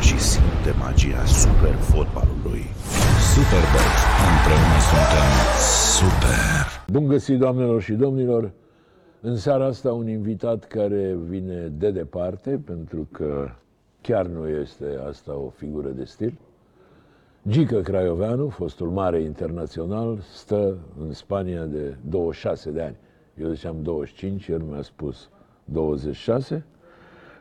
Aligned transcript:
joacă 0.00 0.16
și 0.16 0.18
simte 0.18 0.72
magia 0.78 1.24
super 1.24 1.74
fotbalului. 1.74 2.64
Superbox. 3.32 3.88
Împreună 4.30 4.78
suntem 4.90 5.28
super. 5.98 6.64
Bun 6.92 7.06
găsit, 7.06 7.38
doamnelor 7.38 7.82
și 7.82 7.92
domnilor! 7.92 8.52
În 9.20 9.36
seara 9.36 9.64
asta 9.64 9.92
un 9.92 10.08
invitat 10.08 10.64
care 10.64 11.16
vine 11.28 11.72
de 11.78 11.90
departe, 11.90 12.60
pentru 12.66 13.08
că 13.12 13.48
chiar 14.00 14.26
nu 14.26 14.48
este 14.48 14.98
asta 15.08 15.36
o 15.36 15.48
figură 15.48 15.88
de 15.88 16.04
stil. 16.04 16.38
Gică 17.48 17.80
Craioveanu, 17.80 18.48
fostul 18.48 18.90
mare 18.90 19.20
internațional, 19.20 20.18
stă 20.32 20.78
în 21.00 21.12
Spania 21.12 21.64
de 21.64 21.96
26 22.08 22.70
de 22.70 22.82
ani. 22.82 22.96
Eu 23.40 23.50
ziceam 23.50 23.76
25, 23.82 24.48
el 24.48 24.60
mi-a 24.60 24.82
spus 24.82 25.28
26. 25.64 26.64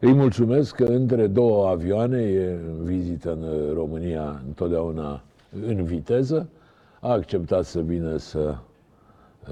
Îi 0.02 0.13
mulțumesc 0.13 0.76
că 0.76 0.84
între 0.84 1.27
două 1.27 1.67
avioane 1.67 2.21
e 2.21 2.59
în 2.67 2.84
vizită 2.84 3.31
în 3.31 3.73
România 3.73 4.41
întotdeauna 4.48 5.23
în 5.67 5.84
viteză. 5.84 6.49
A 6.99 7.12
acceptat 7.12 7.66
să 7.66 7.80
vină 7.80 8.17
să 8.17 8.55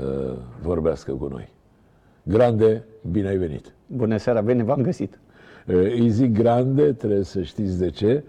uh, 0.02 0.38
vorbească 0.62 1.12
cu 1.12 1.28
noi. 1.28 1.50
Grande, 2.24 2.86
bine 3.12 3.28
ai 3.28 3.38
venit! 3.38 3.74
Bună 3.88 4.18
seara, 4.18 4.42
bine 4.42 4.64
v-am 4.64 4.82
găsit! 4.82 5.20
Uh, 5.68 5.76
îi 5.76 6.10
zic 6.10 6.34
grande, 6.34 6.94
trebuie 6.94 7.24
să 7.24 7.42
știți 7.42 7.80
de 7.80 7.90
ce, 7.90 8.24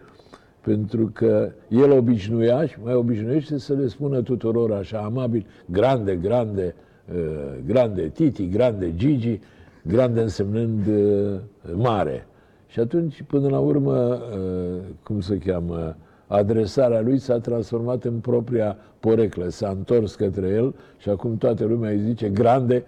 pentru 0.61 1.11
că 1.13 1.53
el 1.69 1.91
obișnuia 1.91 2.67
și 2.67 2.77
mai 2.85 2.95
obișnuiește 2.95 3.59
să 3.59 3.73
le 3.75 3.87
spună 3.87 4.23
tuturor 4.23 4.73
așa 4.73 4.99
amabil, 4.99 5.47
grande, 5.67 6.17
grande, 6.17 6.75
uh, 7.15 7.55
grande 7.67 8.09
Titi, 8.09 8.49
grande 8.49 8.95
Gigi, 8.95 9.41
grande 9.83 10.21
însemnând 10.21 10.87
uh, 10.87 11.35
mare. 11.75 12.27
Și 12.67 12.81
atunci, 12.81 13.23
până 13.27 13.49
la 13.49 13.59
urmă, 13.59 13.95
uh, 13.95 14.79
cum 15.03 15.21
se 15.21 15.39
cheamă, 15.39 15.97
adresarea 16.27 17.01
lui 17.01 17.19
s-a 17.19 17.39
transformat 17.39 18.05
în 18.05 18.13
propria 18.15 18.77
poreclă, 19.01 19.49
s-a 19.49 19.69
întors 19.69 20.15
către 20.15 20.49
el 20.49 20.75
și 20.99 21.09
acum 21.09 21.37
toată 21.37 21.65
lumea 21.65 21.91
îi 21.91 21.99
zice 21.99 22.29
grande 22.29 22.85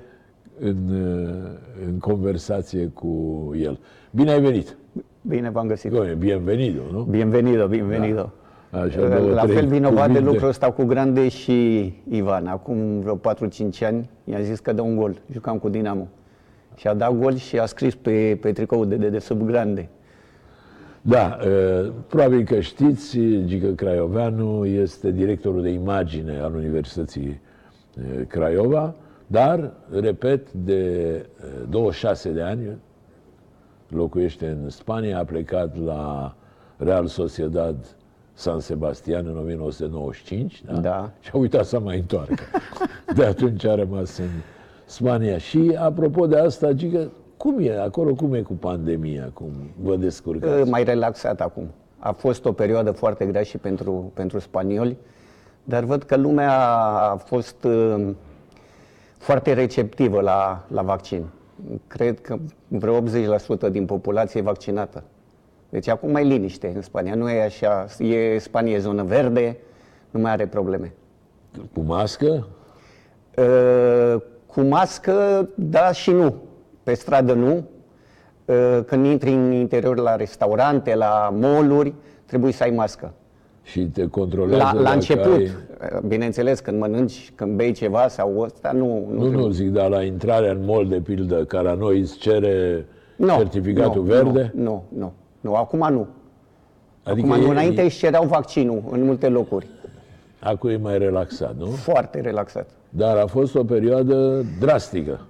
în, 0.58 0.76
uh, 0.92 1.34
în 1.86 1.98
conversație 1.98 2.86
cu 2.86 3.10
el. 3.56 3.78
Bine 4.10 4.30
ai 4.30 4.40
venit! 4.40 4.76
Bine 5.22 5.50
v-am 5.50 5.66
găsit! 5.66 5.90
Doamne, 5.90 6.14
bienvenido, 6.14 6.80
nu? 6.92 7.02
Bienvenido, 7.02 7.66
bienvenido! 7.66 8.32
Da. 8.70 8.78
Așa, 8.80 9.08
două, 9.08 9.30
La 9.30 9.42
trei 9.42 9.54
fel 9.54 9.66
vinovat 9.66 9.94
de 9.94 10.00
cuvinte. 10.06 10.30
lucrul 10.30 10.48
ăsta 10.48 10.70
cu 10.70 10.84
Grande 10.84 11.28
și 11.28 11.92
Ivan. 12.08 12.46
Acum 12.46 13.00
vreo 13.00 13.16
4-5 13.16 13.18
ani 13.86 14.10
i-a 14.24 14.40
zis 14.40 14.58
că 14.60 14.72
dă 14.72 14.82
un 14.82 14.96
gol. 14.96 15.14
Jucam 15.32 15.58
cu 15.58 15.68
Dinamo. 15.68 16.08
Și 16.80 16.86
a 16.86 16.94
dat 16.94 17.12
gol 17.12 17.36
și 17.36 17.58
a 17.58 17.66
scris 17.66 17.94
pe, 17.94 18.38
pe 18.40 18.52
tricou 18.52 18.84
de 18.84 18.96
dedesubt 18.96 19.42
Grande. 19.42 19.88
Da, 21.00 21.38
uh, 21.44 21.92
probabil 22.06 22.44
că 22.44 22.60
știți, 22.60 23.18
Gică 23.44 23.68
Craioveanu 23.68 24.66
este 24.66 25.10
directorul 25.10 25.62
de 25.62 25.68
imagine 25.68 26.38
al 26.38 26.54
Universității 26.54 27.40
uh, 27.96 28.26
Craiova, 28.26 28.94
dar, 29.26 29.72
repet, 29.90 30.52
de 30.52 31.04
uh, 31.62 31.68
26 31.68 32.30
de 32.30 32.42
ani 32.42 32.78
locuiește 33.88 34.46
în 34.46 34.68
Spania, 34.68 35.18
a 35.18 35.24
plecat 35.24 35.84
la 35.84 36.34
Real 36.76 37.06
Sociedad 37.06 37.96
San 38.32 38.60
Sebastian 38.60 39.26
în 39.26 39.36
1995 39.38 40.62
da? 40.64 40.72
Da. 40.72 41.12
și 41.20 41.30
a 41.34 41.36
uitat 41.36 41.64
să 41.64 41.80
mai 41.80 41.98
întoarcă. 41.98 42.42
De 43.16 43.24
atunci 43.24 43.64
a 43.64 43.74
rămas 43.74 44.18
în 44.18 44.28
Spania. 44.90 45.38
Și 45.38 45.76
apropo 45.78 46.26
de 46.26 46.36
asta, 46.38 46.72
Gică, 46.72 47.10
cum 47.36 47.58
e 47.58 47.80
acolo, 47.80 48.14
cum 48.14 48.34
e 48.34 48.40
cu 48.40 48.52
pandemia, 48.52 49.30
cum 49.32 49.52
vă 49.82 49.96
descurcați? 49.96 50.70
Mai 50.70 50.84
relaxat 50.84 51.40
acum. 51.40 51.68
A 51.98 52.12
fost 52.12 52.44
o 52.44 52.52
perioadă 52.52 52.90
foarte 52.90 53.26
grea 53.26 53.42
și 53.42 53.58
pentru, 53.58 54.10
pentru 54.14 54.38
spanioli, 54.38 54.96
dar 55.64 55.84
văd 55.84 56.02
că 56.02 56.16
lumea 56.16 56.58
a 57.12 57.16
fost 57.16 57.64
uh, 57.64 58.08
foarte 59.18 59.52
receptivă 59.52 60.20
la, 60.20 60.64
la 60.68 60.82
vaccin. 60.82 61.24
Cred 61.86 62.20
că 62.20 62.36
vreo 62.68 63.02
80% 63.02 63.70
din 63.70 63.86
populație 63.86 64.40
e 64.40 64.44
vaccinată. 64.44 65.02
Deci 65.68 65.88
acum 65.88 66.10
mai 66.10 66.24
liniște 66.24 66.72
în 66.74 66.82
Spania. 66.82 67.14
Nu 67.14 67.30
e 67.30 67.42
așa, 67.42 67.86
e 67.98 68.38
Spania 68.38 68.74
e 68.74 68.78
zonă 68.78 69.02
verde, 69.02 69.56
nu 70.10 70.20
mai 70.20 70.30
are 70.30 70.46
probleme. 70.46 70.92
Cu 71.74 71.80
mască? 71.80 72.46
Uh, 73.36 74.22
Cu 74.50 74.60
mască, 74.60 75.48
da 75.54 75.92
și 75.92 76.10
nu. 76.10 76.34
Pe 76.82 76.94
stradă 76.94 77.32
nu. 77.32 77.64
Uh, 78.44 78.80
Când 78.86 79.06
intri 79.06 79.30
în 79.32 79.52
interior 79.52 79.96
la 79.98 80.16
restaurante, 80.16 80.94
la 80.94 81.34
mall-uri, 81.40 81.94
trebuie 82.26 82.52
să 82.52 82.62
ai 82.62 82.70
mască. 82.70 83.12
Și 83.62 83.80
te 83.84 84.06
controlează 84.08 84.62
La, 84.62 84.72
la 84.72 84.82
dacă 84.82 84.94
început, 84.94 85.34
ai... 85.80 86.00
bineînțeles, 86.06 86.60
când 86.60 86.80
mănânci, 86.80 87.32
când 87.34 87.56
bei 87.56 87.72
ceva 87.72 88.08
sau 88.08 88.38
ăsta, 88.38 88.70
nu, 88.72 88.86
nu, 88.86 89.06
Nu, 89.12 89.18
trebuie. 89.20 89.40
nu, 89.40 89.48
zic, 89.50 89.68
dar 89.70 89.88
la 89.88 90.02
intrarea 90.02 90.50
în 90.50 90.64
mall, 90.64 90.88
de 90.88 91.00
pildă, 91.00 91.44
care 91.44 91.62
la 91.64 91.74
noi 91.74 92.00
îți 92.00 92.18
cere 92.18 92.84
Nu, 93.16 93.26
certificatul 93.36 94.02
nu, 94.02 94.12
verde? 94.12 94.52
Nu, 94.54 94.62
nu, 94.62 94.84
nu, 94.98 95.12
nu, 95.40 95.54
acum 95.54 95.86
nu. 95.92 96.06
Adică 97.02 97.26
acum 97.26 97.40
nu, 97.40 97.46
e, 97.46 97.50
înainte 97.50 97.80
e, 97.80 97.84
își 97.84 97.98
cereau 97.98 98.24
vaccinul 98.24 98.82
în 98.90 99.04
multe 99.04 99.28
locuri. 99.28 99.66
acum 100.40 100.70
e 100.70 100.76
mai 100.76 100.98
relaxat, 100.98 101.54
nu? 101.58 101.66
Foarte 101.66 102.20
relaxat. 102.20 102.68
Dar 102.90 103.16
a 103.16 103.26
fost 103.26 103.54
o 103.54 103.64
perioadă 103.64 104.44
drastică. 104.60 105.20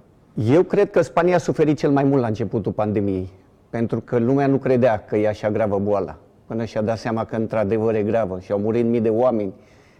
Eu 0.51 0.63
cred 0.63 0.89
că 0.89 1.01
Spania 1.01 1.35
a 1.35 1.37
suferit 1.37 1.77
cel 1.77 1.91
mai 1.91 2.03
mult 2.03 2.21
la 2.21 2.27
începutul 2.27 2.71
pandemiei, 2.71 3.29
pentru 3.69 3.99
că 3.99 4.17
lumea 4.17 4.47
nu 4.47 4.57
credea 4.57 5.03
că 5.07 5.17
e 5.17 5.27
așa 5.27 5.49
gravă 5.49 5.79
boala, 5.79 6.17
până 6.45 6.65
și-a 6.65 6.81
dat 6.81 6.97
seama 6.97 7.25
că 7.25 7.35
într-adevăr 7.35 7.95
e 7.95 8.03
gravă 8.03 8.39
și 8.39 8.51
au 8.51 8.59
murit 8.59 8.85
mii 8.85 9.01
de 9.01 9.09
oameni, 9.09 9.53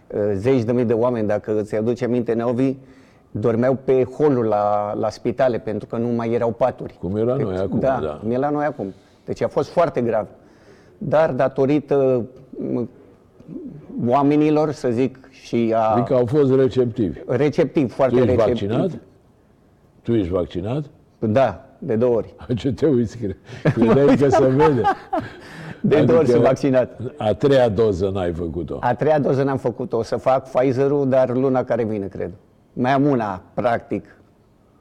uh, 0.06 0.20
zeci 0.34 0.62
de 0.62 0.72
mii 0.72 0.84
de 0.84 0.92
oameni, 0.92 1.26
dacă 1.26 1.60
îți 1.60 1.76
aduce 1.76 2.04
aminte, 2.04 2.32
Neovi, 2.32 2.76
dormeau 3.30 3.78
pe 3.84 4.04
holuri 4.04 4.48
la, 4.48 4.94
la 4.94 5.10
spitale 5.10 5.58
pentru 5.58 5.86
că 5.86 5.96
nu 5.96 6.08
mai 6.08 6.32
erau 6.32 6.50
paturi. 6.50 6.96
Cum 7.00 7.16
era 7.16 7.34
noi 7.34 7.56
acum, 7.56 7.78
da, 7.78 7.98
da. 8.02 8.18
cum 8.20 8.30
e 8.30 8.36
la 8.36 8.50
noi 8.50 8.64
acum. 8.64 8.94
Deci 9.24 9.42
a 9.42 9.48
fost 9.48 9.68
foarte 9.68 10.00
grav. 10.00 10.26
Dar 10.98 11.32
datorită 11.32 12.24
m, 12.72 12.88
oamenilor, 14.06 14.70
să 14.72 14.88
zic, 14.90 15.28
și 15.30 15.72
a 15.76 15.80
Adică 15.94 16.14
au 16.14 16.26
fost 16.26 16.54
receptivi. 16.54 17.18
receptiv, 17.26 17.88
Tu 17.88 17.94
foarte 17.94 18.16
ești 18.16 18.28
receptiv. 18.30 18.68
vaccinat? 18.70 19.00
Tu 20.02 20.12
ești 20.14 20.32
vaccinat? 20.32 20.84
Da, 21.18 21.64
de 21.78 21.96
două 21.96 22.16
ori. 22.16 22.34
Ce 22.56 22.72
te 22.72 22.86
uiți? 22.86 23.16
cre- 23.18 23.36
Credeai 23.62 24.16
că 24.16 24.28
se 24.28 24.46
vede? 24.46 24.82
De 25.84 26.02
două 26.04 26.18
ori 26.18 26.28
sunt 26.28 26.42
vaccinat. 26.42 27.00
A 27.16 27.32
treia 27.34 27.68
doză 27.68 28.08
n-ai 28.08 28.32
făcut-o. 28.32 28.76
A 28.80 28.94
treia 28.94 29.18
doză 29.18 29.42
n-am 29.42 29.56
făcut-o, 29.56 29.96
o 29.96 30.02
să 30.02 30.16
fac 30.16 30.50
Pfizer-ul, 30.50 31.08
dar 31.08 31.30
luna 31.36 31.64
care 31.64 31.84
vine, 31.84 32.06
cred. 32.06 32.30
Mai 32.72 32.92
am 32.92 33.04
una, 33.04 33.42
practic, 33.54 34.04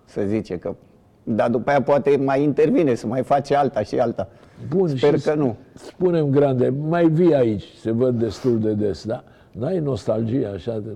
să 0.06 0.22
zice 0.28 0.58
că... 0.58 0.76
Dar 1.24 1.50
după 1.50 1.70
aia 1.70 1.82
poate 1.82 2.18
mai 2.18 2.44
intervine, 2.44 2.94
să 2.94 3.08
mai 3.08 3.24
face 3.24 3.56
alta 3.56 3.82
și 3.84 4.00
alta. 4.00 4.28
Bun, 4.70 4.88
Sper 4.88 5.20
și 5.20 5.26
că 5.26 5.34
nu. 5.34 5.56
Spunem 5.74 6.30
grande, 6.30 6.74
mai 6.88 7.08
vii 7.08 7.36
aici, 7.36 7.64
se 7.82 7.92
văd 7.92 8.20
destul 8.20 8.60
de 8.60 8.74
des, 8.74 9.06
da? 9.06 9.24
N-ai 9.52 9.80
nostalgie 9.80 10.46
așa 10.46 10.80
de 10.80 10.90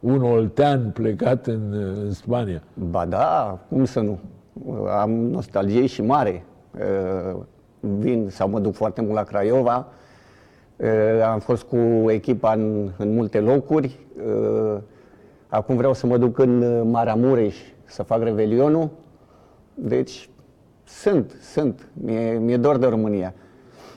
un 0.00 0.22
oltean 0.22 0.90
plecat 0.90 1.46
în, 1.46 1.92
în 2.04 2.12
Spania? 2.12 2.62
Ba 2.74 3.04
da, 3.04 3.58
cum 3.68 3.84
să 3.84 4.00
nu? 4.00 4.18
Am 5.00 5.10
nostalgie 5.10 5.86
și 5.86 6.02
mare. 6.02 6.44
Uh, 6.74 7.40
Vin 7.80 8.26
sau 8.30 8.48
mă 8.48 8.60
duc 8.60 8.74
foarte 8.74 9.00
mult 9.00 9.14
la 9.14 9.22
Craiova. 9.22 9.86
Uh, 10.76 10.88
Am 11.32 11.38
fost 11.38 11.62
cu 11.62 11.76
echipa 12.10 12.52
în, 12.52 12.90
în 12.98 13.14
multe 13.14 13.40
locuri. 13.40 13.98
Uh, 14.26 14.80
Acum 15.48 15.76
vreau 15.76 15.92
să 15.94 16.06
mă 16.06 16.16
duc 16.16 16.38
în 16.38 16.62
uh, 16.62 16.80
Maramureș 16.90 17.56
să 17.84 18.02
fac 18.02 18.22
revelionul. 18.22 18.90
Deci 19.74 20.28
sunt, 20.84 21.36
sunt. 21.52 21.88
Mi-e, 22.04 22.38
mi-e 22.38 22.56
dor 22.56 22.76
de 22.76 22.86
România. 22.86 23.34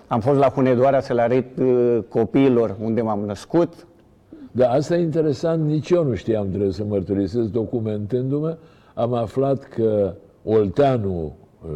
Am 0.08 0.20
fost 0.20 0.40
la 0.40 0.50
Hunedoara 0.50 1.00
să 1.00 1.14
le 1.14 1.22
arăt 1.22 1.46
uh, 1.60 1.98
copiilor 2.10 2.76
unde 2.84 3.02
m-am 3.02 3.20
născut. 3.20 3.88
Da, 4.52 4.70
asta 4.70 4.96
e 4.96 5.02
interesant, 5.02 5.66
nici 5.66 5.90
eu 5.90 6.04
nu 6.04 6.14
știam, 6.16 6.50
trebuie 6.50 6.72
să 6.72 6.84
mărturisesc, 6.84 7.48
documentându-mă, 7.52 8.58
am 8.94 9.14
aflat 9.14 9.64
că 9.64 10.14
Olteanu 10.44 11.36
uh, 11.66 11.72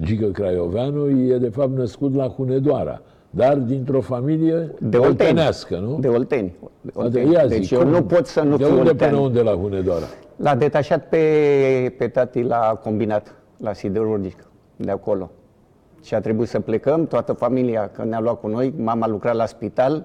Gică 0.00 0.26
Craioveanu 0.26 1.08
e 1.28 1.38
de 1.38 1.48
fapt 1.48 1.76
născut 1.76 2.14
la 2.14 2.26
Hunedoara, 2.28 3.00
dar 3.30 3.56
dintr-o 3.56 4.00
familie 4.00 4.54
De 4.80 4.96
olteni. 4.96 5.06
oltenească, 5.06 5.76
nu? 5.78 5.98
De 6.00 6.08
Olteni. 6.08 6.54
De 6.80 6.90
Adică, 6.96 7.00
Olteni. 7.18 7.32
ia 7.32 7.46
Deci 7.46 7.64
zi, 7.66 7.74
eu 7.74 7.80
cum- 7.80 7.90
nu 7.90 8.02
pot 8.02 8.26
să 8.26 8.40
nu 8.42 8.56
De 8.56 8.64
fiu 8.64 8.76
unde 8.78 8.88
oltean. 8.90 9.10
până 9.10 9.22
unde 9.22 9.40
la 9.40 9.52
Hunedoara? 9.52 10.04
L-a 10.36 10.54
detașat 10.54 11.08
pe, 11.08 11.94
pe 11.98 12.08
tati 12.08 12.42
la 12.42 12.80
combinat, 12.82 13.34
la 13.56 13.72
siderurgic, 13.72 14.44
de 14.76 14.90
acolo. 14.90 15.30
Și 16.02 16.14
a 16.14 16.20
trebuit 16.20 16.48
să 16.48 16.60
plecăm, 16.60 17.06
toată 17.06 17.32
familia, 17.32 17.90
că 17.92 18.04
ne-a 18.04 18.20
luat 18.20 18.40
cu 18.40 18.46
noi, 18.48 18.74
mama 18.76 19.06
lucra 19.08 19.32
la 19.32 19.46
spital, 19.46 20.04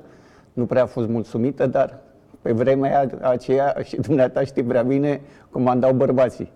nu 0.54 0.66
prea 0.66 0.84
a 0.84 0.86
fost 0.86 1.08
mulțumită, 1.08 1.66
dar 1.68 1.98
pe 2.42 2.52
vremea 2.52 3.10
aceea, 3.22 3.76
și 3.84 3.96
dumneata 3.96 4.44
știi 4.44 4.64
prea 4.64 4.82
bine, 4.82 5.22
comandau 5.50 5.94
bărbații. 5.94 6.52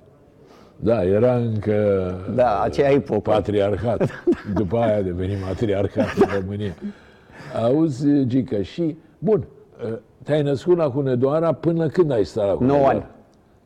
Da, 0.75 1.03
era 1.03 1.35
încă 1.35 2.11
Da, 2.35 2.61
aceea 2.61 2.89
epocă. 2.91 3.29
patriarhat. 3.29 4.09
După 4.55 4.77
aia 4.77 4.97
a 4.97 5.01
devenit 5.01 5.37
matriarhat 5.45 6.13
în 6.17 6.39
România. 6.41 6.73
Auzi, 7.63 8.25
Gica, 8.25 8.61
și, 8.61 8.97
bun, 9.19 9.47
te-ai 10.23 10.41
născut 10.41 10.77
la 10.77 10.89
Hunedoara 10.89 11.53
până 11.53 11.87
când 11.87 12.11
ai 12.11 12.23
stat 12.23 12.45
la 12.45 12.51
Hunedoara? 12.53 12.77
Nouă 12.81 12.89
ani. 12.89 13.05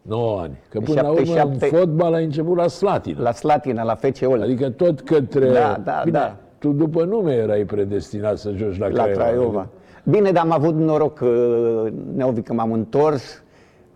9 0.02 0.40
ani. 0.40 0.58
Că 0.70 0.78
În 0.78 0.84
până 0.84 1.02
la 1.02 1.10
urmă, 1.10 1.24
77 1.24 1.76
în 1.76 1.80
fotbal 1.80 2.14
ai 2.14 2.24
început 2.24 2.58
la 2.58 2.68
Slatina. 2.68 3.22
La 3.22 3.32
Slatina, 3.32 3.84
la 3.84 3.96
FCO. 3.96 4.34
Adică 4.34 4.70
tot 4.70 5.02
către... 5.02 5.52
Da, 5.52 5.82
da, 5.84 6.02
Bine, 6.04 6.18
da. 6.18 6.36
tu 6.58 6.72
după 6.72 7.04
nume 7.04 7.34
erai 7.34 7.64
predestinat 7.64 8.38
să 8.38 8.52
joci 8.56 8.78
la, 8.78 8.88
la 8.88 9.04
Craiova. 9.04 9.68
Bine, 10.04 10.32
dar 10.32 10.44
am 10.44 10.52
avut 10.52 10.76
noroc 10.76 11.14
că 11.14 11.90
Neovi 12.16 12.42
că 12.42 12.54
m-am 12.54 12.72
întors, 12.72 13.44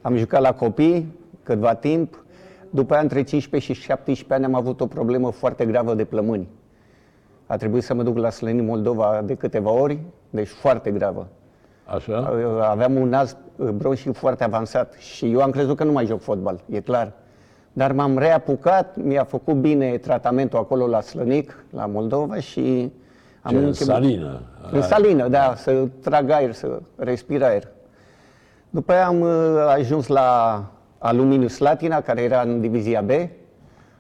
am 0.02 0.16
jucat 0.16 0.42
la 0.42 0.54
copii 0.54 1.20
câtva 1.44 1.74
timp, 1.74 2.26
după 2.70 2.94
aia 2.94 3.02
între 3.02 3.24
15 3.24 3.74
și 3.74 3.82
17 3.82 4.34
ani 4.34 4.46
am 4.46 4.62
avut 4.62 4.82
o 4.82 4.86
problemă 4.86 5.32
foarte 5.32 5.66
gravă 5.66 5.94
de 5.94 6.04
plămâni. 6.04 6.48
A 7.46 7.58
trebuit 7.58 7.84
să 7.84 7.94
mă 7.94 8.04
duc 8.04 8.18
la 8.18 8.30
Slănin 8.30 8.66
Moldova 8.66 9.22
de 9.26 9.36
câteva 9.36 9.72
ori, 9.72 10.00
deci 10.30 10.48
foarte 10.48 10.92
gravă. 10.92 11.28
Așa? 11.86 12.34
Aveam 12.70 12.96
un 12.96 13.10
nas 13.10 13.38
bronșic 13.74 14.16
foarte 14.16 14.44
avansat 14.44 14.94
și 14.94 15.32
eu 15.32 15.42
am 15.42 15.50
crezut 15.50 15.78
că 15.78 15.84
nu 15.84 15.92
mai 15.92 16.06
joc 16.06 16.22
fotbal, 16.22 16.60
e 16.70 16.80
clar. 16.80 17.12
Dar 17.74 17.92
m-am 17.92 18.18
reapucat, 18.18 18.96
mi-a 18.98 19.24
făcut 19.24 19.56
bine 19.56 19.98
tratamentul 19.98 20.60
acolo 20.60 20.88
la 20.88 21.02
Slănic, 21.02 21.66
la 21.70 21.86
Moldova 21.86 22.36
și 22.36 22.92
am 23.42 23.52
Ce, 23.52 23.58
în 23.58 23.64
început- 23.66 23.94
salină. 23.94 24.42
în 24.72 24.82
salină, 24.82 25.28
da, 25.28 25.54
să 25.58 25.88
trag 26.02 26.30
aer, 26.30 26.54
să 26.54 26.80
respir 26.96 27.44
aer. 27.44 27.68
După 28.70 28.92
aia 28.92 29.08
am 29.08 29.22
uh, 29.22 29.30
ajuns 29.78 30.08
la 30.08 30.62
Aluminiu 30.98 31.48
Slatina, 31.48 32.02
care 32.02 32.22
era 32.22 32.42
în 32.42 32.62
divizia 32.62 33.02
B. 33.02 33.10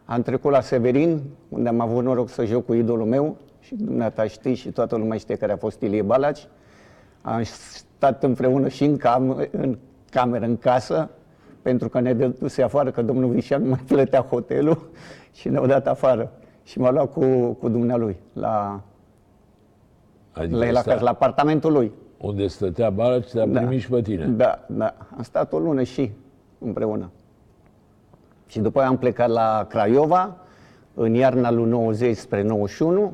Am 0.06 0.22
trecut 0.22 0.52
la 0.52 0.62
Severin, 0.62 1.22
unde 1.50 1.70
am 1.70 1.80
avut 1.80 2.04
noroc 2.04 2.30
să 2.30 2.46
joc 2.46 2.66
cu 2.66 2.74
idolul 2.74 3.06
meu 3.06 3.38
și 3.60 3.76
dumneata 3.76 4.24
știți 4.28 4.60
și 4.60 4.70
toată 4.70 4.96
lumea 4.96 5.18
știe 5.18 5.36
care 5.36 5.52
a 5.52 5.58
fost 5.58 5.82
Ilie 5.82 6.02
Balaci. 6.02 6.48
Am 7.26 7.44
stat 7.44 8.24
împreună 8.24 8.68
și 8.68 8.84
în, 8.84 8.98
cam, 8.98 9.48
în 9.52 9.78
cameră, 10.10 10.46
în 10.46 10.58
casă, 10.58 11.10
pentru 11.62 11.90
că 11.90 12.00
ne 12.00 12.14
dăduse 12.14 12.62
afară, 12.64 12.92
că 12.92 13.02
domnul 13.02 13.30
Vișan 13.30 13.62
nu 13.64 13.70
mai 13.70 13.84
plătea 13.88 14.22
hotelul 14.22 14.90
și 15.38 15.50
ne-au 15.50 15.66
dat 15.66 15.88
afară. 15.88 16.32
Și 16.64 16.80
m-a 16.80 16.92
luat 16.92 17.12
cu, 17.12 17.52
cu 17.60 17.70
dumnealui 17.70 18.18
la, 18.34 18.82
Adică 20.32 20.58
la 20.58 20.66
el 20.66 20.72
sta- 20.76 20.80
acasă, 20.80 21.04
la 21.04 21.10
apartamentul 21.10 21.72
lui. 21.72 21.92
Unde 22.18 22.48
stătea 22.48 22.90
Balaci, 22.90 23.32
te-a 23.32 23.46
Da. 23.46 23.60
primit 23.60 23.80
și 23.82 23.90
pe 23.90 24.02
tine. 24.02 24.26
Da, 24.26 24.66
da. 24.68 24.94
Am 25.18 25.24
stat 25.24 25.54
o 25.54 25.60
lună 25.60 25.84
și 25.84 26.12
împreună. 26.60 27.10
Și 28.48 28.60
după 28.60 28.80
aia 28.80 28.88
am 28.88 28.98
plecat 28.98 29.30
la 29.30 29.66
Craiova, 29.70 30.36
în 30.94 31.14
iarna 31.14 31.52
lui 31.52 31.70
90 31.70 32.18
spre 32.18 32.42
91. 32.44 33.14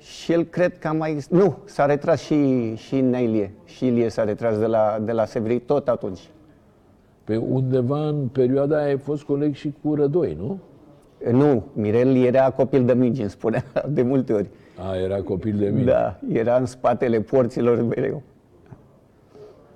Și 0.00 0.32
el 0.32 0.44
cred 0.44 0.78
că 0.78 0.88
a 0.88 0.92
mai... 0.92 1.18
Nu, 1.30 1.58
s-a 1.64 1.86
retras 1.86 2.20
și, 2.20 2.74
și 2.74 3.00
Neilie. 3.00 3.52
Și 3.64 3.86
Ilie 3.86 4.08
s-a 4.08 4.24
retras 4.24 4.58
de 4.58 4.66
la, 4.66 4.98
de 5.02 5.12
la 5.12 5.24
Severi 5.24 5.58
tot 5.58 5.88
atunci. 5.88 6.20
Pe 7.24 7.36
undeva 7.36 8.08
în 8.08 8.28
perioada 8.32 8.76
aia 8.76 8.86
ai 8.86 8.98
fost 8.98 9.22
coleg 9.22 9.54
și 9.54 9.74
cu 9.82 9.94
Rădoi, 9.94 10.36
nu? 10.40 10.58
Nu, 11.30 11.64
Mirel 11.72 12.16
era 12.16 12.50
copil 12.50 12.84
de 12.84 12.92
mingi, 12.92 13.20
îmi 13.20 13.30
spunea 13.30 13.64
de 13.88 14.02
multe 14.02 14.32
ori. 14.32 14.48
A, 14.88 14.96
era 14.96 15.20
copil 15.20 15.56
de 15.56 15.68
mine. 15.68 15.84
Da, 15.84 16.18
era 16.32 16.56
în 16.56 16.66
spatele 16.66 17.20
porților 17.20 17.82
mereu. 17.82 18.22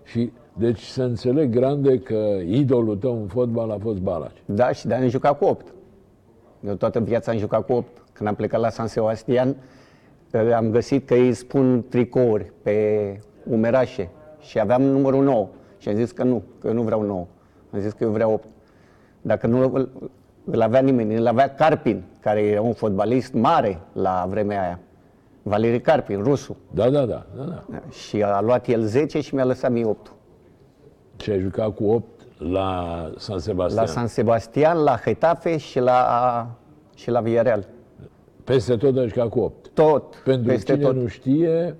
Și 0.03 0.32
deci 0.56 0.81
să 0.81 1.03
înțeleg 1.03 1.50
grande 1.50 1.99
că 1.99 2.38
idolul 2.47 2.97
tău 2.97 3.20
în 3.20 3.27
fotbal 3.27 3.70
a 3.70 3.79
fost 3.79 3.99
Balaci. 3.99 4.43
Da, 4.44 4.73
și 4.73 4.87
de 4.87 4.94
am 4.94 5.09
jucat 5.09 5.38
cu 5.38 5.44
8. 5.44 5.75
Eu 6.67 6.75
toată 6.75 7.00
viața 7.00 7.32
am 7.32 7.38
jucat 7.38 7.67
cu 7.67 7.73
8. 7.73 7.87
Când 8.12 8.29
am 8.29 8.35
plecat 8.35 8.61
la 8.61 8.69
San 8.69 8.87
Sebastian, 8.87 9.56
eh, 10.38 10.54
am 10.54 10.70
găsit 10.70 11.06
că 11.06 11.14
ei 11.14 11.32
spun 11.32 11.84
tricouri 11.88 12.52
pe 12.62 13.19
umerașe 13.50 14.10
și 14.40 14.60
aveam 14.60 14.82
numărul 14.82 15.25
9. 15.25 15.48
Și 15.78 15.88
am 15.88 15.94
zis 15.94 16.10
că 16.10 16.22
nu, 16.22 16.42
că 16.60 16.66
eu 16.66 16.72
nu 16.72 16.82
vreau 16.82 17.02
9. 17.02 17.26
Am 17.72 17.81
zis 17.81 17.92
că 17.92 18.04
eu 18.04 18.10
vreau 18.10 18.32
8. 18.32 18.48
Dacă 19.22 19.46
nu 19.46 19.72
îl, 19.75 20.10
îl 20.44 20.60
avea 20.60 20.81
nimeni, 20.81 21.14
îl 21.14 21.26
avea 21.26 21.54
Carpin, 21.54 22.02
care 22.20 22.40
era 22.40 22.60
un 22.60 22.72
fotbalist 22.72 23.32
mare 23.32 23.81
la 23.92 24.26
vremea 24.28 24.62
aia. 24.62 24.78
Valeri 25.42 25.81
Carpin, 25.81 26.22
rusul. 26.22 26.56
Da, 26.70 26.90
da, 26.90 27.04
da, 27.04 27.26
da, 27.36 27.44
da. 27.44 27.82
Și 27.90 28.22
a 28.22 28.40
luat 28.40 28.66
el 28.66 28.82
10 28.82 29.20
și 29.20 29.34
mi-a 29.34 29.44
lăsat 29.44 29.70
mie 29.70 29.84
8. 29.84 30.12
Și 31.16 31.31
ai 31.31 31.40
jucat 31.40 31.75
cu 31.75 31.84
8 31.84 32.04
la 32.38 33.10
San 33.16 33.38
Sebastian. 33.38 33.84
La 33.84 33.90
San 33.90 34.06
Sebastian, 34.06 34.78
la 34.78 34.98
Getafe 35.04 35.56
și 35.56 35.81
la, 35.81 36.46
și 36.94 37.10
la 37.10 37.20
Villarreal. 37.20 37.66
Peste 38.44 38.76
tot 38.76 38.96
ai 38.96 39.08
jucat 39.08 39.28
cu 39.28 39.38
8. 39.38 39.63
Tot, 39.75 40.15
Pentru 40.25 40.47
peste 40.50 40.73
cine 40.73 40.85
tot. 40.85 40.94
nu 40.97 41.06
știe, 41.06 41.76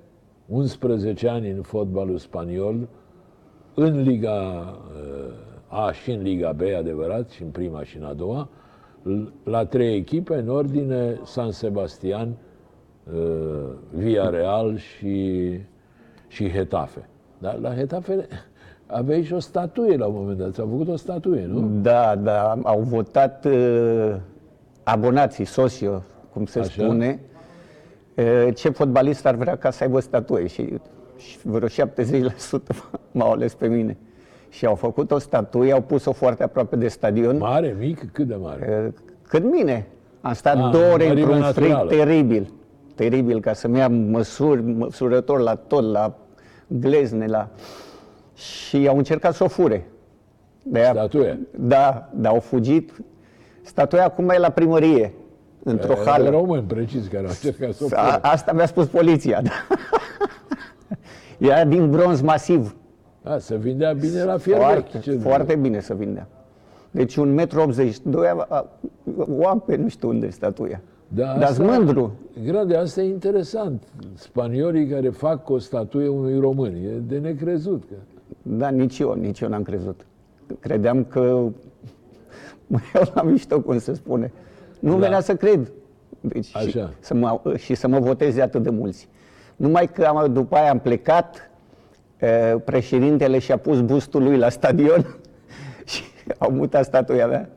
11 0.47 1.29
ani 1.29 1.51
în 1.51 1.63
fotbalul 1.63 2.19
spaniol, 2.19 2.89
în 3.75 4.03
Liga 4.03 4.33
uh, 4.39 5.33
A 5.69 5.93
și 5.93 6.11
în 6.11 6.23
Liga 6.23 6.53
B, 6.53 6.61
adevărat, 6.79 7.29
și 7.31 7.43
în 7.43 7.49
prima 7.49 7.83
și 7.85 7.97
în 7.97 8.05
a 8.05 8.13
doua, 8.13 8.49
l- 9.03 9.23
la 9.45 9.65
trei 9.65 9.95
echipe, 9.97 10.35
în 10.35 10.49
ordine 10.49 11.21
San 11.25 11.51
Sebastian, 11.51 12.29
uh, 13.15 13.21
Villarreal 13.91 14.77
și, 14.77 15.41
și 16.29 16.51
Hetafe. 16.51 17.09
Dar 17.39 17.59
la 17.59 17.75
Hetafe 17.75 18.27
aveai 18.87 19.23
și 19.23 19.33
o 19.33 19.39
statuie 19.39 19.97
la 19.97 20.07
un 20.07 20.15
moment 20.15 20.39
dat, 20.39 20.53
ți-au 20.53 20.67
făcut 20.71 20.89
o 20.89 20.97
statuie, 20.97 21.47
nu? 21.47 21.69
Da, 21.83 22.17
da, 22.17 22.59
au 22.63 22.81
votat 22.81 23.45
uh, 23.45 24.15
abonații, 24.83 25.45
socio, 25.45 26.03
cum 26.33 26.45
se 26.47 26.59
Așa. 26.59 26.83
spune, 26.85 27.21
uh, 27.23 27.34
ce 28.55 28.69
fotbalist 28.69 29.27
ar 29.27 29.35
vrea 29.35 29.57
ca 29.57 29.71
să 29.71 29.83
aibă 29.85 30.01
statuie 30.01 30.47
și, 30.47 30.73
și 31.17 31.39
vreo 31.43 31.69
70% 31.69 31.71
m-au 33.13 33.31
ales 33.33 33.55
pe 33.55 33.67
mine. 33.69 33.97
Și 34.49 34.67
au 34.67 34.75
făcut 34.75 35.11
o 35.11 35.19
statuie, 35.19 35.73
au 35.73 35.81
pus-o 35.81 36.13
foarte 36.13 36.43
aproape 36.43 36.77
de 36.77 36.89
stadion. 36.89 37.37
Mare, 37.39 37.77
mic, 37.79 38.13
cât 38.13 38.27
de 38.27 38.35
mare? 38.35 38.85
Uh, 38.87 38.93
Cât 39.29 39.51
mine. 39.53 39.87
Am 40.21 40.33
stat 40.33 40.57
Ah, 40.57 40.71
două 40.73 40.93
ore 40.93 41.07
mărime 41.07 41.33
într-un 41.35 41.53
frig 41.53 41.69
naturală. 41.71 41.91
teribil. 41.91 42.53
Teribil, 42.95 43.41
ca 43.41 43.53
să-mi 43.53 43.79
ia 43.79 43.89
măsuri, 43.89 44.63
măsurător 44.63 45.41
la 45.41 45.55
tot, 45.55 45.93
la 45.93 46.17
glezne, 46.67 47.27
la... 47.27 47.49
Și 48.35 48.87
au 48.89 48.97
încercat 48.97 49.35
să 49.35 49.45
o 49.45 49.49
fure. 49.49 49.87
De-aia- 50.63 50.91
Statuia. 50.93 51.39
Da, 51.59 52.11
dar 52.15 52.33
au 52.33 52.41
fugit. 52.41 52.93
Statuia 53.63 54.05
acum 54.05 54.29
e 54.29 54.39
la 54.39 54.51
primărie, 54.51 55.13
într-o 55.65 55.93
Erau 55.93 56.05
hală. 56.05 56.31
români 56.31 56.63
precis 56.63 57.07
care 57.07 57.23
au 57.23 57.29
încercat 57.29 57.73
să 57.75 57.85
o 57.85 57.87
A, 57.97 58.03
fure. 58.05 58.19
asta 58.23 58.53
mi-a 58.53 58.67
spus 58.67 58.87
poliția. 58.87 59.43
Da. 59.43 59.51
Era 61.49 61.65
din 61.65 61.91
bronz 61.91 62.21
masiv. 62.21 62.77
A, 63.23 63.39
se 63.39 63.57
vindea 63.57 63.93
bine 63.93 64.23
la 64.25 64.37
fier 64.37 64.57
Foarte, 64.57 64.89
vechi. 64.93 65.03
Ce 65.03 65.13
foarte 65.17 65.55
bine 65.55 65.81
să 65.81 65.95
vindea. 65.95 66.27
Deci 66.91 67.17
un 67.17 67.35
metru 67.35 67.61
82, 67.61 68.27
a- 68.27 68.47
a- 68.49 68.67
o 69.39 69.47
am 69.49 69.61
pe 69.61 69.77
nu 69.77 69.89
știu 69.89 70.09
unde 70.09 70.31
statuia. 70.31 70.81
Da, 71.09 71.25
Dar 71.39 71.43
asta- 71.43 71.63
mândru. 71.63 72.13
Grande, 72.45 72.77
asta 72.77 73.01
e 73.03 73.09
interesant. 73.09 73.83
Spaniolii 74.15 74.87
care 74.89 75.09
fac 75.09 75.49
o 75.51 75.59
statuie 75.59 76.09
unui 76.09 76.39
român. 76.41 76.75
E 76.75 76.99
de 77.07 77.19
necrezut. 77.19 77.83
Că... 77.89 77.95
Da, 78.43 78.69
nici 78.69 78.99
eu, 78.99 79.13
nici 79.13 79.41
eu 79.41 79.49
n-am 79.49 79.63
crezut. 79.63 80.07
Credeam 80.61 81.05
că 81.05 81.21
mă 82.67 82.79
iau 82.95 83.05
la 83.15 83.23
mișto, 83.23 83.61
cum 83.61 83.79
se 83.79 83.95
spune. 83.95 84.33
Nu 84.85 84.93
Da. 84.93 84.99
venea 84.99 85.21
să 85.21 85.35
cred. 85.35 85.73
Deci, 86.21 86.45
și, 86.45 86.57
Așa. 86.57 86.91
să 86.99 87.15
mă, 87.15 87.41
și 87.57 87.75
să 87.75 87.89
mă 87.89 87.99
voteze 87.99 88.43
atât 88.43 88.63
de 88.63 88.71
mulți. 88.71 89.09
Numai 89.57 89.91
că 89.93 90.05
am, 90.05 90.33
după 90.33 90.57
aia 90.57 90.71
am 90.71 90.79
plecat, 90.79 91.51
eh, 92.17 92.55
președintele 92.65 93.39
și-a 93.39 93.57
pus 93.57 93.81
bustul 93.81 94.23
lui 94.23 94.37
la 94.37 94.49
stadion 94.49 95.17
și 95.93 96.03
au 96.39 96.51
mutat 96.51 96.85
statuia 96.85 97.27
mea. 97.27 97.49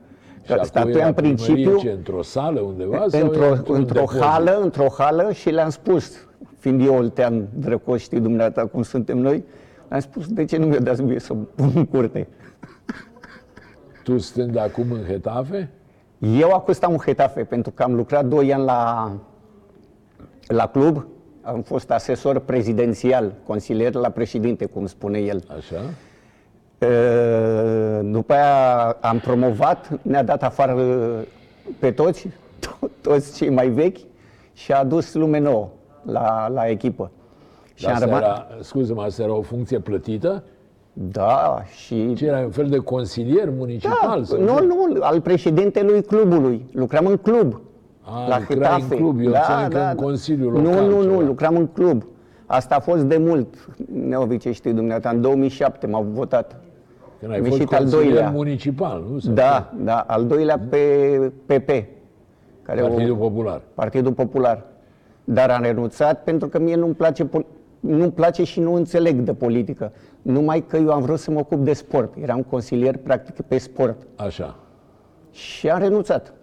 Și 0.43 0.51
acum 0.51 0.63
e 0.63 0.65
Statuia 0.65 0.97
la 0.97 1.05
în 1.07 1.13
primărie, 1.13 1.45
principiu 1.45 1.77
ce, 1.77 1.89
într-o 1.89 2.21
sală 2.21 2.59
undeva? 2.59 3.05
sau 3.07 3.19
e 3.19 3.23
într-o, 3.23 3.51
într-un 3.51 3.75
într-o 3.75 3.99
depozit? 3.99 4.21
hală, 4.21 4.59
într-o 4.61 4.87
hală 4.97 5.31
și 5.31 5.49
le-am 5.49 5.69
spus, 5.69 6.27
fiind 6.59 6.85
eu 6.85 6.95
oltean 6.95 7.47
drăcoș, 7.53 8.01
știi 8.01 8.19
dumneata 8.19 8.65
cum 8.65 8.81
suntem 8.81 9.17
noi, 9.17 9.43
am 9.87 9.99
spus, 9.99 10.27
de 10.27 10.45
ce 10.45 10.57
nu 10.57 10.65
mi-o 10.65 10.79
dați 10.79 11.01
mie 11.01 11.19
să 11.19 11.33
o 11.33 11.35
pun 11.35 11.71
în 11.75 11.85
curte? 11.85 12.27
Tu 14.03 14.17
stând 14.17 14.57
acum 14.57 14.91
în 14.91 15.03
Hetafe? 15.07 15.69
Eu 16.19 16.51
acum 16.51 16.73
stau 16.73 16.91
în 16.91 16.97
Hetafe 16.97 17.43
pentru 17.43 17.71
că 17.71 17.83
am 17.83 17.95
lucrat 17.95 18.25
2 18.25 18.53
ani 18.53 18.63
la, 18.63 19.11
la 20.47 20.67
club, 20.67 21.05
am 21.41 21.61
fost 21.61 21.91
asesor 21.91 22.39
prezidențial, 22.39 23.33
consilier 23.45 23.93
la 23.93 24.09
președinte, 24.09 24.65
cum 24.65 24.85
spune 24.85 25.19
el. 25.19 25.43
Așa? 25.57 25.75
E, 26.87 28.01
După 28.01 28.33
aia 28.33 28.97
am 29.01 29.19
promovat, 29.19 29.99
ne-a 30.01 30.23
dat 30.23 30.43
afară 30.43 30.75
pe 31.79 31.91
toți, 31.91 32.27
to- 32.59 32.89
toți 33.01 33.35
cei 33.37 33.49
mai 33.49 33.69
vechi 33.69 33.97
și 34.53 34.71
a 34.71 34.79
adus 34.79 35.13
lume 35.13 35.39
nouă 35.39 35.69
la, 36.01 36.47
la 36.47 36.67
echipă. 36.67 37.11
Și 37.73 37.83
Dar 37.83 37.93
am 37.93 37.95
asta 37.95 38.05
rămas, 38.05 38.21
era, 38.21 38.47
scuze-mă, 38.61 39.01
asta 39.01 39.23
era 39.23 39.33
o 39.33 39.41
funcție 39.41 39.79
plătită? 39.79 40.43
Da, 40.99 41.61
și... 41.75 42.13
Ce 42.13 42.25
era 42.25 42.39
un 42.39 42.49
fel 42.49 42.67
de 42.67 42.77
consilier 42.77 43.49
municipal? 43.57 43.97
Da, 44.17 44.23
sau 44.23 44.41
nu, 44.41 44.57
ce? 44.59 44.65
nu, 44.65 44.97
al 45.01 45.21
președintelui 45.21 46.01
clubului. 46.03 46.65
Lucram 46.71 47.05
în 47.05 47.17
club. 47.17 47.61
A, 48.01 48.27
la 48.27 48.37
lucrai 48.39 48.57
Getafe. 48.57 48.81
în 48.95 48.99
club, 49.01 49.19
eu 49.19 49.25
înțeleg 49.25 49.71
că 49.71 49.87
în 49.89 49.95
Consiliul 49.95 50.51
Nu, 50.51 50.69
Local 50.69 50.83
nu, 50.87 51.01
nu, 51.01 51.09
ceva. 51.11 51.21
lucram 51.21 51.55
în 51.55 51.67
club. 51.67 52.03
Asta 52.45 52.75
a 52.75 52.79
fost 52.79 53.03
de 53.03 53.17
mult, 53.17 53.47
Neovice, 53.93 54.51
știi 54.51 54.73
dumneavoastră, 54.73 55.11
în 55.15 55.21
2007 55.21 55.87
m-au 55.87 56.03
votat. 56.13 56.55
Când 57.19 57.31
ai 57.31 57.37
Am 57.37 57.43
fost 57.43 57.57
ieșit 57.57 57.73
al 57.73 57.79
consilier 57.79 58.05
doilea. 58.11 58.29
municipal, 58.29 59.05
nu? 59.11 59.19
Sau 59.19 59.33
Da, 59.33 59.73
da, 59.83 60.03
al 60.07 60.25
doilea 60.25 60.59
pe 60.69 60.77
PP, 61.45 61.67
care 62.61 62.81
Partidul 62.81 63.11
o, 63.11 63.15
Popular. 63.15 63.61
Partidul 63.73 64.11
Popular. 64.13 64.63
Dar 65.23 65.49
am 65.49 65.61
renunțat 65.61 66.23
pentru 66.23 66.47
că 66.47 66.59
mie 66.59 66.75
nu-mi 66.75 66.93
place, 66.93 67.25
pol- 67.25 67.45
nu-mi 67.79 68.11
place 68.11 68.43
și 68.43 68.59
nu 68.59 68.73
înțeleg 68.73 69.19
de 69.19 69.33
politică. 69.33 69.91
Numai 70.21 70.65
că 70.67 70.77
eu 70.77 70.91
am 70.91 71.01
vrut 71.01 71.19
să 71.19 71.31
mă 71.31 71.39
ocup 71.39 71.63
de 71.63 71.73
sport. 71.73 72.13
Eram 72.21 72.43
consilier 72.43 72.97
practic 72.97 73.41
pe 73.41 73.57
sport. 73.57 74.07
Așa. 74.15 74.55
Și 75.31 75.69
am 75.69 75.79
renunțat. 75.79 76.33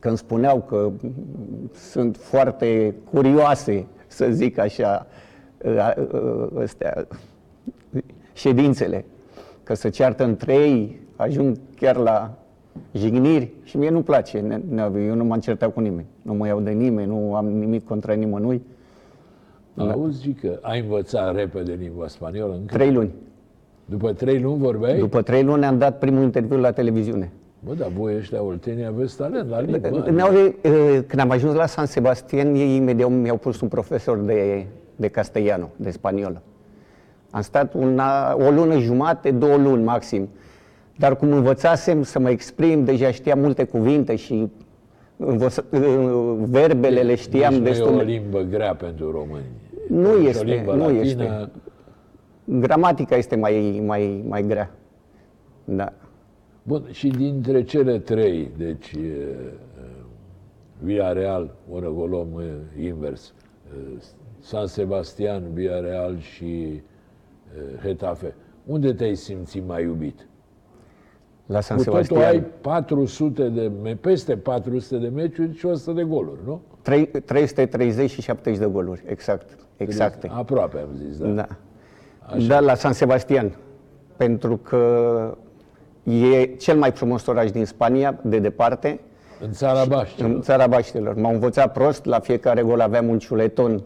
Când 0.00 0.16
spuneau 0.16 0.60
că 0.60 0.90
mm, 1.02 1.12
sunt 1.74 2.16
foarte 2.16 2.94
curioase, 3.12 3.86
să 4.06 4.28
zic 4.30 4.58
așa, 4.58 5.06
ă, 5.64 5.94
ă, 6.12 6.60
astea, 6.62 7.06
ședințele, 8.32 9.04
că 9.62 9.74
se 9.74 9.88
ceartă 9.88 10.24
între 10.24 10.54
ei, 10.54 11.00
ajung 11.16 11.56
chiar 11.76 11.96
la 11.96 12.34
jigniri 12.92 13.52
și 13.62 13.76
mie 13.76 13.90
nu-mi 13.90 14.04
place, 14.04 14.38
ne- 14.38 14.60
ne- 14.68 15.00
eu 15.06 15.14
nu 15.14 15.24
m-am 15.24 15.40
certat 15.40 15.72
cu 15.72 15.80
nimeni, 15.80 16.06
nu 16.22 16.34
mă 16.34 16.46
iau 16.46 16.60
de 16.60 16.70
nimeni, 16.70 17.08
nu 17.08 17.34
am 17.34 17.46
nimic 17.46 17.84
contra 17.84 18.12
nimănui. 18.12 18.62
Auzi 19.76 20.28
că 20.32 20.58
ai 20.60 20.80
învățat 20.80 21.34
repede 21.34 21.76
limba 21.80 22.06
spaniolă 22.06 22.52
încă? 22.52 22.74
Trei 22.74 22.92
luni. 22.92 23.10
După 23.84 24.12
trei 24.12 24.40
luni 24.40 24.58
vorbeai? 24.58 24.98
După 24.98 25.22
trei 25.22 25.42
luni 25.42 25.64
am 25.64 25.78
dat 25.78 25.98
primul 25.98 26.22
interviu 26.22 26.56
la 26.58 26.70
televiziune. 26.70 27.32
Bă, 27.60 27.72
dar 27.74 27.88
voi 27.98 28.16
ăștia 28.16 28.42
oltenii 28.42 28.84
aveți 28.84 29.16
talent 29.16 29.48
la 29.50 29.60
limbă. 29.60 30.10
Ne-au, 30.10 30.30
eh, 30.60 31.00
când 31.06 31.20
am 31.20 31.30
ajuns 31.30 31.54
la 31.54 31.66
San 31.66 31.86
Sebastian, 31.86 32.54
ei 32.54 32.76
imediat 32.76 33.10
mi-au 33.10 33.36
pus 33.36 33.60
un 33.60 33.68
profesor 33.68 34.18
de, 34.18 34.66
de 34.96 35.08
castellano, 35.08 35.70
de 35.76 35.90
spaniolă. 35.90 36.42
Am 37.30 37.40
stat 37.40 37.74
una, 37.74 38.36
o 38.46 38.50
lună 38.50 38.78
jumate, 38.78 39.30
două 39.30 39.56
luni 39.56 39.82
maxim. 39.82 40.28
Dar 40.96 41.16
cum 41.16 41.32
învățasem 41.32 42.02
să 42.02 42.18
mă 42.18 42.30
exprim, 42.30 42.84
deja 42.84 43.10
știam 43.10 43.38
multe 43.38 43.64
cuvinte 43.64 44.16
și 44.16 44.48
învăț, 45.16 45.56
eh, 45.56 45.64
verbele 46.38 47.00
le 47.00 47.14
știam 47.14 47.52
Nici 47.52 47.60
nu 47.62 47.66
e 47.66 47.70
destul. 47.70 47.94
o 47.94 47.96
de- 47.96 48.02
limbă 48.02 48.40
grea 48.40 48.74
pentru 48.74 49.10
români. 49.10 49.44
Nu 49.92 50.10
Și 50.10 50.24
o 50.24 50.28
este, 50.28 50.44
limbă 50.44 50.74
nu 50.74 50.82
latină, 50.82 51.00
este. 51.00 51.50
Gramatica 52.44 53.16
este 53.16 53.36
mai, 53.36 53.82
mai, 53.86 54.24
mai 54.28 54.46
grea. 54.46 54.70
Da. 55.64 55.92
Bun, 56.62 56.86
și 56.90 57.08
dintre 57.08 57.62
cele 57.62 57.98
trei, 57.98 58.50
deci 58.56 58.92
e, 58.92 58.98
e, 58.98 59.36
Villarreal, 60.78 61.54
mă 61.70 61.78
rog, 61.78 61.98
o 61.98 62.06
luăm 62.06 62.40
e, 62.76 62.82
invers, 62.84 63.34
e, 63.98 64.02
San 64.38 64.66
Sebastian, 64.66 65.52
Villarreal 65.52 66.18
și 66.18 66.62
e, 66.62 66.82
Getafe, 67.82 68.34
unde 68.66 68.92
te-ai 68.92 69.14
simțit 69.14 69.66
mai 69.66 69.82
iubit? 69.82 70.26
La 71.52 71.60
San 71.60 71.76
Cu 71.76 71.82
totul 71.84 72.02
Sebastian. 72.02 72.30
ai 72.32 72.44
400 72.60 73.42
de, 73.48 73.70
me- 73.82 73.94
peste 74.00 74.36
400 74.36 74.96
de 74.96 75.08
meciuri 75.08 75.56
și 75.56 75.66
100 75.66 75.92
de 75.92 76.02
goluri, 76.02 76.38
nu? 76.46 76.60
Trei- 76.82 77.06
330 77.24 78.10
și 78.10 78.20
70 78.22 78.58
de 78.58 78.66
goluri, 78.72 79.02
exact. 79.06 79.50
Exacte. 79.76 80.30
Aproape 80.32 80.78
am 80.78 80.88
zis, 81.06 81.16
da. 81.18 81.28
Da. 81.28 81.46
Da, 82.46 82.60
la 82.60 82.74
San 82.74 82.92
Sebastian. 82.92 83.56
Pentru 84.16 84.56
că 84.56 85.36
e 86.02 86.44
cel 86.44 86.76
mai 86.78 86.90
frumos 86.90 87.26
oraș 87.26 87.50
din 87.50 87.64
Spania, 87.64 88.18
de 88.22 88.38
departe, 88.38 89.00
În 89.40 89.52
țara 89.52 89.84
Baștilor. 89.84 90.30
în 90.30 90.40
țara 90.40 90.66
Baștilor. 90.66 91.14
M-au 91.14 91.32
învățat 91.32 91.72
prost, 91.72 92.04
la 92.04 92.18
fiecare 92.18 92.62
gol 92.62 92.80
aveam 92.80 93.08
un 93.08 93.18
ciuleton 93.18 93.82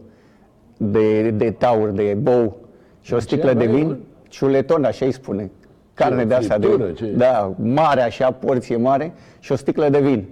de, 0.77 1.29
de 1.31 1.51
taur, 1.51 1.89
de 1.89 2.17
bou 2.21 2.57
și 3.01 3.13
o 3.13 3.17
ce 3.17 3.23
sticlă 3.23 3.53
de 3.53 3.63
aveai, 3.63 3.75
vin. 3.75 3.87
mă? 3.87 3.95
Ciuleton, 4.27 4.83
așa 4.83 5.05
îi 5.05 5.11
spune. 5.11 5.51
Carne 5.97 6.25
de 6.25 6.33
asta 6.33 6.53
friptură, 6.53 6.85
de... 6.85 6.91
ce? 6.93 7.05
Da, 7.05 7.53
mare 7.63 8.01
așa, 8.01 8.31
porție 8.31 8.75
mare 8.77 9.13
și 9.39 9.51
o 9.51 9.55
sticlă 9.55 9.89
de 9.89 9.99
vin. 9.99 10.25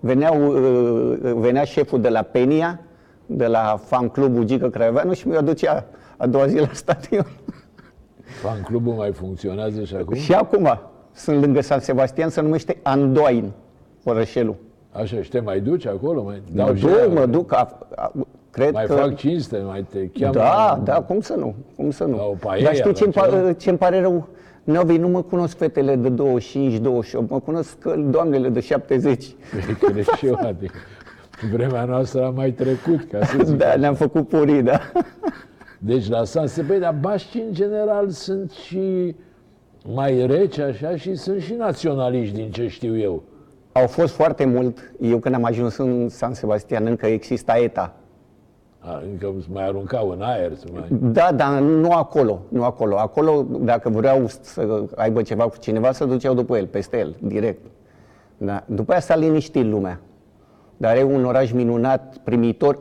Veneau, 0.00 0.46
uh, 0.46 1.32
venea 1.36 1.64
șeful 1.64 2.00
de 2.00 2.08
la 2.08 2.22
Penia, 2.22 2.80
de 3.26 3.46
la 3.46 3.80
fan 3.84 4.08
clubul 4.08 4.44
Gică 4.44 4.68
Craioveanu 4.68 5.12
și 5.12 5.28
mi-o 5.28 5.38
aducea 5.38 5.84
a 6.16 6.26
doua 6.26 6.46
zi 6.46 6.58
la 6.58 6.68
stadion. 6.82 7.26
Fan 8.42 8.62
clubul 8.62 8.92
mai 8.92 9.12
funcționează 9.12 9.84
și 9.84 9.94
acum? 9.94 10.14
Și 10.14 10.32
acum 10.32 10.78
sunt 11.12 11.40
lângă 11.40 11.60
San 11.60 11.80
Sebastian, 11.80 12.28
se 12.28 12.40
numește 12.40 12.76
Andoain, 12.82 13.50
orășelul. 14.04 14.54
Așa, 14.92 15.22
și 15.22 15.30
te 15.30 15.40
mai 15.40 15.60
duci 15.60 15.86
acolo? 15.86 16.22
Mai, 16.22 16.42
Mă 16.52 16.64
dau 16.64 16.74
și 16.74 16.82
duc, 16.86 16.96
aia? 16.98 17.06
mă 17.08 17.26
duc, 17.26 17.52
a, 17.52 17.78
a, 17.96 18.12
cred 18.50 18.72
Mai 18.72 18.84
că... 18.86 18.92
fac 18.92 19.14
cinste, 19.16 19.58
mai 19.66 19.86
te 19.90 20.06
cheamă? 20.08 20.32
Da, 20.34 20.80
da, 20.84 21.00
cum 21.02 21.20
să 21.20 21.34
nu, 21.34 21.54
cum 21.76 21.90
să 21.90 22.04
nu. 22.04 22.16
La 22.16 22.22
o 22.24 22.34
paella, 22.40 22.64
Dar 22.64 22.74
știi 22.74 22.86
la 22.90 22.92
ce 22.96 23.04
îmi, 23.04 23.12
ceva? 23.12 23.26
pa- 23.26 23.52
ce-mi 23.56 23.78
pare 23.78 24.00
rău? 24.00 24.28
Novi, 24.64 24.96
nu 24.96 25.08
mă 25.08 25.22
cunosc 25.22 25.56
fetele 25.56 25.96
de 25.96 26.08
25, 26.08 26.78
28, 26.78 27.30
mă 27.30 27.40
cunosc 27.40 27.78
că 27.78 27.94
doamnele 28.10 28.48
de 28.48 28.60
70. 28.60 29.34
Cred 29.80 30.04
și 30.16 30.26
eu, 30.26 30.34
adică 30.34 30.78
vremea 31.52 31.84
noastră 31.84 32.24
a 32.24 32.30
mai 32.30 32.50
trecut, 32.50 33.10
ca 33.10 33.24
să 33.24 33.38
zic. 33.44 33.56
Da, 33.56 33.76
ne-am 33.76 33.94
făcut 33.94 34.28
purii, 34.28 34.62
da. 34.62 34.80
Deci 35.78 36.08
la 36.08 36.24
San 36.24 36.46
Sebastian, 36.46 36.80
dar 36.80 36.96
baștii 37.00 37.40
în 37.40 37.52
general 37.52 38.08
sunt 38.10 38.50
și 38.50 39.16
mai 39.84 40.26
reci 40.26 40.58
așa 40.58 40.96
și 40.96 41.14
sunt 41.14 41.42
și 41.42 41.54
naționaliști 41.54 42.34
din 42.34 42.50
ce 42.50 42.68
știu 42.68 42.98
eu. 42.98 43.22
Au 43.72 43.86
fost 43.86 44.14
foarte 44.14 44.44
mult, 44.44 44.92
eu 45.00 45.18
când 45.18 45.34
am 45.34 45.44
ajuns 45.44 45.76
în 45.76 46.08
San 46.08 46.34
Sebastian, 46.34 46.86
încă 46.86 47.06
exista 47.06 47.58
ETA. 47.58 47.96
A, 48.84 49.02
încă 49.10 49.34
mai 49.52 49.66
aruncau 49.66 50.10
în 50.10 50.22
aer, 50.22 50.54
să 50.54 50.66
mai... 50.72 50.86
Da, 50.88 51.32
dar 51.32 51.60
nu 51.60 51.90
acolo, 51.90 52.42
nu 52.48 52.64
acolo. 52.64 52.98
Acolo, 52.98 53.46
dacă 53.60 53.88
vreau 53.88 54.26
să 54.26 54.84
aibă 54.96 55.22
ceva 55.22 55.48
cu 55.48 55.56
cineva, 55.58 55.92
se 55.92 56.04
duceau 56.04 56.34
după 56.34 56.56
el, 56.56 56.66
peste 56.66 56.98
el, 56.98 57.16
direct. 57.20 57.66
Da. 58.36 58.64
După 58.66 58.90
aia 58.90 59.00
s-a 59.00 59.16
liniștit 59.16 59.64
lumea. 59.64 60.00
Dar 60.76 60.96
e 60.96 61.02
un 61.02 61.24
oraș 61.24 61.52
minunat, 61.52 62.16
primitor. 62.24 62.78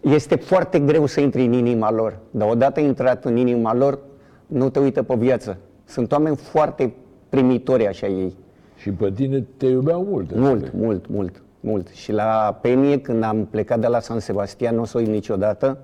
Este 0.00 0.36
foarte 0.36 0.78
greu 0.78 1.06
să 1.06 1.20
intri 1.20 1.44
în 1.44 1.52
inima 1.52 1.90
lor. 1.90 2.18
Dar 2.30 2.50
odată 2.50 2.80
intrat 2.80 3.24
în 3.24 3.36
inima 3.36 3.74
lor, 3.74 3.98
nu 4.46 4.70
te 4.70 4.78
uită 4.78 5.02
pe 5.02 5.14
viață. 5.14 5.58
Sunt 5.84 6.12
oameni 6.12 6.36
foarte 6.36 6.92
primitori 7.28 7.86
așa 7.86 8.06
ei. 8.06 8.36
Și 8.76 8.90
pe 8.90 9.10
tine 9.10 9.44
te 9.56 9.66
iubeau 9.66 10.04
mult. 10.04 10.34
Mult, 10.34 10.52
înțeleg. 10.52 10.72
mult, 10.74 11.08
mult, 11.08 11.41
mult. 11.62 11.88
Și 11.88 12.12
la 12.12 12.58
Penie, 12.60 13.00
când 13.00 13.22
am 13.22 13.46
plecat 13.50 13.80
de 13.80 13.86
la 13.86 14.00
San 14.00 14.18
Sebastian, 14.18 14.74
nu 14.74 14.80
o 14.80 14.84
să 14.84 14.96
o 14.96 15.00
uit 15.00 15.08
niciodată, 15.08 15.78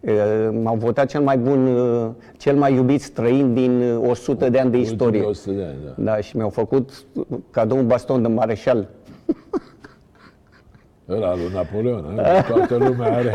eh, 0.00 0.48
m-au 0.62 0.76
votat 0.76 1.06
cel 1.06 1.20
mai 1.22 1.38
bun, 1.38 1.66
eh, 1.66 2.08
cel 2.36 2.56
mai 2.56 2.74
iubit 2.74 3.00
străin 3.00 3.54
din 3.54 3.80
eh, 3.80 4.08
100 4.08 4.48
de 4.48 4.58
ani 4.58 4.70
de 4.70 4.78
istorie. 4.78 5.24
Ultimii 5.24 5.30
100 5.30 5.50
de 5.50 5.64
ani, 5.64 5.78
da. 5.96 6.12
Da, 6.12 6.20
și 6.20 6.36
mi-au 6.36 6.48
făcut 6.48 7.04
cadou 7.50 7.78
un 7.78 7.86
baston 7.86 8.22
de 8.22 8.28
mareșal. 8.28 8.88
Ăla 11.08 11.34
lui 11.34 11.50
Napoleon, 11.52 12.18
a? 12.18 12.42
toată 12.42 12.76
lumea 12.76 13.16
are. 13.16 13.32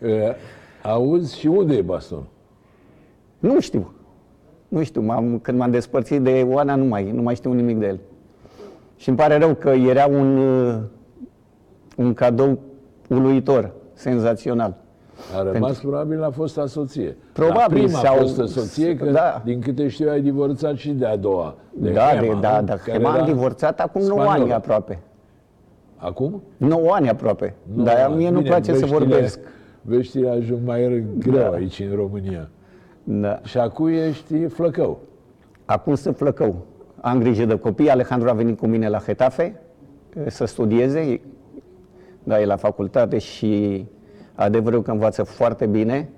E, 0.00 0.36
Auzi, 0.82 1.38
și 1.38 1.46
unde 1.46 1.74
e 1.74 1.82
bastonul? 1.82 2.26
Nu 3.38 3.60
știu. 3.60 3.92
Nu 4.68 4.82
știu, 4.82 5.00
m-am, 5.00 5.38
când 5.38 5.58
m-am 5.58 5.70
despărțit 5.70 6.22
de 6.22 6.46
Oana, 6.50 6.74
nu 6.74 6.84
mai, 6.84 7.10
nu 7.10 7.22
mai 7.22 7.34
știu 7.34 7.52
nimic 7.52 7.78
de 7.78 7.86
el. 7.86 7.98
Și 9.02 9.08
îmi 9.08 9.16
pare 9.16 9.38
rău 9.38 9.54
că 9.54 9.68
era 9.68 10.06
un, 10.06 10.36
eh, 10.36 10.78
un 11.96 12.14
cadou 12.14 12.58
uluitor, 13.08 13.72
senzațional. 13.92 14.74
A 15.38 15.42
rămas 15.52 15.78
probabil 15.78 16.18
la 16.18 16.30
fosta 16.30 16.66
soție. 16.66 17.16
Probabil, 17.32 17.58
La 17.60 17.66
prima 17.84 17.98
sau- 17.98 18.16
fostă 18.16 18.44
soție, 18.44 18.96
că 18.96 19.10
da. 19.10 19.42
din 19.44 19.60
câte 19.60 19.88
știu 19.88 20.10
ai 20.10 20.20
divorțat 20.20 20.76
și 20.76 20.90
de 20.90 21.06
a 21.06 21.16
doua. 21.16 21.54
De 21.72 21.90
da, 21.90 22.00
Hema, 22.00 22.20
de, 22.34 22.40
da, 22.40 22.60
nu? 22.60 22.66
da, 22.66 22.74
Care 22.76 22.92
Hema 22.92 23.08
am 23.10 23.14
era 23.16 23.24
divorțat 23.24 23.80
acum 23.80 24.00
9 24.00 24.20
spaniolă. 24.20 24.42
ani 24.42 24.52
aproape. 24.52 24.98
Acum? 25.96 26.42
9 26.56 26.92
ani 26.92 27.08
aproape. 27.08 27.54
Nu, 27.74 27.82
Dar 27.82 28.12
mie 28.16 28.30
nu 28.30 28.36
bine, 28.38 28.48
place 28.48 28.72
să 28.72 28.78
veștile- 28.78 28.98
vorbesc. 28.98 29.38
Veștile 29.82 30.28
ajung 30.28 30.60
mai 30.64 31.04
greu 31.18 31.50
Da. 31.50 31.56
aici 31.56 31.80
în 31.90 31.96
România. 31.96 32.48
Da. 33.04 33.40
Și 33.44 33.58
acum 33.58 33.86
ești 33.86 34.46
flăcău. 34.46 34.98
Acum 35.64 35.94
sunt 35.94 36.16
flăcău. 36.16 36.56
Am 37.04 37.18
grijă 37.18 37.44
de 37.44 37.58
copii. 37.58 37.90
Alejandro 37.90 38.30
a 38.30 38.32
venit 38.32 38.58
cu 38.58 38.66
mine 38.66 38.88
la 38.88 38.98
Hetafe 38.98 39.60
eh, 40.14 40.22
să 40.26 40.44
studieze. 40.44 41.20
Da, 42.24 42.40
e 42.40 42.44
la 42.44 42.56
facultate 42.56 43.18
și 43.18 43.84
adevărul 44.34 44.82
că 44.82 44.90
învață 44.90 45.22
foarte 45.22 45.66
bine. 45.66 46.08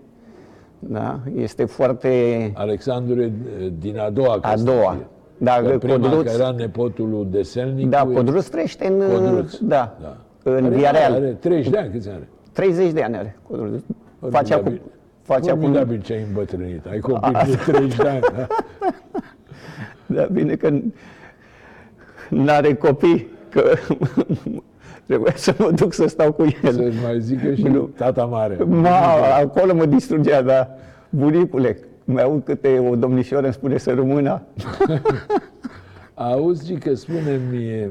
Da, 0.79 1.19
este 1.37 1.65
foarte 1.65 2.51
Alexandru 2.55 3.23
e 3.23 3.33
din 3.79 3.99
a 3.99 4.11
doua 4.11 4.39
a 4.41 4.51
căsătorie. 4.51 4.81
doua. 4.81 4.97
Da, 5.39 5.53
Că 5.71 5.79
prima 5.79 5.93
Codruț, 5.95 6.27
că 6.27 6.33
era 6.35 6.51
nepotul 6.51 7.09
lui 7.09 7.27
Deselnicu. 7.31 7.89
da, 7.89 8.07
e- 8.11 8.15
Codruț 8.15 8.47
trăiește 8.47 8.87
în, 8.87 9.03
Codruț. 9.13 9.57
da, 9.57 9.97
da. 10.03 10.17
în 10.43 10.65
Are- 10.65 10.75
Viareal. 10.77 11.13
Are 11.13 11.37
30 11.41 11.71
de 11.73 11.79
ani, 11.79 11.91
câți 11.93 12.09
ani 12.09 12.17
are? 12.17 12.29
30 12.53 12.93
de 12.93 13.03
ani 13.03 13.17
are 13.17 13.37
Codruț. 13.51 13.81
Face 14.31 14.55
acum, 14.55 14.65
Formidabil. 14.65 14.91
face 15.23 15.51
acum... 15.51 15.61
Formidabil 15.61 16.01
ce 16.01 16.13
ai 16.13 16.23
îmbătrânit. 16.29 16.87
Ai 16.87 16.99
copii 16.99 17.33
de 17.47 17.57
30 17.73 17.97
de 17.97 18.09
ani. 18.09 18.21
Da? 18.21 18.47
Da, 20.15 20.23
bine 20.33 20.55
că 20.55 20.79
n-are 22.31 22.75
copii, 22.75 23.27
că 23.49 23.73
trebuia 25.07 25.33
să 25.37 25.55
mă 25.59 25.71
duc 25.71 25.93
să 25.93 26.07
stau 26.07 26.33
cu 26.33 26.43
el. 26.43 26.73
Să-ți 26.73 26.97
mai 27.05 27.21
zică 27.21 27.55
și 27.55 27.63
Nu. 27.63 27.81
tata 27.97 28.25
mare. 28.25 28.57
Ma, 28.65 29.13
acolo 29.43 29.75
mă 29.75 29.87
distrugea, 29.87 30.43
da. 30.43 30.69
Bunicule, 31.11 31.79
mai 32.05 32.23
aud 32.23 32.45
câte 32.45 32.79
o 32.91 32.97
domnișoară 32.97 33.45
îmi 33.45 33.55
spune 33.55 33.77
să 33.79 33.95
rămână. 33.95 34.43
Auzi, 36.15 36.65
Gi, 36.65 36.75
că 36.79 36.95
spune-mi, 36.95 37.89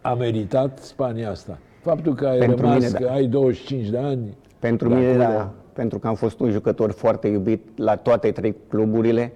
a 0.00 0.14
meritat 0.14 0.78
Spania 0.78 1.30
asta? 1.30 1.58
Faptul 1.80 2.14
că 2.14 2.26
ai 2.26 2.38
Pentru 2.38 2.56
rămas, 2.60 2.76
mine, 2.76 2.88
da. 2.88 2.98
că 2.98 3.10
ai 3.12 3.26
25 3.26 3.88
de 3.88 3.98
ani, 3.98 4.36
Pentru 4.58 4.88
de 4.88 4.94
mine, 4.94 5.08
acolo, 5.10 5.22
da, 5.38 5.52
pentru 5.72 5.98
că 5.98 6.06
am 6.08 6.14
fost 6.14 6.40
un 6.40 6.50
jucător 6.50 6.90
foarte 6.90 7.28
iubit 7.28 7.78
la 7.78 7.96
toate 7.96 8.30
trei 8.30 8.54
cluburile. 8.68 9.32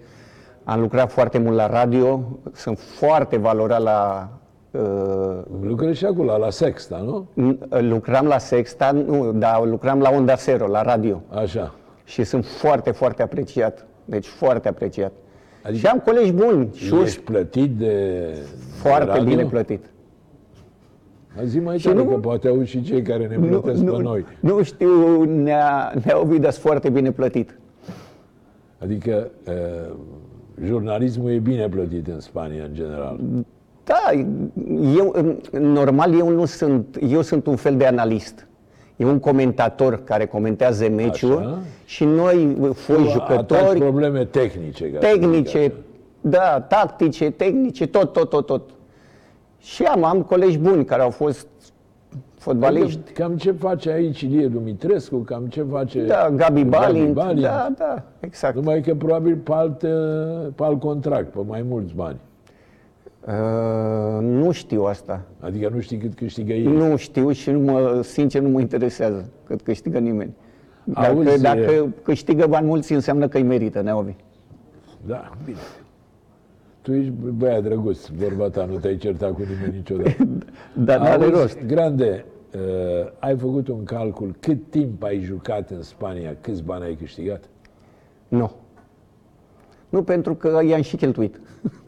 Am 0.68 0.80
lucrat 0.80 1.10
foarte 1.12 1.38
mult 1.38 1.56
la 1.56 1.66
radio, 1.66 2.20
sunt 2.52 2.78
foarte 2.78 3.36
valorat 3.36 3.82
la... 3.82 4.28
Uh, 4.70 5.38
lucrezi 5.62 5.98
și 5.98 6.04
acolo, 6.04 6.36
la 6.38 6.50
Sexta, 6.50 6.96
nu? 6.96 7.26
n- 7.36 7.68
lucram 7.80 8.26
la 8.26 8.38
Sexta, 8.38 8.90
nu, 8.90 9.32
dar 9.32 9.64
lucram 9.64 10.00
la 10.00 10.10
Onda 10.10 10.34
Zero, 10.34 10.66
la 10.66 10.82
radio. 10.82 11.22
Așa. 11.28 11.74
Și 12.04 12.24
sunt 12.24 12.44
foarte, 12.46 12.90
foarte 12.90 13.22
apreciat. 13.22 13.86
Deci 14.04 14.26
foarte 14.26 14.68
apreciat. 14.68 15.12
Adică 15.62 15.78
și 15.78 15.86
am 15.86 15.98
colegi 15.98 16.32
buni, 16.32 16.68
Șus, 16.74 17.02
Ești 17.02 17.20
plătit 17.20 17.70
de 17.76 18.24
foarte 18.82 19.04
de 19.04 19.10
radio? 19.10 19.24
bine 19.24 19.44
plătit. 19.44 19.84
Zi 21.44 21.58
mai 21.60 21.78
Și 21.78 21.84
tare, 21.86 21.96
nu- 21.96 22.04
că 22.04 22.14
poate 22.16 22.48
auzi 22.48 22.68
și 22.70 22.82
cei 22.82 23.02
care 23.02 23.26
ne 23.26 23.36
plătesc 23.46 23.84
pe 23.84 23.90
noi. 24.02 24.24
nu 24.40 24.62
știu, 24.62 25.22
ne-a, 25.24 25.92
ne-a 26.04 26.18
Ovidas 26.20 26.58
foarte 26.58 26.88
bine 26.90 27.10
plătit. 27.12 27.58
Adică 28.82 29.30
uh, 29.48 29.94
jurnalismul 30.64 31.30
e 31.30 31.38
bine 31.38 31.68
plătit 31.68 32.06
în 32.06 32.20
Spania, 32.20 32.64
în 32.64 32.74
general. 32.74 33.20
Da, 33.84 34.10
eu, 34.96 35.34
normal, 35.60 36.18
eu 36.18 36.28
nu 36.28 36.44
sunt, 36.44 36.98
eu 37.08 37.22
sunt 37.22 37.46
un 37.46 37.56
fel 37.56 37.76
de 37.76 37.86
analist. 37.86 38.46
E 38.96 39.04
un 39.04 39.18
comentator 39.18 40.04
care 40.04 40.26
comentează 40.26 40.88
meciul 40.88 41.38
Așa. 41.38 41.58
și 41.84 42.04
noi, 42.04 42.56
foi 42.74 42.96
Ataci 42.96 43.10
jucători, 43.10 43.78
probleme 43.78 44.24
tehnice. 44.24 44.90
ca 44.90 44.98
să 45.00 45.08
zic 45.12 45.20
tehnice, 45.20 45.58
așa. 45.58 45.72
da, 46.20 46.60
tactice, 46.60 47.30
tehnice, 47.30 47.86
tot, 47.86 48.12
tot, 48.12 48.28
tot, 48.28 48.46
tot. 48.46 48.70
Și 49.58 49.82
am, 49.82 50.04
am 50.04 50.22
colegi 50.22 50.58
buni 50.58 50.84
care 50.84 51.02
au 51.02 51.10
fost 51.10 51.46
fotbaliști. 52.38 53.00
Adică, 53.04 53.22
Cam 53.22 53.36
ce 53.36 53.52
face 53.52 53.90
aici 53.90 54.20
Ilie 54.20 54.46
Dumitrescu, 54.48 55.16
cam 55.16 55.46
ce 55.46 55.62
face 55.62 56.04
Da, 56.06 56.30
Gabi 56.36 56.64
Balint, 56.64 57.12
Balint. 57.14 57.40
da, 57.42 57.68
da, 57.78 58.02
exact. 58.20 58.54
Numai 58.54 58.80
că 58.80 58.94
probabil 58.94 59.36
pe, 59.36 59.52
alte, 59.52 59.88
pe 60.54 60.62
alt 60.62 60.80
contract, 60.80 61.32
pe 61.32 61.38
mai 61.46 61.62
mulți 61.68 61.94
bani. 61.94 62.16
Uh, 63.26 64.18
nu 64.20 64.50
știu 64.50 64.82
asta. 64.84 65.20
Adică 65.40 65.70
nu 65.74 65.80
știi 65.80 65.96
cât 65.98 66.14
câștigă 66.14 66.52
ei. 66.52 66.64
Nu 66.64 66.96
știu 66.96 67.30
și 67.30 67.50
nu 67.50 67.72
mă, 67.72 68.00
sincer 68.02 68.42
nu 68.42 68.48
mă 68.48 68.60
interesează 68.60 69.28
cât 69.46 69.60
câștigă 69.62 69.98
nimeni. 69.98 70.34
Dacă, 70.84 71.06
Auzi, 71.08 71.42
dacă 71.42 71.88
câștigă 72.02 72.46
bani 72.46 72.66
mulți, 72.66 72.92
înseamnă 72.92 73.28
că 73.28 73.36
îi 73.36 73.42
merită, 73.42 73.80
Neovi. 73.82 74.14
Da, 75.06 75.30
bine. 75.44 75.56
Tu 76.86 76.92
ești 76.92 77.10
băiat 77.10 77.62
drăguț, 77.62 78.06
vorba 78.06 78.48
ta, 78.48 78.64
nu 78.64 78.76
te-ai 78.78 78.96
certat 78.96 79.32
cu 79.32 79.40
nimeni 79.42 79.76
niciodată. 79.76 80.26
Dar 80.86 80.98
n-are 80.98 81.24
Auzi, 81.24 81.30
rost. 81.40 81.58
Grande, 81.66 82.24
uh, 82.54 83.08
ai 83.18 83.36
făcut 83.36 83.68
un 83.68 83.84
calcul 83.84 84.34
cât 84.40 84.70
timp 84.70 85.02
ai 85.02 85.20
jucat 85.20 85.70
în 85.70 85.82
Spania, 85.82 86.36
câți 86.40 86.62
bani 86.62 86.84
ai 86.84 86.94
câștigat? 86.94 87.44
Nu. 88.28 88.52
Nu 89.88 90.02
pentru 90.02 90.34
că 90.34 90.60
i-am 90.68 90.82
și 90.82 90.96
cheltuit. 90.96 91.40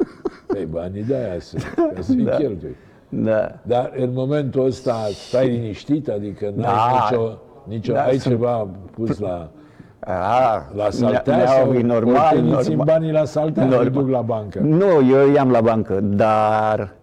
Păi 0.46 0.64
banii 0.70 1.02
de 1.02 1.14
aia 1.14 1.38
sunt, 1.40 1.62
ca 1.94 2.00
să-i 2.00 2.16
Da. 2.22 2.36
cheltui. 2.36 2.74
Da. 3.08 3.60
Dar 3.66 3.92
în 3.96 4.12
momentul 4.12 4.64
ăsta 4.64 5.06
stai 5.28 5.48
liniștit, 5.48 6.08
adică 6.08 6.52
n-ai 6.56 6.64
Da. 6.64 7.08
nicio, 7.10 7.38
nicio 7.64 7.92
Da, 7.92 8.02
ai 8.04 8.18
sunt- 8.18 8.34
ceva 8.34 8.68
pus 8.90 9.18
la, 9.18 9.50
A, 10.00 10.66
la 10.74 10.90
saltea 10.90 11.36
ne- 11.36 11.46
sau 11.46 11.64
Neovi, 11.70 11.82
normal, 11.82 12.36
ori 12.36 12.50
te 12.50 12.62
țin 12.62 12.76
normal. 12.76 12.86
banii 12.86 13.12
la 13.12 13.24
saltea, 13.24 13.62
îi 13.62 13.68
Normal. 13.68 13.90
duc 13.90 14.08
la 14.08 14.20
bancă. 14.20 14.58
Nu, 14.58 15.08
eu 15.10 15.30
i-am 15.32 15.50
la 15.50 15.60
bancă, 15.60 16.00
dar 16.00 16.94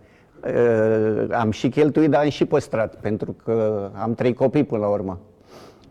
uh, 0.46 1.28
am 1.32 1.52
și 1.52 1.70
cheltuit, 1.70 2.10
dar 2.10 2.22
am 2.24 2.30
și 2.30 2.46
păstrat, 2.46 2.96
pentru 2.96 3.36
că 3.44 3.90
am 4.02 4.14
trei 4.14 4.34
copii 4.34 4.64
până 4.64 4.82
la 4.82 4.88
urmă. 4.88 5.20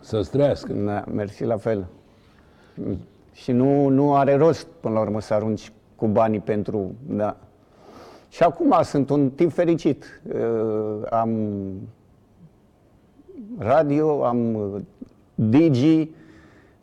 Să-ți 0.00 0.30
trăiască. 0.30 0.72
Da, 0.72 1.04
mersi 1.14 1.44
la 1.44 1.56
fel. 1.56 1.84
Și 3.32 3.52
nu, 3.52 3.88
nu 3.88 4.14
are 4.14 4.36
rost 4.36 4.66
până 4.80 4.94
la 4.94 5.00
urmă 5.00 5.20
să 5.20 5.34
arunci 5.34 5.72
cu 5.96 6.06
banii 6.06 6.40
pentru... 6.40 6.94
Da. 7.08 7.36
Și 8.28 8.42
acum 8.42 8.74
sunt 8.82 9.10
un 9.10 9.30
tip 9.30 9.52
fericit. 9.52 10.20
Uh, 10.34 11.10
am 11.10 11.38
radio, 13.58 14.24
am 14.24 14.54
uh, 14.54 14.80
Digi, 15.34 16.10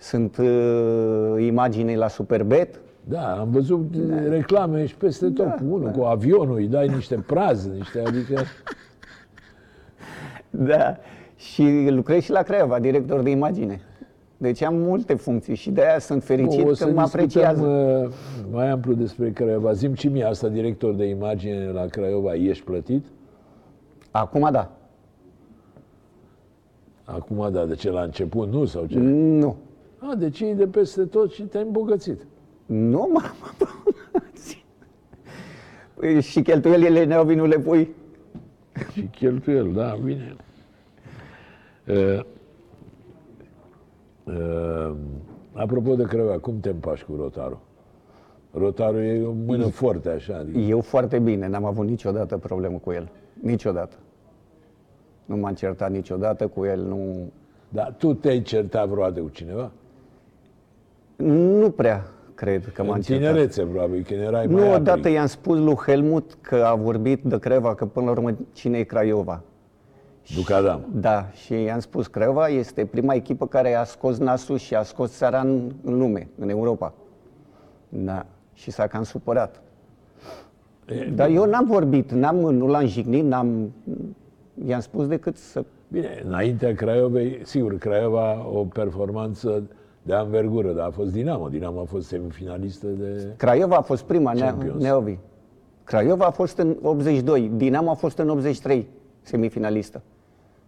sunt 0.01 0.37
uh, 0.37 1.45
imagini 1.45 1.95
la 1.95 2.07
Superbet. 2.07 2.79
Da, 3.03 3.39
am 3.39 3.49
văzut 3.51 3.95
reclame 4.29 4.85
și 4.85 4.95
peste 4.95 5.29
tot, 5.29 5.45
Da, 5.45 5.51
cu 5.51 5.63
unul, 5.69 5.89
cu 5.89 6.01
avionul, 6.01 6.55
îi 6.55 6.67
dai 6.67 6.87
niște 6.87 7.15
prază, 7.15 7.69
niște, 7.77 7.99
adică... 8.05 8.41
Da. 10.49 10.97
Și 11.35 11.87
lucrez 11.89 12.21
și 12.21 12.31
la 12.31 12.41
Craiova, 12.41 12.79
director 12.79 13.21
de 13.21 13.29
imagine. 13.29 13.81
Deci 14.37 14.61
am 14.61 14.75
multe 14.75 15.13
funcții 15.13 15.55
și 15.55 15.71
de 15.71 15.81
aia 15.81 15.99
sunt 15.99 16.23
fericit 16.23 16.63
o 16.63 16.65
că 16.65 16.73
să 16.73 16.85
mă 16.85 16.91
discutăm 16.91 17.03
apreciază. 17.03 17.65
uh, 17.65 18.11
mai 18.51 18.69
amplu 18.69 18.93
despre 18.93 19.31
Craiova. 19.31 19.71
Zim 19.71 19.93
și 19.93 20.07
mie 20.07 20.23
asta, 20.23 20.47
director 20.47 20.93
de 20.93 21.05
imagine 21.05 21.71
la 21.73 21.85
Craiova, 21.85 22.33
ești 22.33 22.63
plătit? 22.63 23.05
Acum 24.11 24.49
da. 24.51 24.71
Acum, 27.03 27.51
da, 27.51 27.65
de 27.65 27.75
ce 27.75 27.91
la 27.91 28.01
început 28.01 28.51
nu 28.51 28.65
sau 28.65 28.85
ce? 28.85 28.99
Nu. 28.99 29.55
A, 30.09 30.15
deci 30.15 30.39
e 30.39 30.53
de 30.53 30.67
peste 30.67 31.05
tot 31.05 31.31
și 31.31 31.43
te-ai 31.43 31.63
îmbogățit. 31.63 32.25
Nu 32.65 33.09
m-am 33.13 33.35
îmbogățit. 33.51 34.63
Păi 35.93 36.21
și 36.21 36.41
cheltuielile 36.41 37.03
Neovi 37.03 37.35
nu 37.35 37.45
le 37.45 37.59
pui? 37.59 37.95
Și 38.91 39.01
cheltuiel, 39.01 39.73
da, 39.73 39.97
bine. 40.03 40.35
Uh, 41.87 42.19
uh, 44.23 44.95
apropo 45.53 45.95
de 45.95 46.03
Craiova, 46.03 46.39
cum 46.39 46.59
te 46.59 46.69
împași 46.69 47.05
cu 47.05 47.15
rotarul? 47.15 47.59
Rotarul 48.51 48.99
e 48.99 49.25
o 49.25 49.31
mână 49.31 49.65
foarte 49.67 50.09
așa, 50.09 50.37
adică 50.37 50.57
Eu 50.59 50.81
foarte 50.81 51.19
bine, 51.19 51.47
n-am 51.47 51.65
avut 51.65 51.85
niciodată 51.85 52.37
problemă 52.37 52.77
cu 52.77 52.91
el. 52.91 53.09
Niciodată. 53.41 53.95
Nu 55.25 55.35
m-am 55.37 55.53
certat 55.53 55.91
niciodată 55.91 56.47
cu 56.47 56.65
el, 56.65 56.81
nu... 56.81 57.31
Dar 57.69 57.95
tu 57.97 58.13
te-ai 58.13 58.41
certat 58.41 58.87
vreodată 58.87 59.19
cu 59.19 59.29
cineva? 59.29 59.71
Nu 61.23 61.69
prea 61.69 62.05
cred 62.35 62.71
că 62.73 62.83
m-am 62.83 62.93
În 62.95 63.01
certat. 63.01 63.27
tinerețe, 63.27 63.63
probabil, 63.63 64.03
când 64.03 64.21
erai 64.21 64.45
mai 64.45 64.55
Nu, 64.55 64.61
aprig. 64.61 64.75
odată 64.75 65.09
i-am 65.09 65.25
spus 65.25 65.57
lui 65.57 65.75
Helmut 65.75 66.37
că 66.41 66.55
a 66.55 66.75
vorbit 66.75 67.23
de 67.23 67.39
Craiova, 67.39 67.75
că 67.75 67.85
până 67.85 68.05
la 68.05 68.11
urmă 68.11 68.37
cine 68.53 68.77
e 68.77 68.83
Craiova. 68.83 69.41
Ducadam. 70.35 70.85
Da, 70.93 71.29
și 71.33 71.53
i-am 71.53 71.79
spus, 71.79 72.07
Craiova 72.07 72.47
este 72.47 72.85
prima 72.85 73.13
echipă 73.13 73.47
care 73.47 73.73
a 73.73 73.83
scos 73.83 74.17
nasul 74.17 74.57
și 74.57 74.75
a 74.75 74.81
scos 74.83 75.11
țara 75.17 75.39
în, 75.39 75.71
în 75.83 75.97
lume, 75.97 76.27
în 76.39 76.49
Europa. 76.49 76.93
Da, 77.89 78.25
și 78.53 78.71
s-a 78.71 78.87
cam 78.87 79.03
supărat. 79.03 79.61
E, 80.85 81.09
Dar 81.15 81.29
eu 81.29 81.45
n-am 81.45 81.65
vorbit, 81.65 82.11
n-am, 82.11 82.35
nu 82.35 82.67
l-am 82.67 82.85
jignit, 82.85 83.23
n-am, 83.23 83.71
i-am 84.65 84.79
spus 84.79 85.07
decât 85.07 85.37
să... 85.37 85.63
Bine, 85.87 86.21
înaintea 86.25 86.73
Craiovei, 86.73 87.39
sigur, 87.43 87.77
Craiova 87.77 88.47
o 88.53 88.63
performanță 88.65 89.63
de 90.01 90.13
anvergură, 90.13 90.71
dar 90.71 90.87
a 90.87 90.89
fost 90.91 91.11
Dinamo. 91.11 91.49
Dinamo 91.49 91.79
a 91.79 91.83
fost 91.83 92.07
semifinalistă 92.07 92.87
de... 92.87 93.33
Craiova 93.37 93.75
a 93.75 93.81
fost 93.81 94.03
prima, 94.03 94.33
Nea- 94.33 94.39
Champions. 94.39 94.81
Neovi. 94.83 95.17
Craiova 95.83 96.25
a 96.25 96.29
fost 96.31 96.57
în 96.57 96.77
82, 96.81 97.51
Dinamo 97.55 97.89
a 97.89 97.93
fost 97.93 98.17
în 98.17 98.29
83, 98.29 98.87
semifinalistă. 99.21 100.01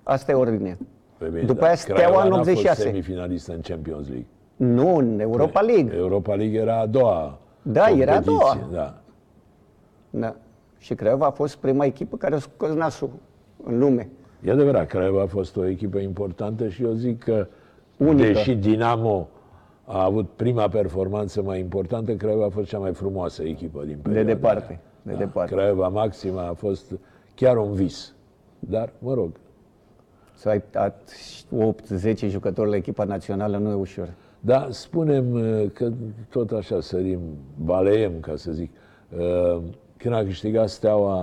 Asta 0.04 0.32
e 0.32 0.36
ordinea. 0.36 0.78
Păi 1.18 1.30
bine, 1.30 1.42
După 1.42 1.54
dar 1.60 1.64
aia 1.68 1.76
Steaua 1.76 2.00
Craiova 2.00 2.24
în 2.24 2.30
n-a 2.30 2.36
fost 2.36 2.50
86. 2.50 2.82
semifinalistă 2.82 3.52
în 3.54 3.60
Champions 3.62 4.08
League. 4.08 4.28
Nu, 4.56 4.96
în 4.96 5.20
Europa 5.20 5.62
League. 5.62 5.96
Europa 5.98 6.34
League 6.36 6.60
era 6.60 6.80
a 6.80 6.86
doua 6.86 7.40
Da, 7.62 7.90
era 7.90 8.12
a 8.12 8.16
competiție, 8.22 8.68
doua. 8.70 8.70
Da. 8.72 9.02
Da. 10.10 10.36
Și 10.78 10.94
Craiova 10.96 11.26
a 11.26 11.30
fost 11.32 11.56
prima 11.56 11.86
echipă 11.86 12.18
care 12.18 12.36
a 12.36 12.40
scos 12.40 12.70
nasul 12.74 13.10
în 13.64 13.80
lume. 13.80 14.10
E 14.44 14.52
adevărat, 14.52 14.88
Craiova 14.88 15.22
a 15.22 15.26
fost 15.26 15.58
o 15.58 15.66
echipă 15.68 15.98
importantă 15.98 16.68
și 16.68 16.84
eu 16.84 16.92
zic 16.92 17.24
că, 17.24 17.48
Unică. 18.08 18.28
deși 18.28 18.56
Dinamo 18.56 19.28
a 19.86 20.04
avut 20.04 20.30
prima 20.30 20.68
performanță 20.68 21.42
mai 21.42 21.60
importantă, 21.60 22.14
Craiova 22.14 22.46
a 22.46 22.50
fost 22.50 22.68
cea 22.68 22.78
mai 22.78 22.94
frumoasă 22.94 23.44
echipă 23.44 23.84
din 23.86 23.98
perioada 24.02 24.28
departe, 24.28 24.68
aia. 24.70 24.80
de 25.02 25.24
departe. 25.24 25.54
Craiova 25.56 25.88
Maxima 25.88 26.48
a 26.48 26.54
fost 26.54 26.94
chiar 27.36 27.58
un 27.58 27.74
vis. 27.74 28.14
Dar, 28.60 28.94
mă 29.00 29.14
rog, 29.14 29.32
Să 30.36 30.50
ai 30.50 30.64
8-10 32.14 32.28
jucători 32.28 32.70
la 32.70 32.76
echipa 32.76 33.04
națională 33.04 33.58
nu 33.58 33.70
e 33.70 33.74
ușor. 33.74 34.14
Dar 34.40 34.72
spunem 34.72 35.32
uh, 35.34 35.72
că 35.74 35.92
tot 36.30 36.52
așa 36.52 36.82
sărim, 36.82 37.20
baleiem, 37.64 38.12
ca 38.20 38.36
să 38.36 38.52
zic. 38.52 38.72
Uh, 39.18 39.62
Când 39.98 40.16
a 40.16 40.24
câștigat 40.24 40.70
Steaua 40.70 41.22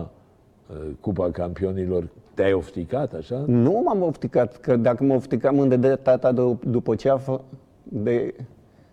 uh, 0.70 0.76
Cupa 1.00 1.30
Campionilor, 1.30 2.08
te-ai 2.40 2.52
ofticat 2.52 3.12
așa? 3.12 3.44
Nu 3.46 3.82
m-am 3.84 4.02
ofticat, 4.02 4.56
că 4.56 4.76
dacă 4.76 5.04
mă 5.04 5.14
ofticam 5.14 5.58
îmi 5.58 5.68
dădea 5.68 5.96
tata 5.96 6.32
de, 6.32 6.56
după 6.66 6.94
ce 6.94 7.08
a 7.08 7.16
fă, 7.16 7.40
de 7.82 8.34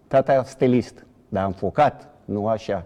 tata 0.08 0.44
stelist, 0.44 1.06
dar 1.30 1.44
am 1.44 1.52
focat, 1.52 2.10
nu 2.26 2.48
așa. 2.48 2.86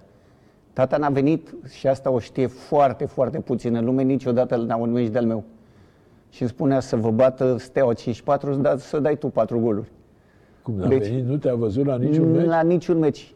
Tata 0.74 0.98
n-a 0.98 1.10
venit 1.10 1.54
și 1.70 1.88
asta 1.88 2.10
o 2.10 2.20
știe 2.20 2.48
foarte, 2.48 3.06
foarte 3.06 3.40
puțină 3.40 3.82
lume, 3.82 4.02
niciodată 4.02 4.56
n-a 4.56 4.76
un 4.76 4.92
meci 4.92 5.08
de-al 5.08 5.26
meu. 5.26 5.44
Și 6.30 6.42
îmi 6.42 6.50
spunea 6.52 6.80
să 6.80 6.96
vă 6.96 7.12
bată 7.12 7.58
Steaua 7.58 7.94
5-4, 7.94 8.60
dar 8.62 8.78
să 8.78 9.00
dai 9.00 9.18
tu 9.18 9.28
4 9.28 9.60
goluri. 9.60 9.92
Cum 10.64 10.74
n-a 10.74 10.88
Deci- 10.88 11.08
venit? 11.08 11.26
Nu 11.26 11.38
te-a 11.38 11.56
văzut 11.56 11.86
la 11.86 11.98
niciun 11.98 12.32
meci? 12.32 12.46
La 12.46 12.62
niciun 12.62 12.98
meci. 12.98 13.34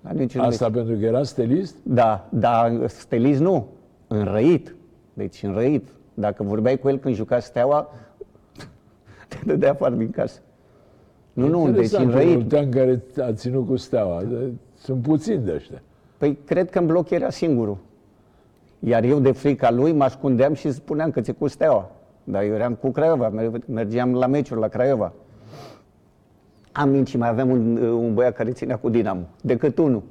La 0.00 0.10
niciun 0.12 0.40
Asta 0.40 0.68
meci. 0.68 0.76
pentru 0.76 0.98
că 1.00 1.04
era 1.04 1.22
stelist? 1.22 1.76
Da, 1.82 2.28
dar 2.28 2.86
stelist 2.86 3.40
nu, 3.40 3.66
înrăit. 4.06 4.74
Deci 5.12 5.42
înrăit. 5.42 5.88
Dacă 6.18 6.42
vorbeai 6.42 6.78
cu 6.78 6.88
el 6.88 6.98
când 6.98 7.14
juca 7.14 7.38
Steaua, 7.38 7.88
te 9.28 9.36
dădea 9.44 9.70
afară 9.70 9.94
din 9.94 10.10
casă. 10.10 10.40
Nu, 11.32 11.46
nu, 11.48 11.56
deci 11.58 11.66
Interesant, 11.68 12.04
înrăit. 12.06 12.36
Oltean 12.36 12.70
care 12.70 13.02
a 13.22 13.32
ținut 13.32 13.66
cu 13.66 13.76
Steaua. 13.76 14.22
De- 14.22 14.52
Sunt 14.78 15.02
puțini 15.02 15.44
de 15.44 15.52
ăștia. 15.54 15.82
Păi 16.18 16.38
cred 16.44 16.70
că 16.70 16.78
în 16.78 16.86
bloc 16.86 17.10
era 17.10 17.30
singurul. 17.30 17.76
Iar 18.78 19.04
eu 19.04 19.18
de 19.20 19.32
frica 19.32 19.70
lui 19.70 19.92
mă 19.92 20.04
ascundeam 20.04 20.54
și 20.54 20.70
spuneam 20.72 21.10
că 21.10 21.20
ți 21.20 21.32
cu 21.32 21.46
Steaua. 21.46 21.90
Dar 22.24 22.42
eu 22.42 22.54
eram 22.54 22.74
cu 22.74 22.90
Craiova, 22.90 23.28
mer- 23.28 23.66
mergeam 23.66 24.14
la 24.14 24.26
meciuri 24.26 24.60
la 24.60 24.68
Craiova. 24.68 25.12
Am 26.72 26.88
minci, 26.88 27.16
mai 27.16 27.28
aveam 27.28 27.50
un, 27.50 27.76
un 27.76 28.14
băiat 28.14 28.34
care 28.34 28.50
ținea 28.50 28.76
cu 28.78 28.88
Dinamo, 28.88 29.22
decât 29.42 29.78
unul. 29.78 30.02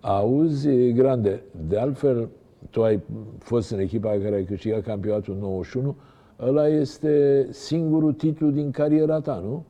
Auzi, 0.00 0.92
Grande, 0.92 1.40
de 1.68 1.78
altfel, 1.78 2.28
tu 2.70 2.82
ai 2.82 3.00
fost 3.38 3.70
în 3.70 3.78
echipa 3.78 4.08
care 4.08 4.34
ai 4.34 4.44
câștigat 4.44 4.80
campionatul 4.82 5.34
în 5.34 5.40
91, 5.40 5.96
ăla 6.46 6.68
este 6.68 7.46
singurul 7.50 8.12
titlu 8.12 8.50
din 8.50 8.70
cariera 8.70 9.20
ta, 9.20 9.42
nu? 9.44 9.64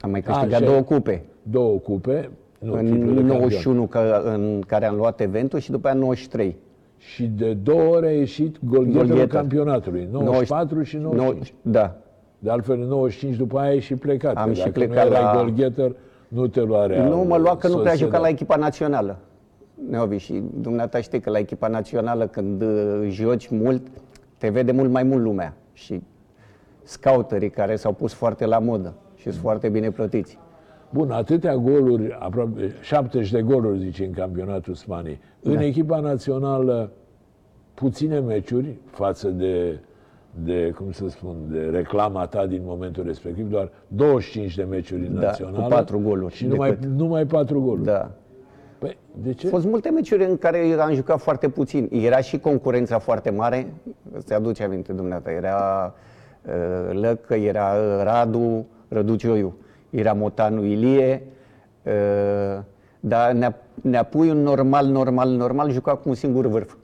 Am 0.00 0.10
mai 0.10 0.22
câștigat 0.22 0.52
Așa. 0.60 0.64
două 0.70 0.80
cupe. 0.82 1.24
Două 1.42 1.78
cupe, 1.78 2.30
nu, 2.58 2.72
în 2.72 2.84
titlul 2.86 3.14
de 3.14 3.20
campion. 3.20 3.36
91 3.38 3.86
că, 3.86 4.22
în 4.24 4.62
care 4.66 4.86
am 4.86 4.96
luat 4.96 5.20
eventul 5.20 5.58
și 5.58 5.70
după 5.70 5.86
aia 5.88 5.96
93. 5.96 6.56
Și 6.96 7.24
de 7.26 7.52
două 7.54 7.82
ori 7.96 8.06
a 8.06 8.10
ieșit 8.10 8.56
golgheterul 8.64 9.06
Golgheter. 9.06 9.28
campionatului, 9.40 10.08
94 10.10 10.82
și 10.82 10.96
95. 10.96 11.54
Da. 11.62 11.96
De 12.38 12.50
altfel, 12.50 12.80
în 12.80 12.86
95 12.88 13.36
după 13.36 13.58
aia 13.58 13.70
ai 13.70 13.80
și 13.80 13.94
plecat. 13.94 14.36
Am 14.36 14.46
că 14.46 14.52
și 14.52 14.58
dacă 14.60 14.70
plecat 14.70 15.08
nu 15.08 15.14
erai 15.14 15.22
la- 15.34 15.42
golgheter, 15.42 15.92
nu 16.28 16.46
te 16.46 16.60
lua 16.60 16.86
Real. 16.86 17.08
Nu 17.08 17.16
mă 17.16 17.36
lua 17.36 17.56
că 17.56 17.68
nu 17.68 17.76
prea 17.76 17.90
Sociedad. 17.90 17.96
juca 17.96 18.18
la 18.18 18.28
echipa 18.28 18.56
națională. 18.56 19.18
Neobi, 19.88 20.16
și 20.16 20.42
dumneata 20.60 21.00
știi 21.00 21.20
că 21.20 21.30
la 21.30 21.38
echipa 21.38 21.68
națională 21.68 22.26
când 22.26 22.62
uh, 22.62 23.06
joci 23.08 23.48
mult, 23.48 23.82
te 24.38 24.48
vede 24.48 24.72
mult 24.72 24.90
mai 24.90 25.02
mult 25.02 25.22
lumea. 25.22 25.54
Și 25.72 26.02
scouterii 26.82 27.50
care 27.50 27.76
s-au 27.76 27.92
pus 27.92 28.12
foarte 28.12 28.46
la 28.46 28.58
modă 28.58 28.94
și 29.14 29.22
sunt 29.22 29.34
foarte 29.42 29.68
bine 29.68 29.90
plătiți. 29.90 30.38
Bun, 30.90 31.10
atâtea 31.10 31.56
goluri, 31.56 32.16
aproape 32.18 32.74
70 32.80 33.30
de 33.30 33.42
goluri, 33.42 33.78
zice, 33.78 34.04
în 34.04 34.12
campionatul 34.12 34.74
Spaniei. 34.74 35.18
În 35.42 35.54
Da. 35.54 35.64
echipa 35.64 36.00
națională, 36.00 36.90
puține 37.74 38.18
meciuri 38.18 38.76
față 38.90 39.28
de, 39.28 39.78
de, 40.44 40.72
cum 40.76 40.90
să 40.90 41.08
spun, 41.08 41.36
de 41.50 41.58
reclama 41.60 42.26
ta 42.26 42.46
din 42.46 42.60
momentul 42.64 43.04
respectiv, 43.06 43.50
doar 43.50 43.70
25 43.88 44.54
de 44.54 44.62
meciuri 44.62 45.06
în 45.06 45.14
Da, 45.14 45.20
națională. 45.20 45.62
cu 45.62 45.68
patru 45.68 45.98
goluri 46.00 46.34
Și 46.34 46.46
numai, 46.46 46.68
decât. 46.70 46.88
numai 46.88 47.26
4 47.26 47.60
goluri. 47.60 47.84
Da. 47.84 48.10
Păi, 48.82 48.96
de 49.22 49.32
ce? 49.32 49.46
Au 49.46 49.52
fost 49.52 49.66
multe 49.66 49.90
meciuri 49.90 50.24
în 50.24 50.36
care 50.36 50.76
am 50.80 50.94
jucat 50.94 51.20
foarte 51.20 51.48
puțin. 51.48 51.88
Era 51.92 52.16
și 52.20 52.38
concurența 52.38 52.98
foarte 52.98 53.30
mare. 53.30 53.72
Îți 54.12 54.32
aduce 54.32 54.62
aminte, 54.62 54.92
dumneata. 54.92 55.30
Era 55.30 55.94
uh, 56.46 57.00
Lăcă, 57.00 57.34
era 57.34 57.72
uh, 57.74 58.02
Radu, 58.02 58.66
Răducioiu. 58.88 59.54
Era 59.90 60.12
Motanu 60.12 60.64
Ilie. 60.64 61.22
Uh, 61.82 61.92
dar 63.00 63.32
Nea- 63.32 63.56
Neapuiu 63.82 64.34
normal, 64.34 64.86
normal, 64.86 65.28
normal 65.28 65.70
juca 65.70 65.96
cu 65.96 66.08
un 66.08 66.14
singur 66.14 66.46
vârf. 66.46 66.74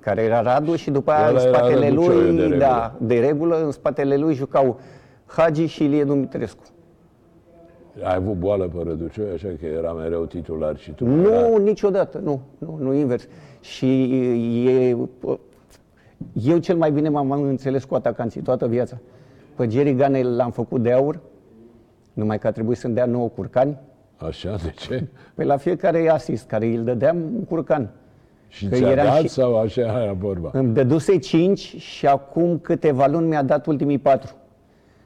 Care 0.00 0.22
era 0.22 0.40
Radu 0.42 0.74
și 0.74 0.90
după 0.90 1.10
aia 1.10 1.28
în 1.28 1.36
Ăla 1.36 1.46
era 1.48 1.56
spatele 1.58 1.88
Răducioiu, 1.88 2.18
lui, 2.20 2.36
de 2.36 2.42
regulă. 2.42 2.58
da, 2.58 2.94
de 2.98 3.18
regulă, 3.18 3.64
în 3.64 3.70
spatele 3.70 4.16
lui 4.16 4.34
jucau 4.34 4.80
Hagi 5.26 5.66
și 5.66 5.84
Ilie 5.84 6.04
Dumitrescu. 6.04 6.62
Ai 8.02 8.14
avut 8.14 8.34
boală 8.34 8.64
pe 8.68 8.82
Răducioi, 8.82 9.30
așa 9.34 9.48
că 9.60 9.66
era 9.66 9.92
mereu 9.92 10.24
titular 10.24 10.76
și 10.78 10.90
tu. 10.90 11.06
Nu, 11.06 11.28
Era- 11.32 11.58
niciodată, 11.58 12.18
nu, 12.18 12.40
nu, 12.58 12.78
nu 12.80 12.92
invers. 12.94 13.26
Și 13.60 14.02
e, 14.68 14.96
eu 16.32 16.58
cel 16.58 16.76
mai 16.76 16.92
bine 16.92 17.08
m-am 17.08 17.30
înțeles 17.30 17.84
cu 17.84 17.94
atacanții 17.94 18.40
toată 18.40 18.66
viața. 18.68 18.98
Pe 19.56 19.68
Jerry 19.68 19.94
Gane 19.94 20.22
l-am 20.22 20.50
făcut 20.50 20.82
de 20.82 20.92
aur, 20.92 21.20
numai 22.12 22.38
că 22.38 22.46
a 22.46 22.50
trebuit 22.52 22.78
să-mi 22.78 22.94
dea 22.94 23.04
9 23.06 23.28
curcani. 23.28 23.78
Așa, 24.16 24.56
de 24.62 24.72
ce? 24.76 25.06
Păi 25.34 25.44
la 25.44 25.56
fiecare 25.56 26.08
asist 26.10 26.46
care 26.48 26.66
îl 26.66 26.84
dădeam, 26.84 27.16
un 27.16 27.44
curcan. 27.44 27.90
Și 28.48 28.66
Că 28.68 28.74
ți-a 28.74 28.90
era 28.90 29.04
dat 29.04 29.20
și- 29.20 29.28
sau 29.28 29.56
așa 29.58 29.80
era 29.80 30.12
vorba? 30.12 30.50
Îmi 30.52 30.72
dăduse 30.74 31.18
5 31.18 31.58
și 31.76 32.06
acum 32.06 32.58
câteva 32.58 33.06
luni 33.06 33.26
mi-a 33.28 33.42
dat 33.42 33.66
ultimii 33.66 33.98
4. 33.98 34.34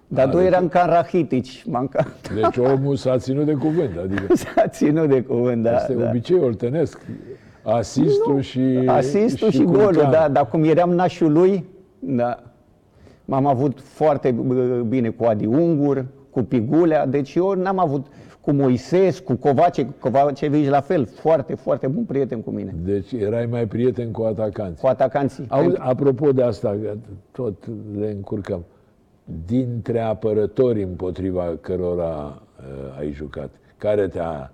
Dar 0.09 0.27
A, 0.27 0.31
doi 0.31 0.43
deci- 0.43 0.53
eram 0.53 0.69
ca 0.69 0.85
Rahitici, 0.85 1.65
m-am 1.67 1.87
ca... 1.87 2.07
Deci 2.35 2.57
omul 2.57 2.97
s-a 2.97 3.19
ținut 3.19 3.45
de 3.45 3.53
cuvânt, 3.53 3.91
adică 4.03 4.35
S-a 4.55 4.67
ținut 4.69 5.09
de 5.09 5.23
cuvânt, 5.23 5.63
da. 5.63 5.77
este 5.77 5.93
da. 5.93 6.09
obicei 6.09 6.39
oltenesc. 6.39 7.01
Asistul 7.63 8.41
și 8.41 8.83
Asistul 8.87 9.51
și, 9.51 9.63
golul, 9.63 9.85
curcan. 9.85 10.11
da, 10.11 10.29
dar 10.29 10.49
cum 10.49 10.65
eram 10.65 10.91
nașul 10.91 11.33
lui, 11.33 11.65
da. 11.99 12.43
M-am 13.25 13.47
avut 13.47 13.81
foarte 13.81 14.31
bă, 14.31 14.55
bine 14.89 15.09
cu 15.09 15.25
Adi 15.25 15.47
Ungur, 15.47 16.05
cu 16.31 16.43
Pigulea, 16.43 17.07
deci 17.07 17.35
eu 17.35 17.53
n-am 17.53 17.79
avut 17.79 18.07
cu 18.41 18.53
Moises, 18.53 19.19
cu 19.19 19.35
Covace, 19.35 19.85
cu 19.85 19.95
Covacevici 20.01 20.69
la 20.69 20.81
fel, 20.81 21.07
foarte, 21.07 21.55
foarte 21.55 21.87
bun 21.87 22.03
prieten 22.05 22.41
cu 22.41 22.51
mine, 22.51 22.75
Deci 22.85 23.13
erai 23.13 23.47
mai 23.51 23.67
prieten 23.67 24.11
cu 24.11 24.23
atacanți. 24.23 24.81
cu 24.81 24.87
atacanții. 24.87 25.45
Auzi, 25.49 25.77
apropo 25.79 26.33
de 26.33 26.43
asta, 26.43 26.77
că 26.83 26.95
tot 27.33 27.55
le 27.99 28.11
încurcăm. 28.11 28.65
Dintre 29.47 30.01
apărători 30.01 30.83
împotriva 30.83 31.57
cărora 31.61 32.43
uh, 32.59 32.99
ai 32.99 33.13
jucat, 33.13 33.51
care 33.77 34.09
te-a, 34.09 34.53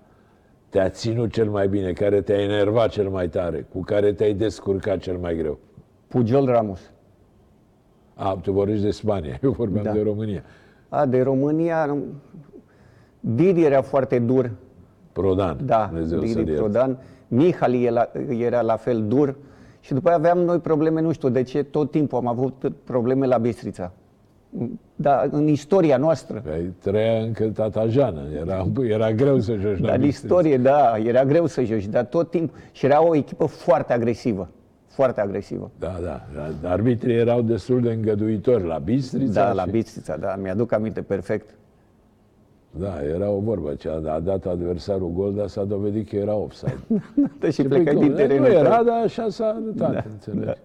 te-a 0.69 0.89
ținut 0.89 1.33
cel 1.33 1.51
mai 1.51 1.69
bine, 1.69 1.93
care 1.93 2.21
te-a 2.21 2.43
enervat 2.43 2.89
cel 2.91 3.09
mai 3.09 3.29
tare, 3.29 3.67
cu 3.73 3.81
care 3.81 4.13
te-ai 4.13 4.35
descurcat 4.35 4.99
cel 4.99 5.17
mai 5.17 5.37
greu? 5.37 5.59
Pujol 6.09 6.47
Ramos. 6.47 6.81
A, 8.15 8.39
tu 8.43 8.53
vorbești 8.53 8.83
de 8.83 8.91
Spania, 8.91 9.39
eu 9.43 9.51
vorbeam 9.51 9.85
Da. 9.85 9.93
de 9.93 10.03
România. 10.03 10.43
A, 10.89 11.07
de 11.07 11.23
România, 11.23 11.85
nu- 11.85 12.05
Didi 13.21 13.65
era 13.65 13.83
foarte 13.83 14.19
dur, 14.19 14.51
Prodan, 15.13 15.59
da, 15.65 15.87
Dumnezeu 15.91 16.19
Didi 16.19 16.33
să-l 16.33 16.47
ierte. 16.47 16.61
Prodan. 16.61 16.99
Mihali 17.29 17.85
era, 17.85 18.11
era 18.29 18.61
la 18.61 18.77
fel 18.77 19.05
dur 19.09 19.37
și 19.81 19.95
după 19.95 20.09
aia 20.09 20.17
aveam 20.17 20.39
noi 20.39 20.59
probleme, 20.59 21.01
nu 21.01 21.13
știu 21.13 21.29
de 21.29 21.43
ce, 21.43 21.63
tot 21.63 21.91
timpul 21.91 22.19
am 22.19 22.27
avut 22.27 22.73
probleme 22.85 23.27
la 23.27 23.39
Bistrița. 23.39 23.93
Da, 24.97 25.27
în 25.31 25.47
istoria 25.49 25.97
noastră. 25.97 26.43
Păi 26.45 26.73
trăia 26.83 27.21
încă 27.23 27.45
tata 27.45 27.87
Jeană, 27.87 28.21
era, 28.41 28.67
era 28.83 29.13
greu 29.13 29.39
să 29.41 29.53
joci 29.55 29.79
la 29.79 29.87
Dar 29.87 29.95
în 29.97 30.01
Bistrița. 30.01 30.35
istorie, 30.35 30.57
da, 30.59 30.97
era 31.05 31.25
greu 31.25 31.47
să 31.47 31.63
joci, 31.63 31.87
dar 31.87 32.05
tot 32.05 32.31
timpul. 32.31 32.59
Și 32.73 32.85
era 32.85 33.07
o 33.07 33.15
echipă 33.15 33.45
foarte 33.47 33.93
agresivă. 33.93 34.49
Foarte 34.87 35.21
agresivă. 35.21 35.71
Da, 35.79 35.95
da. 36.03 36.69
Arbitrii 36.71 37.17
erau 37.17 37.43
destul 37.43 37.81
de 37.81 37.91
îngăduitori 37.93 38.67
la 38.67 38.79
Bistrița. 38.79 39.45
Da, 39.45 39.53
la 39.53 39.63
și- 39.65 39.71
Bistrița, 39.71 40.17
da, 40.17 40.37
mi-aduc 40.43 40.73
aminte 40.73 41.03
perfect. 41.03 41.51
Da, 42.71 42.95
era 43.15 43.31
o 43.31 43.39
vorbă. 43.39 43.75
Ce 43.75 43.89
a 43.89 44.19
dat 44.21 44.47
adversarul 44.47 45.11
gol, 45.11 45.35
dar 45.35 45.47
s-a 45.47 45.65
dovedit 45.65 46.09
că 46.09 46.17
era 46.17 46.35
offside. 46.35 46.79
Da, 47.41 47.47
și 47.47 47.53
Și 47.53 47.63
plecai 47.63 47.85
păi, 47.95 47.95
din 48.03 48.07
cum, 48.07 48.17
terenul. 48.17 48.47
Nu 48.49 48.53
era, 48.53 48.75
tău. 48.77 48.85
dar 48.85 49.03
așa 49.05 49.29
s-a 49.29 49.45
arătat, 49.47 49.93
Da, 49.93 50.05
înțelegi? 50.13 50.59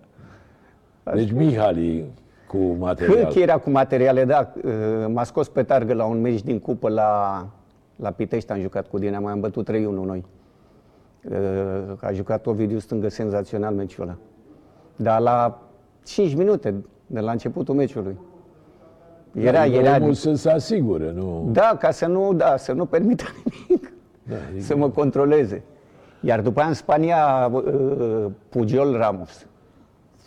da. 1.03 1.11
Deci 1.13 1.31
Mihali 1.31 2.05
cu 2.51 2.57
material. 2.57 3.25
Cât 3.25 3.35
era 3.35 3.57
cu 3.57 3.69
materiale, 3.69 4.25
da, 4.25 4.53
uh, 4.63 4.71
m-a 5.07 5.23
scos 5.23 5.47
pe 5.49 5.63
targă 5.63 5.93
la 5.93 6.05
un 6.05 6.21
meci 6.21 6.41
din 6.43 6.59
cupă 6.59 6.89
la, 6.89 7.45
la 7.95 8.11
Pitești, 8.11 8.51
am 8.51 8.59
jucat 8.59 8.87
cu 8.87 8.97
Dinamo, 8.97 9.27
am 9.27 9.39
bătut 9.39 9.69
3-1 9.71 9.73
noi. 9.73 10.25
Uh, 11.29 11.35
A 12.01 12.11
jucat 12.11 12.45
Ovidiu 12.45 12.79
Stângă 12.79 13.09
senzațional 13.09 13.73
meciul 13.73 14.03
ăla. 14.03 14.15
Dar 14.95 15.19
la 15.21 15.61
5 16.05 16.35
minute 16.35 16.73
de 17.07 17.19
la 17.19 17.31
începutul 17.31 17.75
meciului. 17.75 18.17
Era, 19.33 19.61
Adică 19.61 19.77
era, 19.77 19.95
omul 19.95 20.13
să 20.13 20.33
se 20.33 20.49
asigure, 20.49 21.11
nu... 21.11 21.49
Da, 21.51 21.75
ca 21.79 21.91
să 21.91 22.05
nu, 22.07 22.33
da, 22.33 22.57
să 22.57 22.73
nu 22.73 22.85
permită 22.85 23.23
nimic 23.67 23.91
Da, 24.23 24.35
adică- 24.49 24.63
să 24.63 24.75
mă 24.75 24.89
controleze. 24.89 25.63
Iar 26.21 26.41
după 26.41 26.59
aia 26.59 26.67
în 26.67 26.73
Spania, 26.75 27.49
uh, 27.51 28.25
Pujol 28.49 28.97
Ramos. 28.97 29.47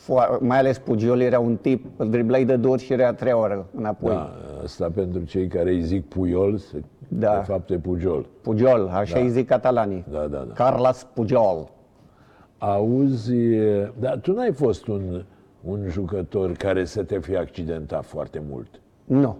Fo- 0.02 0.38
mai 0.40 0.58
ales 0.58 0.78
Pujol 0.78 1.20
era 1.20 1.38
un 1.38 1.56
tip, 1.56 1.84
îl 1.96 2.10
driblai 2.10 2.44
de 2.44 2.56
două 2.56 2.74
ori 2.74 2.82
și 2.82 2.92
era 2.92 3.06
a 3.06 3.12
treia 3.12 3.36
oră 3.38 3.66
înapoi. 3.76 4.12
Da, 4.12 4.32
asta 4.62 4.90
pentru 4.94 5.22
cei 5.24 5.46
care 5.46 5.70
îi 5.70 5.82
zic 5.82 6.04
Puiol, 6.04 6.56
se 6.56 6.82
Da. 7.08 7.36
De 7.36 7.52
fapt 7.52 7.70
e 7.70 7.78
Pujol. 7.78 8.26
Pujol, 8.40 8.88
așa 8.92 9.18
îi 9.18 9.28
zic 9.28 9.46
catalanii. 9.46 10.04
Da, 10.10 10.18
da, 10.18 10.44
da. 10.48 10.52
Carlos 10.54 11.06
Pujol. 11.14 11.70
Auzi, 12.58 13.34
dar 13.98 14.18
tu 14.22 14.32
n-ai 14.32 14.52
fost 14.52 14.86
un, 14.86 15.24
un 15.64 15.80
jucător 15.88 16.52
care 16.52 16.84
să 16.84 17.02
te 17.02 17.18
fi 17.18 17.36
accidentat 17.36 18.04
foarte 18.04 18.42
mult. 18.50 18.80
Nu. 19.04 19.36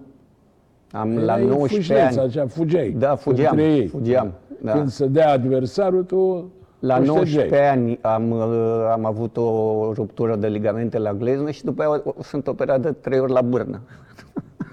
Am 0.93 1.19
la 1.19 1.33
Erai 1.33 1.47
19 1.47 1.77
fâșleț, 1.77 2.17
ani. 2.17 2.29
Așa, 2.29 2.47
fugeai. 2.47 2.91
Da, 2.91 3.15
fugeam, 3.15 3.57
între 3.57 3.73
ei. 3.73 3.87
fugeam, 3.87 4.33
da. 4.63 4.73
Când 4.73 4.89
se 4.89 5.07
dea 5.07 5.31
adversarul, 5.31 6.05
tu 6.05 6.51
La 6.83 6.95
îl 6.97 7.05
19 7.05 7.39
ștergeai. 7.47 7.69
ani 7.71 7.99
am, 8.03 8.31
uh, 8.31 8.89
am 8.93 9.05
avut 9.05 9.37
o 9.37 9.93
ruptură 9.93 10.37
de 10.37 10.47
ligamente 10.47 10.99
la 10.99 11.13
gleznă 11.15 11.51
și 11.51 11.65
după 11.65 11.83
aia 11.83 12.03
o- 12.05 12.23
sunt 12.23 12.47
operat 12.47 12.81
de 12.81 12.93
trei 12.93 13.21
ori 13.21 13.33
la 13.33 13.41
bârnă. 13.43 13.81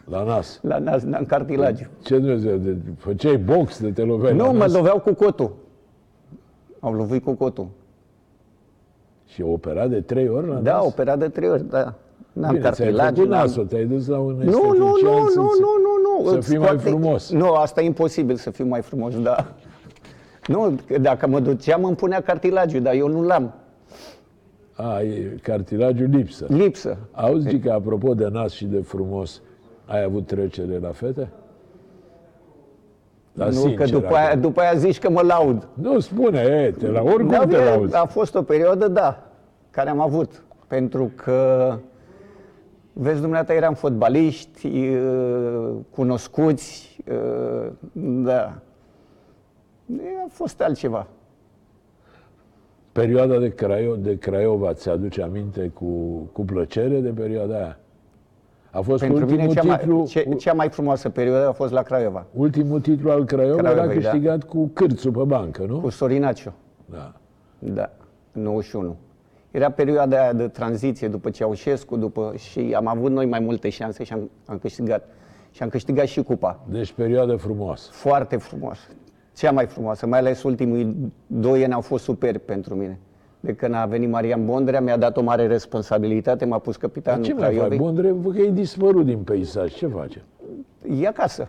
La 0.06 0.24
nas. 0.24 0.60
La 0.72 0.78
nas, 0.78 1.02
în 1.04 1.26
cartilagiu. 1.28 1.86
Ce 2.04 2.17
Dumnezeu, 2.17 2.58
de, 2.58 2.76
făceai 2.98 3.38
box 3.38 3.82
de 3.82 3.91
te 3.91 4.02
loveai 4.02 4.36
la 4.36 4.43
Nu, 4.45 4.52
mă 4.52 4.58
nas 4.58 4.74
loveau 4.74 5.00
cu 5.00 5.13
cotul. 5.13 5.52
Au 6.80 6.93
lovit 6.93 7.24
cu 7.24 7.34
cotul. 7.34 7.67
și 9.26 9.41
operat 9.41 9.89
de 9.89 10.02
trei 10.02 10.28
ori 10.30 10.48
la 10.48 10.56
Da, 10.56 10.74
nas? 10.76 10.86
operat 10.86 11.19
de 11.19 11.28
trei 11.28 11.50
ori, 11.50 11.69
da. 11.69 11.93
N-am 12.34 12.54
Bine, 12.54 12.69
ți-ai 12.72 12.72
cartilagiu. 12.88 13.15
făcut 13.15 13.30
n-am- 13.30 13.41
nasul, 13.41 13.65
te-ai 13.65 13.86
dus 13.86 14.08
la 14.08 14.19
un 14.19 14.34
Nu, 14.38 14.43
nu, 14.43 14.74
nu, 14.78 14.86
estetician 14.86 15.13
nu, 15.22 15.28
să-ți- 15.28 15.60
nu, 15.60 15.67
nu, 15.84 16.24
nu. 16.24 16.30
Să 16.30 16.36
îți 16.38 16.48
fii 16.50 16.58
mai 16.58 16.67
scoate- 16.67 16.89
frumos. 16.89 17.32
Nu, 17.32 17.52
asta 17.54 17.82
e 17.82 17.86
imposibil 17.86 18.36
să 18.36 18.50
fiu 18.50 18.65
mai 18.65 18.82
frumos, 18.82 19.22
da. 19.22 19.36
Nu, 20.47 20.75
că 20.88 20.97
dacă 20.97 21.28
mă 21.28 21.39
duceam 21.39 21.84
îmi 21.84 21.95
punea 21.95 22.21
cartilagiu, 22.21 22.80
dar 22.80 22.93
eu 22.93 23.08
nu 23.08 23.21
l-am. 23.23 23.54
A, 24.73 25.02
e 25.02 25.38
cartilagiul 25.41 26.10
lipsă. 26.10 26.45
Lipsă. 26.49 26.97
Auzi 27.12 27.60
că 27.60 27.71
apropo 27.71 28.13
de 28.13 28.28
nas 28.32 28.52
și 28.52 28.65
de 28.65 28.82
frumos, 28.82 29.41
ai 29.86 30.04
avut 30.04 30.25
trecere 30.28 30.80
la 30.80 30.89
fete? 30.91 31.30
Da, 33.34 33.45
nu, 33.45 33.52
sincer, 33.52 33.78
că 33.78 33.86
după 33.86 34.15
aia, 34.15 34.28
acum. 34.28 34.41
după 34.41 34.62
aia 34.62 34.73
zici 34.73 34.99
că 34.99 35.10
mă 35.10 35.21
laud. 35.21 35.67
Nu, 35.73 35.99
spune, 35.99 36.39
e, 36.39 36.71
te 36.71 36.88
la 36.88 37.02
oricum 37.02 37.28
Da, 37.28 37.39
te 37.39 37.45
bine, 37.45 37.63
lauzi. 37.63 37.95
a 37.95 38.06
fost 38.06 38.36
o 38.36 38.41
perioadă, 38.41 38.88
da, 38.88 39.23
care 39.69 39.89
am 39.89 39.99
avut. 39.99 40.43
Pentru 40.67 41.12
că, 41.15 41.73
vezi, 42.93 43.21
dumneata, 43.21 43.54
eram 43.54 43.73
fotbaliști, 43.73 44.67
e, 44.67 44.99
cunoscuți, 45.89 46.97
e, 47.06 47.13
da. 48.02 48.54
E, 49.97 50.23
A 50.25 50.28
fost 50.30 50.62
altceva. 50.62 51.08
Perioada 52.91 53.38
de, 53.38 53.49
Craio, 53.49 53.95
de 53.95 54.17
Craiova, 54.17 54.73
ți-aduce 54.73 55.21
aminte 55.21 55.71
cu, 55.73 55.86
cu 56.32 56.45
plăcere 56.45 56.99
de 56.99 57.10
perioada 57.10 57.56
aia? 57.56 57.80
A 58.71 58.82
fost 58.82 58.99
Pentru 58.99 59.17
ultimul 59.19 59.41
mine, 59.41 59.54
cea 59.54 59.78
titlu, 59.78 59.95
mai, 59.95 60.06
ce, 60.06 60.23
cea 60.38 60.54
mai 60.54 60.69
frumoasă 60.69 61.10
perioadă 61.10 61.47
a 61.47 61.52
fost 61.52 61.71
la 61.71 61.82
Craiova, 61.82 62.25
ultimul 62.34 62.82
titlu 62.82 63.12
al 63.12 63.25
Craiova 63.25 63.60
era 63.60 63.71
Craiovei, 63.71 64.02
da. 64.02 64.10
câștigat 64.10 64.43
cu 64.43 64.67
cârțul 64.73 65.12
pe 65.12 65.23
bancă, 65.23 65.65
nu? 65.67 65.80
cu 65.80 65.89
Sorinaciu. 65.89 66.54
Da. 66.86 67.13
Da, 67.60 67.91
în 68.32 68.41
91. 68.41 68.95
Era 69.52 69.71
perioada 69.71 70.21
aia 70.21 70.34
de 70.34 70.47
tranziție 70.47 71.08
după 71.08 71.30
Ceaușescu, 71.30 71.97
după, 71.97 72.34
și 72.36 72.73
am 72.75 72.88
avut 72.88 73.12
noi 73.12 73.25
mai 73.25 73.39
multe 73.39 73.69
șanse 73.69 74.04
și 74.04 74.13
am, 74.13 74.30
am 74.45 74.58
câștigat. 74.58 75.08
Și 75.52 75.63
am 75.63 75.69
câștigat 75.69 76.06
și 76.06 76.23
cupa. 76.23 76.60
Deci 76.69 76.91
perioadă 76.91 77.36
frumoasă. 77.36 77.89
Foarte 77.91 78.38
frumoasă. 78.38 78.88
Cea 79.39 79.52
mai 79.52 79.65
frumoasă, 79.65 80.06
mai 80.08 80.19
ales 80.19 80.43
ultimii 80.43 81.12
doi 81.28 81.63
ani 81.63 81.73
au 81.73 81.82
fost 81.82 82.04
superbi 82.04 82.38
pentru 82.45 82.75
mine. 82.75 82.99
De 83.39 83.54
când 83.54 83.73
a 83.73 83.86
venit 83.86 84.10
Marian 84.10 84.45
Bondrea, 84.45 84.82
mi-a 84.82 84.97
dat 84.97 85.17
o 85.17 85.21
mare 85.21 85.47
responsabilitate, 85.47 86.45
m-a 86.45 86.58
pus 86.60 86.78
Dar 86.78 86.89
capitanul 86.89 87.23
ce 87.23 87.34
mai 87.34 87.43
faci? 87.43 87.54
Craiovei. 87.54 87.78
Bondre, 87.78 88.15
că 88.34 88.38
e 88.41 88.52
dispărut 88.52 89.06
din 89.06 89.17
peisaj. 89.17 89.73
Ce 89.73 89.88
face? 89.88 90.23
E 90.99 91.08
acasă. 91.08 91.47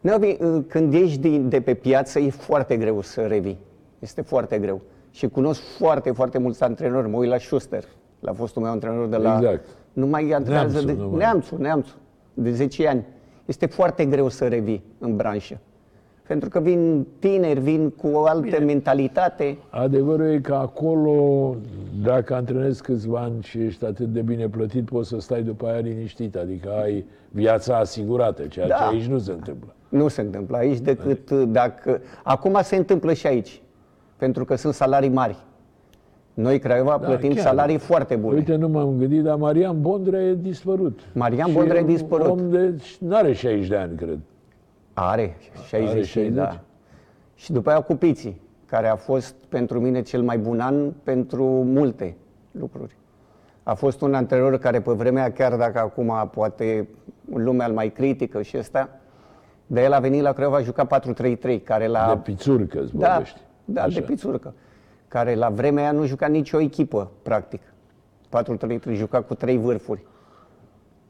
Neovi, 0.00 0.36
când 0.68 0.94
ești 0.94 1.18
din, 1.18 1.48
de 1.48 1.60
pe 1.60 1.74
piață, 1.74 2.18
e 2.18 2.30
foarte 2.30 2.76
greu 2.76 3.00
să 3.00 3.20
revii. 3.20 3.58
Este 3.98 4.20
foarte 4.20 4.58
greu. 4.58 4.80
Și 5.10 5.28
cunosc 5.28 5.60
foarte, 5.78 6.10
foarte 6.10 6.38
mulți 6.38 6.62
antrenori. 6.62 7.08
Mă 7.08 7.16
uit 7.16 7.30
la 7.30 7.38
Schuster, 7.38 7.84
la 8.20 8.32
fostul 8.32 8.62
meu 8.62 8.70
antrenor 8.70 9.06
de 9.06 9.16
la... 9.16 9.36
Exact. 9.36 9.66
Nu 9.92 10.06
mai 10.06 10.30
antrenează 10.30 10.72
Neamțu, 10.72 10.86
de... 10.86 11.02
nu 11.02 11.08
mai- 11.08 11.18
Neamțu, 11.18 11.56
neamțu. 11.56 11.94
De 12.34 12.50
10 12.50 12.88
ani. 12.88 13.04
Este 13.44 13.66
foarte 13.66 14.04
greu 14.04 14.28
să 14.28 14.48
revii 14.48 14.84
în 14.98 15.16
branșă. 15.16 15.58
Pentru 16.26 16.48
că 16.48 16.60
vin 16.60 17.06
tineri, 17.18 17.60
vin 17.60 17.90
cu 17.90 18.06
o 18.12 18.24
altă 18.24 18.40
Bine. 18.40 18.58
mentalitate. 18.58 19.56
Adevărul 19.70 20.26
e 20.26 20.38
că 20.38 20.54
acolo, 20.54 21.54
dacă 22.02 22.34
antrenezi 22.34 22.82
câțiva 22.82 23.20
ani 23.20 23.42
și 23.42 23.58
ești 23.58 23.84
atât 23.84 24.06
de 24.06 24.20
bine 24.20 24.48
plătit, 24.48 24.84
poți 24.84 25.08
să 25.08 25.20
stai 25.20 25.42
după 25.42 25.66
aia 25.66 25.78
liniștit, 25.78 26.36
adică 26.36 26.68
ai 26.82 27.04
viața 27.30 27.76
asigurată, 27.76 28.42
ceea 28.42 28.66
Da. 28.68 28.74
ce 28.74 28.82
aici 28.94 29.06
nu 29.06 29.18
se 29.18 29.32
întâmplă. 29.32 29.74
Nu 29.88 30.08
se 30.08 30.20
întâmplă 30.20 30.56
aici 30.56 30.78
decât 30.80 31.30
dacă... 31.30 32.00
Acum 32.22 32.58
se 32.62 32.76
întâmplă 32.76 33.12
și 33.12 33.26
aici. 33.26 33.62
Pentru 34.16 34.44
că 34.44 34.54
sunt 34.56 34.74
salarii 34.74 35.08
mari. 35.08 35.36
Noi, 36.34 36.58
Craiova, 36.58 36.98
Da, 37.00 37.06
plătim 37.06 37.32
chiar. 37.34 37.44
salarii 37.44 37.78
foarte 37.78 38.16
bune. 38.16 38.36
Uite, 38.36 38.54
nu 38.56 38.68
m-am 38.68 38.94
gândit, 38.98 39.22
dar 39.22 39.36
Marian 39.36 39.80
Bondrea 39.80 40.20
e 40.22 40.34
dispărut. 40.34 41.00
Marian 41.14 41.46
Și 41.48 41.54
Bondrea 41.54 41.78
e 41.78 41.82
un 41.82 41.86
dispărut. 41.86 42.28
om 42.30 42.50
de... 42.50 42.74
n-are 43.00 43.32
60 43.32 43.68
de 43.68 43.76
ani, 43.76 43.96
cred. 43.96 44.18
Are 44.98 45.36
60, 45.68 45.72
Are 45.74 45.88
Are 45.90 46.02
60? 46.02 46.32
da. 46.34 46.60
Și 47.34 47.52
după 47.52 47.70
aia 47.70 47.80
Cupiții, 47.80 48.40
care 48.66 48.88
a 48.88 48.96
fost 48.96 49.34
pentru 49.48 49.80
mine 49.80 50.02
cel 50.02 50.22
mai 50.22 50.38
bun 50.38 50.60
an 50.60 50.90
pentru 51.02 51.44
multe 51.46 52.16
lucruri. 52.50 52.96
A 53.62 53.74
fost 53.74 54.00
un 54.00 54.14
antrenor 54.14 54.58
care 54.58 54.80
pe 54.80 54.92
vremea, 54.92 55.22
aia, 55.22 55.32
chiar 55.32 55.56
dacă 55.56 55.78
acum 55.78 56.28
poate 56.32 56.88
lumea 57.34 57.66
îl 57.66 57.72
mai 57.72 57.88
critică 57.92 58.42
și 58.42 58.56
ăsta, 58.58 58.88
de 59.66 59.82
el 59.82 59.92
a 59.92 59.98
venit 59.98 60.22
la 60.22 60.32
Craiova, 60.32 60.56
a 60.56 60.62
jucat 60.62 61.14
4-3-3, 61.58 61.62
care 61.64 61.86
la... 61.86 62.12
De 62.14 62.20
pițurcă 62.32 62.80
îți 62.80 62.96
da, 62.96 63.08
vorbești. 63.08 63.40
da, 63.64 63.82
Așa. 63.82 64.00
de 64.00 64.06
pițurcă. 64.06 64.54
Care 65.08 65.34
la 65.34 65.48
vremea 65.48 65.82
aia 65.82 65.92
nu 65.92 66.04
juca 66.04 66.26
nicio 66.26 66.60
echipă, 66.60 67.10
practic. 67.22 67.60
4-3-3, 68.90 68.92
juca 68.92 69.22
cu 69.22 69.34
trei 69.34 69.58
vârfuri. 69.58 70.04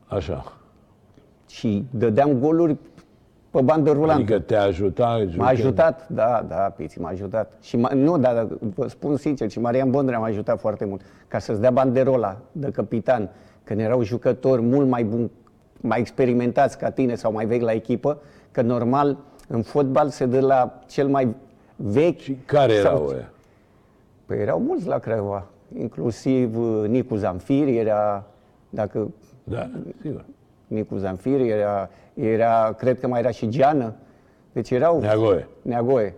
Așa. 0.06 0.52
Și 1.48 1.86
dădeam 1.90 2.38
goluri 2.38 2.76
pe 3.56 3.62
bandă 3.62 3.90
rulantă. 3.90 4.22
Adică 4.22 4.38
te 4.38 4.54
ajuta. 4.56 5.06
M-a 5.06 5.18
jucând. 5.24 5.40
ajutat, 5.48 6.08
da, 6.08 6.44
da, 6.48 6.54
Piți, 6.56 7.00
m-a 7.00 7.08
ajutat. 7.08 7.52
Și 7.60 7.76
m- 7.76 7.92
nu, 7.92 8.18
dar 8.18 8.34
dar 8.34 8.46
vă 8.74 8.88
spun 8.88 9.16
sincer, 9.16 9.50
și 9.50 9.60
Marian 9.60 9.90
Bondrea 9.90 10.18
m-a 10.18 10.26
ajutat 10.26 10.60
foarte 10.60 10.84
mult. 10.84 11.00
Ca 11.28 11.38
să-ți 11.38 11.60
dea 11.60 11.70
banderola 11.70 12.36
de 12.52 12.70
capitan, 12.70 13.30
când 13.64 13.80
erau 13.80 14.02
jucători 14.02 14.62
mult 14.62 14.88
mai 14.88 15.04
buni, 15.04 15.30
mai 15.80 15.98
experimentați 16.00 16.78
ca 16.78 16.90
tine 16.90 17.14
sau 17.14 17.32
mai 17.32 17.46
vechi 17.46 17.62
la 17.62 17.72
echipă, 17.72 18.18
că 18.50 18.62
normal 18.62 19.16
în 19.48 19.62
fotbal 19.62 20.08
se 20.08 20.26
dă 20.26 20.40
la 20.40 20.78
cel 20.86 21.08
mai 21.08 21.34
vechi. 21.76 22.18
Și 22.20 22.36
care 22.46 22.72
sau- 22.74 22.94
erau 22.94 23.06
ăia? 23.08 23.30
Păi 24.26 24.38
erau 24.38 24.58
mulți 24.60 24.86
la 24.86 24.98
Craiova, 24.98 25.46
inclusiv 25.78 26.58
uh, 26.58 26.88
Nicu 26.88 27.16
Zamfir, 27.16 27.66
era, 27.68 28.24
dacă 28.70 29.08
Da, 29.44 29.70
sigur. 30.02 30.24
Nicu 30.66 30.96
Zamfir, 30.96 31.40
era, 31.40 31.90
era, 32.14 32.74
cred 32.78 33.00
că 33.00 33.06
mai 33.08 33.20
era 33.20 33.30
și 33.30 33.48
Geană. 33.48 33.94
Deci 34.52 34.70
erau... 34.70 35.00
Neagoe. 35.00 35.48
Neagoe. 35.62 36.14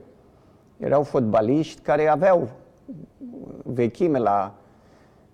Erau 0.78 1.02
fotbaliști 1.02 1.80
care 1.82 2.08
aveau 2.08 2.48
vechime 3.62 4.18
la... 4.18 4.54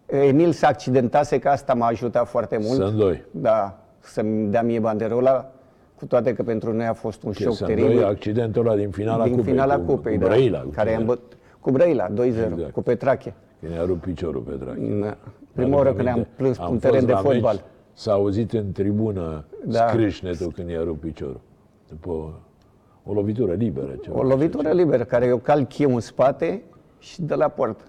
Emil 0.06 0.52
se 0.52 0.66
accidentase, 0.66 1.38
că 1.38 1.48
asta 1.48 1.74
m-a 1.74 1.86
ajutat 1.86 2.28
foarte 2.28 2.56
mult. 2.60 2.80
Sândoi. 2.80 3.24
Da, 3.30 3.78
să-mi 3.98 4.50
dea 4.50 4.62
mie 4.62 4.78
banderola, 4.78 5.50
cu 5.98 6.06
toate 6.06 6.32
că 6.34 6.42
pentru 6.42 6.72
noi 6.72 6.86
a 6.86 6.92
fost 6.92 7.22
un 7.22 7.32
Ce 7.32 7.42
șoc 7.42 7.52
Sândoi, 7.54 7.76
teribil. 7.76 8.04
accidentul 8.04 8.66
ăla 8.66 8.76
din 8.76 8.90
finala 8.90 9.24
din 9.24 9.36
cupei. 9.36 9.52
finala 9.52 9.74
cu, 9.78 9.82
cupei, 9.84 10.14
cu 10.14 10.20
da, 10.20 10.26
Brăila. 10.26 10.58
cu 10.60 10.68
care 10.68 10.88
cine? 10.88 11.00
am 11.00 11.06
băt, 11.06 11.20
cu 11.60 11.70
Brăila, 11.70 12.08
2-0, 12.08 12.22
Exact. 12.24 12.70
cu 12.72 12.82
Petrache. 12.82 13.34
Când 13.60 13.72
i-a 13.72 13.84
rupt 13.84 14.00
piciorul 14.00 14.40
pe 14.40 14.54
drag. 14.54 14.76
Da. 14.78 15.16
Prima 15.52 15.76
oară 15.76 15.92
când 15.92 16.04
ne-am 16.04 16.26
plâns 16.36 16.56
pe 16.56 16.64
un 16.68 16.78
teren 16.78 17.06
de 17.06 17.12
fotbal. 17.12 17.64
S-a 17.94 18.12
auzit 18.12 18.52
în 18.52 18.72
tribună 18.72 19.44
Da. 19.64 19.78
da. 19.78 19.88
scrâșnetul 19.88 20.52
când 20.52 20.68
i-a 20.70 20.82
rupt 20.82 21.00
piciorul. 21.00 21.40
După 21.88 22.10
o, 22.10 22.30
o 23.04 23.12
lovitură 23.12 23.52
liberă. 23.52 23.94
Ceva. 24.02 24.18
O 24.18 24.22
lovitură 24.22 24.70
liberă, 24.72 25.04
care 25.04 25.26
eu 25.26 25.38
calc 25.38 25.78
eu 25.78 25.94
în 25.94 26.00
spate 26.00 26.62
și 26.98 27.22
de 27.22 27.34
la 27.34 27.48
poartă. 27.48 27.84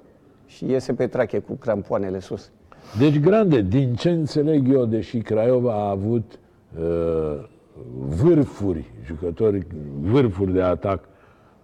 Și 0.46 0.66
iese 0.70 0.94
Petrache 0.94 1.40
cu 1.40 1.54
crampoanele 1.54 2.20
sus. 2.20 2.52
Deci, 2.98 3.20
grande, 3.20 3.62
din 3.62 3.94
ce 3.94 4.10
înțeleg 4.10 4.72
eu, 4.72 4.86
deși 4.86 5.18
Craiova 5.18 5.74
a 5.74 5.90
avut 5.90 6.40
uh, 6.80 7.44
vârfuri, 8.08 8.86
jucători, 9.06 9.68
vârfuri 10.02 10.54
de 10.54 10.62
atac, 10.62 11.04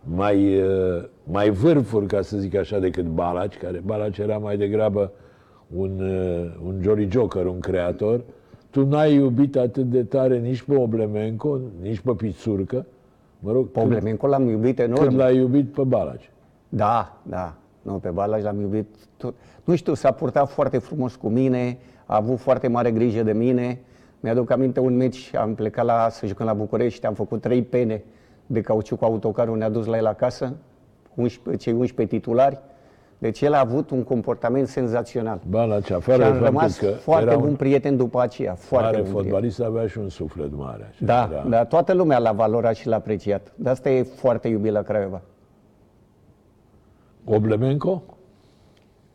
mai, 0.04 0.62
uh, 0.62 1.04
mai 1.24 1.50
vârfuri, 1.50 2.06
ca 2.06 2.22
să 2.22 2.38
zic 2.38 2.56
așa, 2.56 2.80
decât 2.80 3.06
Balaci, 3.06 3.58
care 3.58 3.82
Balaci 3.86 4.18
era 4.18 4.38
mai 4.38 4.58
degrabă 4.58 5.00
un, 5.00 5.08
uh, 5.08 5.20
un 5.78 6.80
jolly 6.82 7.12
joker, 7.12 7.46
un 7.46 7.60
creator, 7.60 8.22
tu 8.70 8.86
n-ai 8.86 9.14
iubit 9.14 9.56
atât 9.56 9.90
de 9.90 10.04
tare 10.04 10.38
nici 10.38 10.62
pe 10.62 10.76
Oblemenco, 10.76 11.60
nici 11.82 12.00
pe 12.00 12.12
Pițurcă, 12.12 12.86
mă 13.40 13.52
rog, 13.52 13.64
cât, 13.64 13.74
Poblemenco 13.74 14.28
l-am 14.28 14.48
iubit 14.48 14.76
cât 14.76 14.86
enorm. 14.86 15.16
l-ai 15.16 15.36
iubit 15.36 15.74
pe 15.74 15.84
Balaci. 15.84 16.32
Da, 16.70 17.22
da. 17.24 17.56
Nu, 17.82 17.94
pe 17.94 18.10
Balaj 18.10 18.44
l-am 18.44 18.60
iubit 18.60 18.88
tot. 19.18 19.34
Nu 19.64 19.76
știu, 19.76 19.94
s-a 19.94 20.12
purtat 20.12 20.50
foarte 20.50 20.78
frumos 20.78 21.16
cu 21.16 21.28
mine, 21.30 21.78
a 22.06 22.16
avut 22.16 22.38
foarte 22.38 22.68
mare 22.68 22.92
grijă 22.92 23.24
de 23.24 23.34
mine. 23.34 23.80
Mi-aduc 24.20 24.52
aminte 24.52 24.80
un 24.80 24.96
meci, 24.96 25.36
am 25.36 25.56
plecat 25.56 25.86
la, 25.86 26.08
să 26.10 26.26
jucăm 26.26 26.46
la 26.46 26.54
București, 26.54 27.06
am 27.06 27.14
făcut 27.14 27.42
trei 27.42 27.64
pene 27.64 28.04
de 28.46 28.62
cauciuc 28.62 29.00
cu 29.00 29.06
autocarul 29.06 29.58
ne-a 29.58 29.70
dus 29.70 29.86
la 29.86 29.98
el 29.98 30.06
acasă, 30.06 30.54
11, 31.16 31.64
cei 31.64 31.74
11 31.74 32.16
titulari. 32.16 32.60
Deci 33.22 33.42
el 33.42 33.54
a 33.54 33.60
avut 33.60 33.90
un 33.90 34.04
comportament 34.04 34.68
senzațional. 34.68 35.40
Balaci, 35.50 35.86
Și 35.86 35.94
afară 35.94 36.18
de 36.18 36.24
am 36.24 36.30
faptul 36.32 36.46
rămas 36.48 36.78
că 36.78 36.86
foarte 36.88 37.26
era 37.30 37.38
bun 37.38 37.48
un 37.48 37.56
prieten 37.56 37.98
după 37.98 38.22
aceea. 38.22 38.54
Foarte 38.54 38.86
mare 38.86 38.98
bun 39.02 39.06
prieten. 39.12 39.24
fotbalist, 39.32 39.60
avea 39.62 39.88
și 39.88 39.98
un 39.98 40.10
suflet 40.10 40.56
mare. 40.56 40.88
așa, 40.90 41.06
Da, 41.06 41.30
era- 41.32 41.46
da, 41.50 41.66
toată 41.66 41.94
lumea 41.94 42.18
l-a 42.18 42.32
valorat 42.32 42.76
și 42.76 42.88
l-a 42.88 42.96
apreciat. 42.96 43.52
De 43.56 43.70
asta 43.70 43.90
e 43.90 44.04
foarte 44.04 44.48
iubit 44.48 44.72
la 44.72 44.82
Craiova. 44.82 45.22
Oblemenco? 47.26 48.04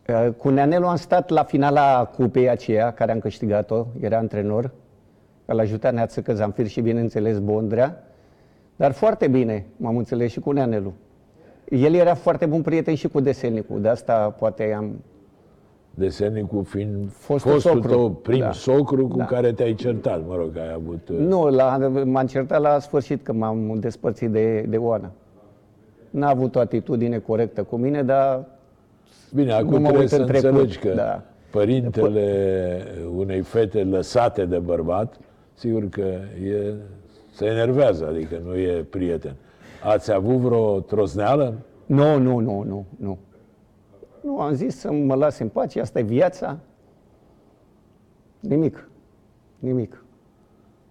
Uh, 0.09 0.29
Cu 0.37 0.49
Neanelu 0.49 0.87
am 0.87 0.97
stat 0.97 1.29
la 1.29 1.43
finala 1.43 2.11
cupei 2.17 2.49
aceea, 2.51 2.93
care 2.93 3.13
am 3.13 3.19
câștigat-o, 3.19 3.87
era 4.01 4.17
antrenor. 4.19 4.71
L-a 5.45 5.63
ajutat 5.63 5.93
Neață 5.93 6.21
Căzanfir 6.21 6.67
și, 6.67 6.81
bineînțeles, 6.81 7.39
Bondrea. 7.39 8.03
Dar 8.77 8.93
foarte 8.93 9.29
bine 9.29 9.67
m-am 9.77 9.97
înțeles 9.97 10.31
și 10.31 10.41
cu 10.41 10.51
Neanelu. 10.53 10.93
El 11.71 11.95
era 11.95 12.15
foarte 12.15 12.47
bun 12.47 12.63
prieten 12.63 12.95
și 12.95 13.09
cu 13.09 13.21
Deselnicu, 13.21 13.79
de 13.79 13.89
asta 13.89 14.31
poate 14.39 14.73
am... 14.77 15.01
Desernicul 15.95 16.65
fiind 16.65 17.11
Fostul 17.11 17.51
fostul 17.53 17.73
socru. 17.73 17.89
tău 17.89 18.11
prim 18.11 18.39
Da. 18.39 18.53
socru 18.53 19.09
cu 19.09 19.17
Da. 19.17 19.25
care 19.25 19.53
te-ai 19.53 19.75
certat, 19.75 20.27
mă 20.27 20.35
rog, 20.37 20.57
ai 20.57 20.73
avut... 20.75 21.09
uh, 21.09 21.17
Nu, 21.19 21.49
la, 21.51 21.79
m-am 22.05 22.27
certat 22.27 22.61
la 22.61 22.79
sfârșit 22.79 23.25
când 23.25 23.39
m-am 23.39 23.77
despărțit 23.81 24.31
de, 24.31 24.61
de 24.69 24.77
Oana. 24.77 25.11
N-a 26.11 26.29
avut 26.29 26.55
o 26.57 26.59
atitudine 26.61 27.19
corectă 27.19 27.63
cu 27.63 27.77
mine, 27.77 28.03
dar 28.03 28.45
Bine, 29.35 29.53
acum 29.53 29.71
nu 29.71 29.79
mă 29.79 29.83
trebuie 29.83 30.01
uit 30.01 30.09
să 30.11 30.21
în 30.21 30.27
trecut, 30.27 30.45
înțelegi 30.49 30.79
că 30.79 30.93
da. 30.95 31.23
părintele 31.51 32.83
unei 33.17 33.41
fete 33.41 33.83
lăsate 33.85 34.45
de 34.45 34.59
bărbat, 34.59 35.17
sigur 35.55 35.89
că 35.89 36.03
e, 36.47 36.75
se 37.33 37.45
enervează, 37.45 38.07
adică 38.11 38.41
nu 38.45 38.55
e 38.57 38.87
prieten. 38.91 39.35
Ați 39.85 40.13
avut 40.13 40.37
vreo 40.37 40.81
trosneală? 40.81 41.55
Nu, 41.87 42.19
nu, 42.19 42.39
nu, 42.39 42.63
nu, 42.63 42.85
nu. 42.99 43.19
Nu, 44.23 44.41
am 44.41 44.53
zis 44.55 44.77
să 44.79 44.93
mă 44.93 45.15
las 45.15 45.39
în 45.39 45.49
pace, 45.49 45.81
asta 45.81 45.99
e 45.99 46.03
viața. 46.03 46.59
Nimic. 48.41 48.89
Nimic. 49.59 50.05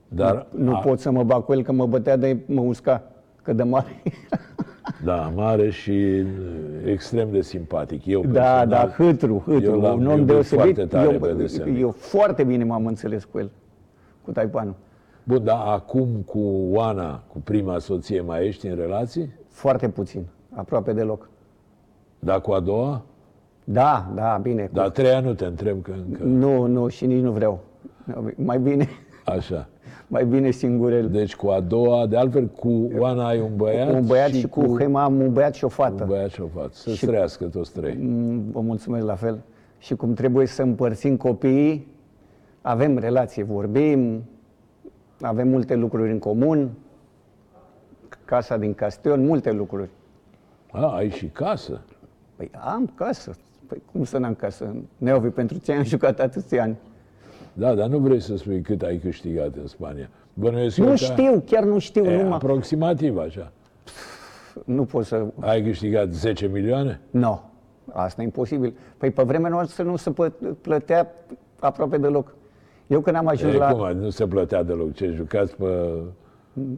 Dar 0.07 0.47
Nu 0.55 0.75
a, 0.75 0.79
pot 0.79 0.99
să 0.99 1.11
mă 1.11 1.23
bag 1.23 1.43
cu 1.45 1.53
el 1.53 1.63
că 1.63 1.71
mă 1.71 1.85
bătea 1.85 2.15
de 2.15 2.37
mă 2.45 2.61
usca, 2.61 3.03
că 3.41 3.53
de 3.53 3.63
mare. 3.63 4.01
Da, 5.03 5.31
mare 5.35 5.69
și 5.69 5.91
uh, 5.91 6.25
extrem 6.85 7.31
de 7.31 7.41
simpatic. 7.41 8.05
Eu 8.05 8.21
da, 8.21 8.27
personal, 8.41 8.67
da, 8.67 8.87
hâtru, 9.03 9.43
eu 9.47 9.53
hâtru. 9.53 9.79
l-am 9.81 9.99
Un 9.99 10.05
om 10.05 10.11
iubit 10.11 10.25
deosebit. 10.27 10.63
foarte 10.63 10.85
tare 10.85 11.13
eu, 11.13 11.19
pe 11.19 11.33
Deselnic. 11.33 11.79
eu 11.79 11.91
foarte 11.91 12.43
bine 12.43 12.63
m-am 12.63 12.85
înțeles 12.85 13.23
cu 13.23 13.37
el, 13.39 13.51
cu 14.23 14.31
Taipanu. 14.31 14.75
Bun, 15.27 15.43
dar 15.43 15.63
acum 15.67 16.07
cu 16.25 16.39
Oana, 16.71 17.23
cu 17.31 17.39
prima 17.43 17.79
soție, 17.79 18.21
mai 18.21 18.45
ești 18.47 18.67
în 18.67 18.75
relații? 18.75 19.29
Foarte 19.47 19.89
puțin, 19.89 20.21
aproape 20.55 20.93
deloc. 20.93 21.29
Dar 22.19 22.41
cu 22.41 22.51
a 22.51 22.59
doua? 22.59 23.01
Da, 23.63 24.11
da, 24.15 24.39
bine. 24.41 24.63
cu- 24.65 24.73
Dar 24.73 24.85
a 24.85 24.89
treia 24.89 25.19
nu 25.19 25.33
te 25.33 25.45
întreb 25.45 25.81
că 25.81 25.91
încă... 26.07 26.23
Nu, 26.23 26.65
nu, 26.65 26.87
și 26.87 27.05
nici 27.05 27.21
nu 27.23 27.31
vreau. 27.31 27.59
Mai 28.35 28.59
bine, 28.59 28.87
Așa. 29.25 29.67
mai 30.07 30.25
bine 30.25 30.51
singurel. 30.51 31.09
Deci 31.09 31.35
cu 31.35 31.47
a 31.47 31.59
doua, 31.59 32.05
de 32.05 32.17
altfel 32.17 32.45
cu 32.47 32.89
Oana 32.97 33.27
ai 33.27 33.39
un 33.39 33.51
băiat, 33.55 33.93
un 33.93 34.05
băiat 34.05 34.29
și, 34.29 34.47
cu 34.47 34.75
Hema 34.79 35.03
am 35.03 35.19
un 35.19 35.33
băiat 35.33 35.53
și 35.53 35.63
o 35.63 35.67
fată. 35.67 36.03
un 36.03 36.09
băiat 36.09 36.29
și 36.29 36.41
o 36.41 36.47
fată. 36.47 36.69
Să 36.71 36.89
Și- 36.89 37.05
trăiască 37.05 37.45
toți 37.45 37.71
trei. 37.71 37.97
Mm, 38.01 38.43
Vă 38.51 38.59
mulțumesc 38.59 39.05
la 39.05 39.15
fel. 39.15 39.39
Și 39.77 39.95
cum 39.95 40.13
trebuie 40.13 40.45
să 40.45 40.61
împărțim 40.61 41.17
copiii, 41.17 41.87
avem 42.61 42.97
relație, 42.97 43.43
vorbim, 43.43 44.23
avem 45.21 45.47
multe 45.47 45.75
lucruri 45.75 46.11
în 46.11 46.19
comun, 46.19 46.69
casa 48.25 48.57
din 48.57 48.73
Castion, 48.73 49.25
multe 49.25 49.51
lucruri. 49.51 49.89
A, 50.71 50.95
ai 50.95 51.09
și 51.09 51.25
casă. 51.25 51.81
Păi 52.35 52.51
am 52.75 52.91
casă. 52.95 53.35
Păi 53.67 53.81
cum 53.91 54.03
să 54.03 54.17
n-am 54.17 54.33
casă? 54.35 54.75
Neovi, 54.97 55.27
pentru 55.29 55.57
ce 55.57 55.71
am 55.73 55.83
jucat 55.93 56.19
atâția 56.19 56.63
ani? 56.63 56.77
Da, 57.53 57.73
dar 57.73 57.87
nu 57.87 57.97
vrei 57.97 58.19
să 58.21 58.37
spui 58.37 58.61
cât 58.61 58.81
ai 58.81 58.97
câștigat 58.97 59.55
în 59.55 59.67
Spania. 59.67 60.09
Bănuiesc 60.33 60.77
eu 60.77 60.83
Nu 60.85 60.89
că- 60.89 60.95
știu, 60.95 61.43
chiar 61.45 61.63
nu 61.63 61.79
știu. 61.79 62.03
E, 62.05 62.21
nu, 62.21 62.27
mă, 62.29 62.35
aproximativ 62.35 63.17
așa. 63.17 63.51
nu 64.65 64.85
pot 64.85 65.05
să... 65.05 65.25
Ai 65.39 65.63
câștigat 65.63 66.11
10 66.11 66.47
milioane? 66.47 66.99
Nu, 67.09 67.41
asta 67.93 68.21
e 68.21 68.23
imposibil. 68.23 68.73
Păi 68.97 69.11
pe 69.11 69.23
vremea 69.23 69.49
noastră 69.49 69.83
nu 69.83 69.95
se 69.95 70.11
pă- 70.13 70.57
plătea 70.61 71.11
aproape 71.59 71.97
deloc. 71.97 72.35
Eu 72.87 72.99
când 73.01 73.15
am 73.15 73.27
ajuns 73.27 73.53
E, 73.53 73.57
la... 73.57 73.71
cum, 73.71 73.97
nu 73.97 74.09
se 74.09 74.27
plătea 74.27 74.63
deloc. 74.63 74.93
Ce, 74.93 75.11
jucați 75.11 75.55
pe 75.55 75.89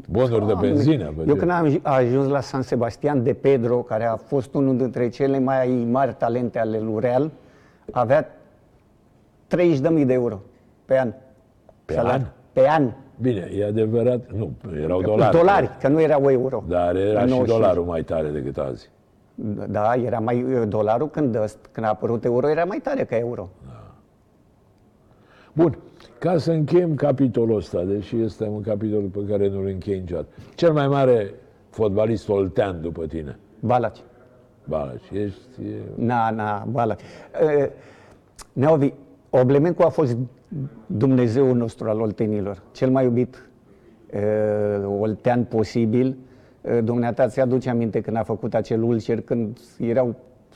bonuri 0.10 0.46
de 0.46 0.52
Doamne, 0.52 0.68
benzină? 0.68 1.04
Pe 1.18 1.24
Eu 1.28 1.34
ce? 1.34 1.40
când 1.40 1.52
am 1.52 1.80
ajuns 1.84 2.28
la 2.28 2.40
San 2.40 2.62
Sebastian 2.62 3.24
de 3.24 3.34
Pedro, 3.34 3.78
care 3.78 4.06
a 4.06 4.16
fost 4.16 4.54
unul 4.54 4.78
dintre 4.78 5.10
cele 5.10 5.40
mai 5.40 5.88
mari 5.92 6.14
talente 6.14 6.60
ale 6.60 6.80
lui 6.80 7.00
Real, 7.00 7.32
avea 7.92 8.28
30.000 9.56 10.06
de 10.06 10.14
euro 10.14 10.40
pe 10.86 11.00
an. 11.00 11.14
Pe 11.86 11.94
Salariu. 11.94 12.26
an? 12.26 12.32
Pe 12.54 12.68
an. 12.70 12.92
Bine, 13.22 13.50
e 13.56 13.66
adevărat. 13.66 14.32
Nu, 14.32 14.52
erau 14.84 15.02
dolari. 15.02 15.36
Dolari, 15.38 15.70
că 15.80 15.88
nu 15.88 16.02
erau 16.02 16.30
euro. 16.32 16.64
Dar 16.68 16.94
La 16.94 17.00
era 17.00 17.20
și 17.20 17.28
95. 17.30 17.48
dolarul 17.48 17.84
mai 17.86 18.04
tare 18.04 18.28
decât 18.30 18.58
azi. 18.58 18.90
Da, 19.70 19.94
era 19.96 20.20
mai 20.20 20.46
dolarul 20.68 21.10
când, 21.10 21.36
ăst- 21.36 21.70
când 21.72 21.86
a 21.86 21.90
apărut 21.90 22.26
euro, 22.26 22.50
era 22.50 22.64
mai 22.66 22.78
tare 22.78 23.04
ca 23.04 23.18
euro. 23.18 23.50
Bun, 25.54 25.78
ca 26.20 26.38
să 26.38 26.52
încheiem 26.52 26.96
capitolul 26.96 27.56
ăsta, 27.56 27.84
deși 27.84 28.22
este 28.22 28.44
un 28.44 28.62
capitol 28.62 29.02
pe 29.02 29.20
care 29.30 29.50
nu-l 29.50 29.66
închei 29.66 30.00
niciodată. 30.00 30.28
Cel 30.56 30.74
mai 30.74 30.88
mare 30.88 31.34
fotbalist 31.70 32.30
oltean 32.30 32.82
după 32.82 33.06
tine, 33.06 33.40
Balaci. 33.60 33.98
Balaci, 34.64 35.10
ești... 35.12 35.62
e- 35.62 36.04
Na, 36.06 36.30
na, 36.30 36.66
Balaci. 36.72 37.02
Uh, 37.44 37.66
Neovi, 38.54 38.94
Oblemencu 39.30 39.82
a 39.84 39.90
fost 39.90 40.18
Dumnezeul 40.88 41.56
nostru 41.56 41.90
al 41.90 42.00
oltenilor, 42.00 42.62
cel 42.72 42.90
mai 42.90 43.04
iubit 43.04 43.50
uh, 44.14 44.86
oltean 45.00 45.44
posibil. 45.44 46.18
Uh, 46.62 46.80
dumneata 46.84 47.28
ți-aduce 47.28 47.70
aminte 47.70 48.02
când 48.02 48.18
a 48.18 48.24
făcut 48.24 48.54
acel 48.54 48.84
ulcer, 48.84 49.22
când 49.22 49.58
erau 49.80 50.16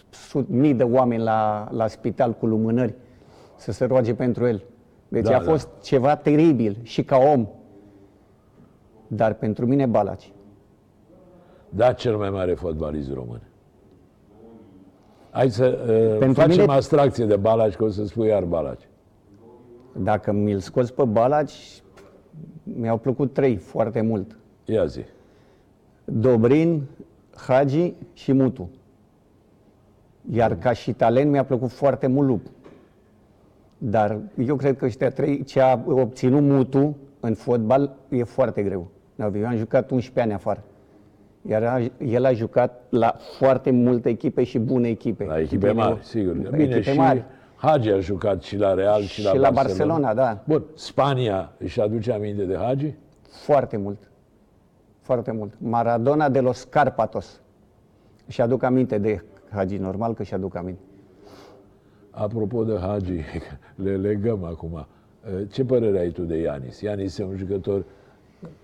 sut, 0.10 0.50
mii 0.50 0.74
de 0.74 0.84
oameni 0.84 1.24
la, 1.24 1.68
la 1.72 1.88
spital 1.88 2.34
cu 2.34 2.46
lumânări 2.46 2.94
să 3.58 3.72
se 3.72 3.86
roage 3.86 4.14
pentru 4.14 4.46
el. 4.48 4.64
Deci 5.12 5.24
Da, 5.26 5.36
a 5.36 5.40
da. 5.44 5.52
fost 5.52 5.70
ceva 5.82 6.16
teribil 6.16 6.78
și 6.82 7.04
ca 7.04 7.18
om. 7.18 7.48
Dar 9.08 9.34
pentru 9.34 9.66
mine 9.66 9.86
Balaci. 9.86 10.32
Da, 11.70 11.94
cel 11.94 12.18
mai 12.18 12.30
mare 12.30 12.54
fotbalist 12.54 13.14
român. 13.14 13.42
Hai 15.30 15.50
să 15.50 15.66
uh, 15.66 16.18
Pentru 16.20 16.42
facem 16.42 16.60
mine- 16.60 16.74
abstracție 16.74 17.26
de 17.26 17.36
Balaci, 17.36 17.76
că 17.76 17.84
o 17.84 17.90
să 17.90 18.06
spui 18.06 18.28
iar 18.28 18.44
Balaci. 18.44 18.88
Dacă 19.98 20.32
mi-l 20.32 20.60
scoți 20.60 20.94
pe 20.94 21.04
Balaci, 21.04 21.82
mi-au 22.64 22.98
plăcut 22.98 23.34
trei 23.34 23.56
foarte 23.56 24.02
mult. 24.02 24.38
Ia 24.66 24.86
zi. 24.86 25.02
Dobrin, 26.06 26.84
Hagi 27.48 27.94
și 28.14 28.32
Mutu. 28.34 28.70
Iar 30.32 30.56
ca 30.58 30.74
și 30.74 30.94
talent 30.94 31.32
mi-a 31.32 31.46
plăcut 31.46 31.70
foarte 31.72 32.08
mult 32.08 32.28
Lup. 32.28 32.46
Dar 33.84 34.20
eu 34.46 34.56
cred 34.56 34.78
că 34.78 34.86
ăștia 34.86 35.10
trei, 35.10 35.44
ce 35.44 35.62
a 35.62 35.80
obținut 35.88 36.42
Mutu 36.42 36.98
în 37.20 37.34
fotbal 37.34 37.96
e 38.10 38.24
foarte 38.24 38.64
greu. 38.64 38.88
Eu 39.16 39.46
am 39.46 39.56
jucat 39.58 39.92
11 39.92 40.20
ani 40.22 40.34
afară. 40.34 40.64
Iar 41.50 41.64
a- 41.64 41.92
el 42.06 42.26
a 42.26 42.34
jucat 42.34 42.82
la 42.90 43.16
foarte 43.38 43.72
multe 43.72 44.10
echipe 44.10 44.44
și 44.44 44.60
bune 44.60 44.88
echipe. 44.88 45.26
La 45.26 45.40
echipe 45.40 45.68
Bine, 45.70 45.72
mari, 45.84 45.98
sigur. 46.04 46.36
la 46.44 46.50
Bine, 46.50 46.64
echipe 46.64 46.82
și 46.82 46.98
mari. 46.98 47.24
Hagi 47.56 47.90
a 47.90 48.00
jucat 48.00 48.42
și 48.42 48.58
la 48.58 48.74
Real 48.74 49.02
și, 49.02 49.22
Și 49.22 49.38
la 49.38 49.50
Barcelona, 49.52 50.14
da. 50.14 50.44
Bun, 50.48 50.64
Spania 50.76 51.52
își 51.58 51.82
aduce 51.82 52.12
aminte 52.12 52.44
de 52.44 52.56
Hagi? 52.58 52.94
Foarte 53.30 53.78
mult. 53.78 53.98
Foarte 55.02 55.32
mult. 55.32 55.54
Maradona 55.58 56.30
de 56.30 56.40
los 56.40 56.64
Carpatos. 56.64 57.42
Și 58.28 58.42
aduc 58.42 58.64
aminte 58.64 58.98
de 58.98 59.24
Hagi, 59.52 59.78
normal 59.78 60.14
că 60.14 60.24
și 60.24 60.34
aduc 60.34 60.56
aminte. 60.56 60.82
Apropo 62.12 62.64
de 62.64 62.78
Hagi, 62.82 63.22
le 63.84 63.96
legăm 63.96 64.44
acum. 64.44 64.86
Ce 65.52 65.64
părere 65.66 66.00
ai 66.00 66.10
tu 66.10 66.22
de 66.22 66.38
Ianis? 66.38 66.82
Ianis 66.82 67.18
e 67.18 67.24
un 67.24 67.36
jucător 67.38 67.84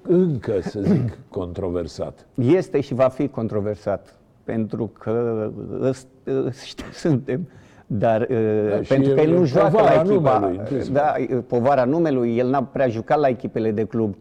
încă, 0.01 0.59
să 0.61 0.79
zic, 0.81 1.17
controversat. 1.29 2.25
Este 2.35 2.79
și 2.79 2.93
va 2.93 3.07
fi 3.07 3.27
controversat, 3.27 4.15
pentru 4.43 4.91
că 4.99 5.49
ăst- 5.81 6.07
ăștia 6.45 6.85
suntem. 7.03 7.47
Dar 7.89 8.25
Da, 8.25 8.69
da, 8.69 8.81
și 8.81 8.87
pentru 8.87 9.11
e- 9.11 9.13
că 9.13 9.21
el 9.21 9.31
e 9.31 9.37
nu 9.37 9.45
joacă 9.45 9.69
povara 9.75 9.93
la 9.95 10.01
echipa, 10.01 10.39
numelui, 10.39 10.57
întâi. 10.57 10.89
da, 10.91 11.13
e 11.17 11.25
povara 11.35 11.83
numelui, 11.85 12.37
el 12.37 12.49
n-a 12.49 12.63
prea 12.63 12.87
jucat 12.87 13.19
la 13.19 13.27
echipele 13.27 13.71
de 13.71 13.83
club. 13.85 14.15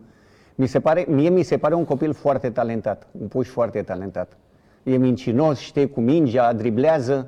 Mi 0.55 0.66
se 0.66 0.81
pare, 0.81 1.05
mie 1.09 1.29
mi 1.29 1.43
se 1.43 1.57
pare 1.59 1.74
un 1.74 1.85
copil 1.85 2.12
foarte 2.12 2.51
talentat, 2.51 3.07
un 3.20 3.27
puș 3.27 3.49
foarte 3.49 3.83
talentat. 3.83 4.37
E 4.83 4.97
mincinos, 4.97 5.59
știe 5.59 5.87
cu 5.87 6.01
mingea, 6.01 6.53
driblează, 6.53 7.27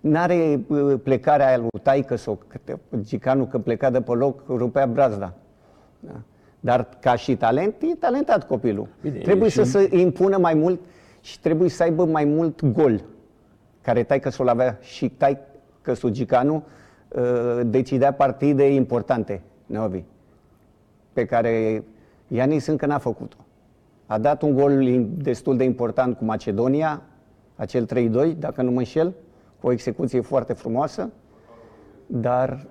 n-are 0.00 0.60
uh, 0.66 0.94
plecarea 1.02 1.46
aia 1.46 1.56
lui 1.56 1.68
taică 1.82 2.16
sau 2.16 2.38
Gicanu 3.00 3.46
că 3.46 3.58
pleca 3.58 3.90
de 3.90 4.00
pe 4.00 4.12
loc, 4.12 4.42
rupea 4.48 4.86
brazda. 4.86 5.32
Da. 6.00 6.20
Dar 6.60 6.88
ca 7.00 7.14
și 7.16 7.36
talent, 7.36 7.74
e 7.82 7.94
talentat 7.94 8.46
copilul. 8.46 8.88
Bine, 9.02 9.18
trebuie 9.18 9.46
e 9.46 9.50
să 9.50 9.62
și- 9.64 9.68
se 9.70 9.88
impună 9.98 10.36
mai 10.38 10.54
mult 10.54 10.80
și 11.20 11.40
trebuie 11.40 11.68
să 11.68 11.82
aibă 11.82 12.04
mai 12.04 12.24
mult 12.24 12.64
gol. 12.64 13.00
Care 13.82 14.02
tai 14.02 14.20
că 14.20 14.30
l 14.42 14.48
avea 14.48 14.78
și 14.80 15.08
tai 15.08 15.38
că 15.82 15.92
Gicanu 16.08 16.62
uh, 17.08 17.60
decidea 17.66 18.12
partide 18.12 18.74
importante, 18.74 19.42
Neovi, 19.66 20.02
pe 21.12 21.24
care 21.24 21.84
Ianis 22.28 22.66
încă 22.66 22.86
n-a 22.86 22.98
făcut-o. 22.98 23.36
A 24.06 24.18
dat 24.18 24.42
un 24.42 24.54
gol 24.54 24.86
im- 24.86 25.08
destul 25.22 25.56
de 25.56 25.64
important 25.64 26.16
cu 26.16 26.24
Macedonia, 26.24 27.02
acel 27.56 27.86
3-2, 27.86 28.36
dacă 28.38 28.62
nu 28.62 28.70
mă 28.70 28.78
înșel, 28.78 29.12
cu 29.60 29.66
o 29.66 29.72
execuție 29.72 30.20
foarte 30.20 30.52
frumoasă, 30.52 31.10
dar 32.06 32.66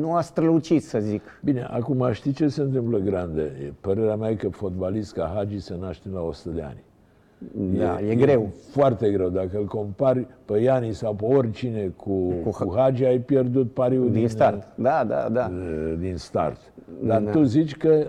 nu 0.00 0.14
a 0.14 0.20
strălucit, 0.20 0.82
să 0.84 0.98
zic. 0.98 1.22
Bine, 1.44 1.62
acum 1.70 2.08
știi 2.12 2.32
ce 2.32 2.48
se 2.48 2.60
întâmplă 2.60 2.98
grande? 2.98 3.42
E 3.42 3.72
Părerea 3.80 4.16
mea 4.16 4.30
e 4.30 4.34
că 4.34 4.48
fotbalist 4.48 5.12
ca 5.12 5.32
Hagi 5.34 5.58
se 5.58 5.76
naște 5.80 6.08
la 6.12 6.20
100 6.20 6.54
de 6.54 6.62
ani. 6.62 6.82
Da, 7.78 8.00
e, 8.00 8.14
greu. 8.14 8.48
Foarte 8.70 9.10
greu. 9.10 9.28
Dacă 9.28 9.56
îl 9.58 9.64
compari 9.64 10.26
pe 10.44 10.58
Iani 10.58 10.92
sau 10.92 11.14
pe 11.14 11.24
oricine 11.24 11.92
cu, 11.96 12.32
Cu 12.42 12.50
cu, 12.50 12.72
Hagi, 12.76 13.04
ai 13.04 13.18
pierdut 13.18 13.72
pariul 13.72 14.10
Din 14.12 14.28
start. 14.28 14.68
Da, 14.74 15.04
da, 15.04 15.28
da. 15.32 15.50
uh, 15.52 15.94
Din 15.98 16.16
start. 16.16 16.72
Dar 17.02 17.20
Da. 17.22 17.30
tu 17.30 17.42
zici 17.42 17.76
că 17.76 18.06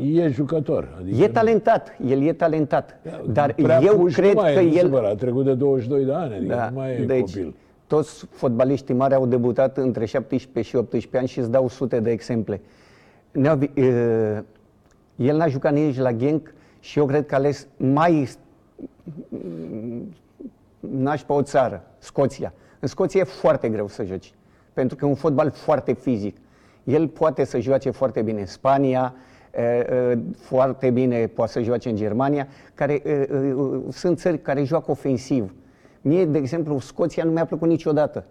e 0.00 0.28
jucător. 0.28 0.88
Adică 1.00 1.22
E 1.24 1.28
talentat, 1.28 1.96
el 2.06 2.22
e 2.22 2.32
talentat. 2.32 3.00
Dar 3.32 3.52
prea 3.54 3.80
eu 3.82 3.96
puș 3.98 4.14
cred 4.14 4.34
nu 4.34 4.40
mai 4.40 4.54
că 4.54 4.60
e, 4.60 4.64
nu 4.64 4.76
el... 4.76 4.84
supăra, 4.84 5.08
a 5.08 5.14
trecut 5.14 5.44
de 5.44 5.54
22 5.54 6.04
de 6.04 6.12
ani, 6.12 6.34
adică 6.34 6.54
Da, 6.54 6.68
nu 6.68 6.76
mai 6.76 6.90
e 6.90 7.04
deci, 7.04 7.34
copil. 7.34 7.54
toți 7.86 8.26
fotbaliștii 8.30 8.94
mari 8.94 9.14
au 9.14 9.26
debutat 9.26 9.76
între 9.76 10.04
17 10.04 10.70
și 10.70 10.76
18 10.76 11.16
ani 11.18 11.28
și 11.28 11.38
îți 11.38 11.50
dau 11.50 11.68
sute 11.68 12.00
de 12.00 12.10
exemple. 12.10 12.60
Neovi, 13.30 13.70
uh, 13.76 14.38
el 15.16 15.36
n-a 15.36 15.46
jucat 15.46 15.72
nici 15.72 15.98
la 15.98 16.12
Genk 16.12 16.54
și 16.80 16.98
eu 16.98 17.06
cred 17.06 17.26
că 17.26 17.34
a 17.34 17.38
ales 17.38 17.66
mai 17.76 18.28
naș 20.80 21.22
pe 21.22 21.32
o 21.32 21.42
țară, 21.42 21.82
Scoția. 21.98 22.52
În 22.80 22.88
Scoția 22.88 23.20
e 23.20 23.24
foarte 23.24 23.68
greu 23.68 23.88
să 23.88 24.04
joci, 24.04 24.32
pentru 24.72 24.96
că 24.96 25.04
e 25.04 25.08
un 25.08 25.14
fotbal 25.14 25.50
foarte 25.50 25.92
fizic. 25.92 26.36
El 26.84 27.08
poate 27.08 27.44
să 27.44 27.58
joace 27.58 27.90
foarte 27.90 28.22
bine 28.22 28.40
în 28.40 28.46
Spania, 28.46 29.14
e, 29.14 29.16
e, 29.16 29.27
foarte 30.36 30.90
bine 30.90 31.26
poate 31.26 31.50
să 31.52 31.60
joace 31.60 31.88
în 31.88 31.96
Germania, 31.96 32.46
care 32.74 32.92
e, 33.04 33.10
e, 33.10 33.26
sunt 33.90 34.18
țări 34.18 34.38
care 34.40 34.62
joacă 34.64 34.90
ofensiv. 34.90 35.54
Mie, 36.00 36.24
de 36.24 36.38
exemplu, 36.38 36.78
Scoția 36.78 37.24
nu 37.24 37.30
mi-a 37.30 37.44
plăcut 37.44 37.68
niciodată. 37.68 38.24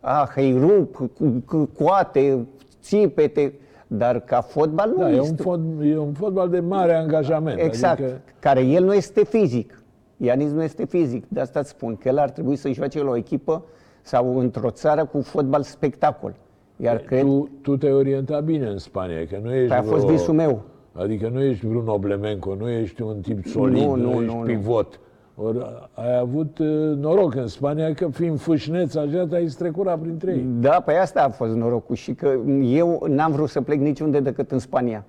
Ah, 0.00 0.24
heirup, 0.34 0.94
cu- 0.94 1.42
cu- 1.46 1.68
coate, 1.78 2.46
țipete, 2.82 3.52
dar 3.86 4.20
ca 4.20 4.40
fotbal 4.40 4.88
nu 4.90 4.96
Da, 5.02 5.08
e 5.10 5.12
mi 5.12 5.18
un, 5.18 5.24
se- 5.24 5.34
fot, 5.42 5.60
e 5.82 5.98
un 5.98 6.12
fotbal 6.12 6.48
de 6.48 6.60
mare 6.60 6.94
angajament. 6.94 7.60
Exact, 7.60 8.00
Adică, 8.00 8.20
care 8.38 8.60
el 8.60 8.84
nu 8.84 8.94
este 8.94 9.24
fizic. 9.24 9.82
Ianis 10.16 10.50
nu 10.50 10.62
este 10.62 10.84
fizic, 10.84 11.24
de 11.28 11.40
asta 11.40 11.58
îți 11.60 11.68
spun 11.68 11.96
că 11.96 12.08
el 12.08 12.18
ar 12.18 12.30
trebui 12.30 12.56
să 12.56 12.68
joace 12.70 13.02
la 13.02 13.10
o 13.10 13.16
echipă 13.16 13.64
sau 14.02 14.38
într-o 14.38 14.70
țară 14.70 15.04
cu 15.04 15.20
fotbal 15.20 15.62
spectacol. 15.62 16.34
Iar 16.82 16.96
cred 16.96 17.20
tu, 17.20 17.48
tu 17.62 17.76
te-ai 17.76 17.92
orientat 17.92 18.44
bine 18.44 18.66
în 18.66 18.78
Spania, 18.78 19.26
că 19.30 19.38
nu 19.42 19.52
ești 19.54 19.68
că 19.68 19.74
a 19.74 19.82
fost 19.82 20.04
vreo- 20.04 20.16
visul 20.16 20.34
meu. 20.34 20.62
Adică 20.92 21.28
nu 21.32 21.42
ești 21.42 21.66
vreun 21.66 21.86
Oblemenco, 21.88 22.54
nu 22.54 22.68
ești 22.68 23.02
un 23.02 23.20
tip 23.20 23.44
solid, 23.46 23.82
Nu, 23.82 23.94
nu, 23.94 24.02
nu, 24.02 24.10
ești 24.20 24.24
nu, 24.24 24.38
nu. 24.38 24.44
pivot. 24.44 25.00
Ori 25.34 25.58
ai 25.94 26.18
avut 26.18 26.58
uh, 26.58 26.66
noroc 26.96 27.34
în 27.34 27.46
Spania 27.46 27.94
că 27.94 28.08
fiind 28.08 28.40
fâșneț 28.40 28.94
așa 28.94 29.26
te-ai 29.26 29.48
strecurat 29.48 29.98
printre 29.98 30.30
ei. 30.32 30.46
Da, 30.60 30.82
pe 30.86 30.92
asta 30.92 31.22
a 31.22 31.28
fost 31.28 31.54
norocul 31.54 31.94
și 31.94 32.14
că 32.14 32.34
eu 32.64 33.06
n-am 33.08 33.32
vrut 33.32 33.48
să 33.48 33.60
plec 33.60 33.78
niciunde 33.78 34.20
decât 34.20 34.50
în 34.50 34.58
Spania. 34.58 35.04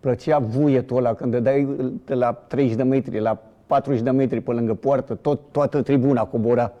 Plăcea 0.00 0.38
vuietul 0.38 0.96
ăla 0.96 1.14
când 1.14 1.36
dai 1.36 1.68
de 2.04 2.14
la 2.14 2.32
30 2.32 2.76
de 2.76 2.82
metri, 2.82 3.20
la 3.20 3.42
40 3.66 4.02
de 4.02 4.10
metri 4.10 4.40
pe 4.40 4.52
lângă 4.52 4.74
poartă, 4.74 5.14
tot, 5.14 5.40
toată 5.50 5.82
tribuna 5.82 6.24
cobora. 6.24 6.72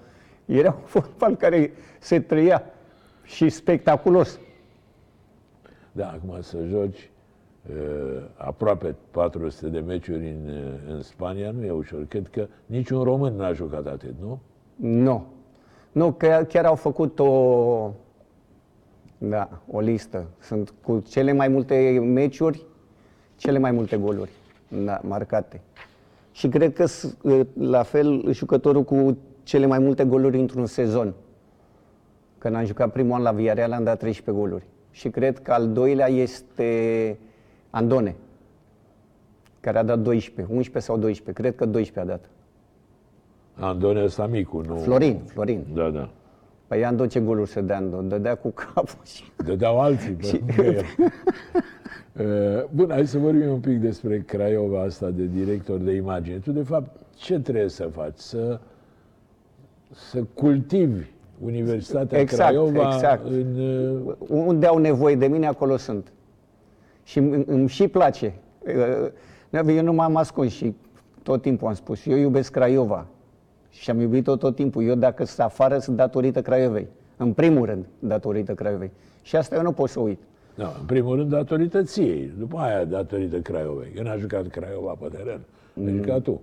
Era 0.44 0.68
un 0.78 0.84
fotbal 0.84 1.36
care 1.36 1.70
se 1.98 2.20
trăia 2.20 2.62
și 3.26 3.48
spectaculos. 3.48 4.38
Da, 5.92 6.06
acum 6.08 6.40
să 6.40 6.58
joci 6.68 7.10
uh, 7.70 8.22
aproape 8.36 8.94
400 9.10 9.68
de 9.68 9.78
meciuri 9.78 10.28
în, 10.28 10.48
uh, 10.54 10.94
în 10.94 11.02
Spania 11.02 11.50
nu 11.50 11.64
e 11.64 11.70
ușor. 11.70 12.04
Cred 12.08 12.28
că 12.28 12.46
niciun 12.66 13.02
român 13.02 13.36
n-a 13.36 13.52
jucat 13.52 13.86
atât, 13.86 14.14
nu? 14.20 14.38
Nu. 14.76 15.26
Nu, 15.92 16.12
că 16.12 16.44
chiar 16.48 16.64
au 16.64 16.74
făcut 16.74 17.18
o, 17.18 17.90
da, 19.18 19.48
o 19.70 19.80
listă. 19.80 20.26
Sunt 20.40 20.74
cu 20.82 20.98
cele 21.00 21.32
mai 21.32 21.48
multe 21.48 21.98
meciuri, 22.04 22.64
cele 23.36 23.58
mai 23.58 23.70
multe 23.70 23.96
goluri 23.96 24.30
da, 24.84 25.00
marcate. 25.02 25.60
Și 26.32 26.48
cred 26.48 26.72
că 26.72 26.86
s- 26.86 27.16
la 27.58 27.82
fel 27.82 28.32
jucătorul 28.32 28.82
cu 28.82 29.16
cele 29.42 29.66
mai 29.66 29.78
multe 29.78 30.04
goluri 30.04 30.38
într-un 30.38 30.66
sezon. 30.66 31.14
Când 32.38 32.54
am 32.54 32.64
jucat 32.64 32.92
primul 32.92 33.14
an 33.14 33.22
la 33.22 33.32
Villarreal 33.32 33.72
am 33.72 33.84
dat 33.84 33.98
13 33.98 34.42
goluri. 34.44 34.66
Și 34.90 35.08
cred 35.08 35.38
că 35.38 35.52
al 35.52 35.72
doilea 35.72 36.08
este 36.08 37.18
Andone, 37.70 38.16
care 39.60 39.78
a 39.78 39.82
dat 39.82 40.00
12, 40.00 40.54
11 40.54 40.78
sau 40.90 40.98
12. 40.98 41.42
Cred 41.42 41.54
că 41.54 41.64
12 41.66 42.00
a 42.00 42.16
dat. 42.16 42.28
Andone 43.54 44.02
ăsta 44.02 44.26
micu, 44.26 44.60
nu? 44.60 44.76
Florin, 44.76 45.20
Florin. 45.26 45.66
Da, 45.74 45.90
da. 45.90 46.08
Păi 46.66 46.84
Ando 46.84 47.06
ce 47.06 47.20
goluri 47.20 47.48
se 47.48 47.60
dea 47.60 47.76
Ando? 47.76 48.00
Dădea 48.00 48.34
cu 48.34 48.48
capul 48.50 48.98
și... 49.04 49.24
Dădeau 49.44 49.80
alții 49.80 50.12
pe 50.12 50.26
lângă 50.46 50.62
el. 50.62 50.84
Uh, 52.26 52.64
Bun, 52.70 52.90
hai 52.90 53.06
să 53.06 53.18
vorbim 53.18 53.48
un 53.50 53.60
pic 53.60 53.80
despre 53.80 54.20
Craiova 54.20 54.82
asta 54.82 55.10
de 55.10 55.24
director 55.24 55.78
de 55.78 55.92
imagine. 55.92 56.38
Tu, 56.38 56.52
de 56.52 56.62
fapt, 56.62 57.00
ce 57.16 57.40
trebuie 57.40 57.68
să 57.68 57.84
faci? 57.92 58.18
Să, 58.18 58.60
să 59.92 60.22
cultivi 60.34 61.04
Universitatea 61.40 62.18
Exact, 62.18 62.50
Craiova 62.50 62.94
exact. 62.94 63.26
în... 63.26 63.58
uh, 64.06 64.14
Unde 64.28 64.66
au 64.66 64.78
nevoie 64.78 65.14
de 65.14 65.26
mine, 65.26 65.46
acolo 65.46 65.76
sunt. 65.76 66.12
Și 67.04 67.18
îmi, 67.18 67.44
îmi 67.46 67.68
și 67.68 67.88
place. 67.88 68.34
Uh, 69.52 69.74
Eu 69.74 69.82
nu 69.82 69.92
m-am 69.92 70.16
ascuns 70.16 70.52
și 70.52 70.74
tot 71.22 71.42
timpul 71.42 71.68
am 71.68 71.74
spus, 71.74 72.06
eu 72.06 72.16
iubesc 72.16 72.50
Craiova. 72.52 73.06
Și 73.70 73.90
am 73.90 74.00
iubit-o 74.00 74.36
tot 74.36 74.54
timpul. 74.54 74.84
Eu 74.84 74.94
dacă 74.94 75.24
sunt 75.24 75.46
afară, 75.46 75.78
sunt 75.78 75.96
datorită 75.96 76.42
Craiovei. 76.42 76.86
În 77.16 77.32
primul 77.32 77.66
rând, 77.66 77.84
datorită 77.98 78.54
Craiovei. 78.54 78.90
Și 79.22 79.36
asta 79.36 79.54
eu 79.56 79.62
nu 79.62 79.72
pot 79.72 79.88
să 79.88 80.00
uit. 80.00 80.20
No, 80.54 80.64
în 80.64 80.86
primul 80.86 81.16
rând 81.16 81.30
datorită 81.30 81.82
ției, 81.82 82.32
după 82.38 82.58
aia 82.58 82.84
datorită 82.84 83.36
Craiovei. 83.36 83.90
Că 83.90 84.02
n-a 84.02 84.16
jucat 84.16 84.46
Craiova 84.46 84.96
pe 85.00 85.06
teren, 85.16 85.40
mm. 85.72 85.86
ai 85.86 85.94
jucat 85.96 86.22
tu. 86.22 86.40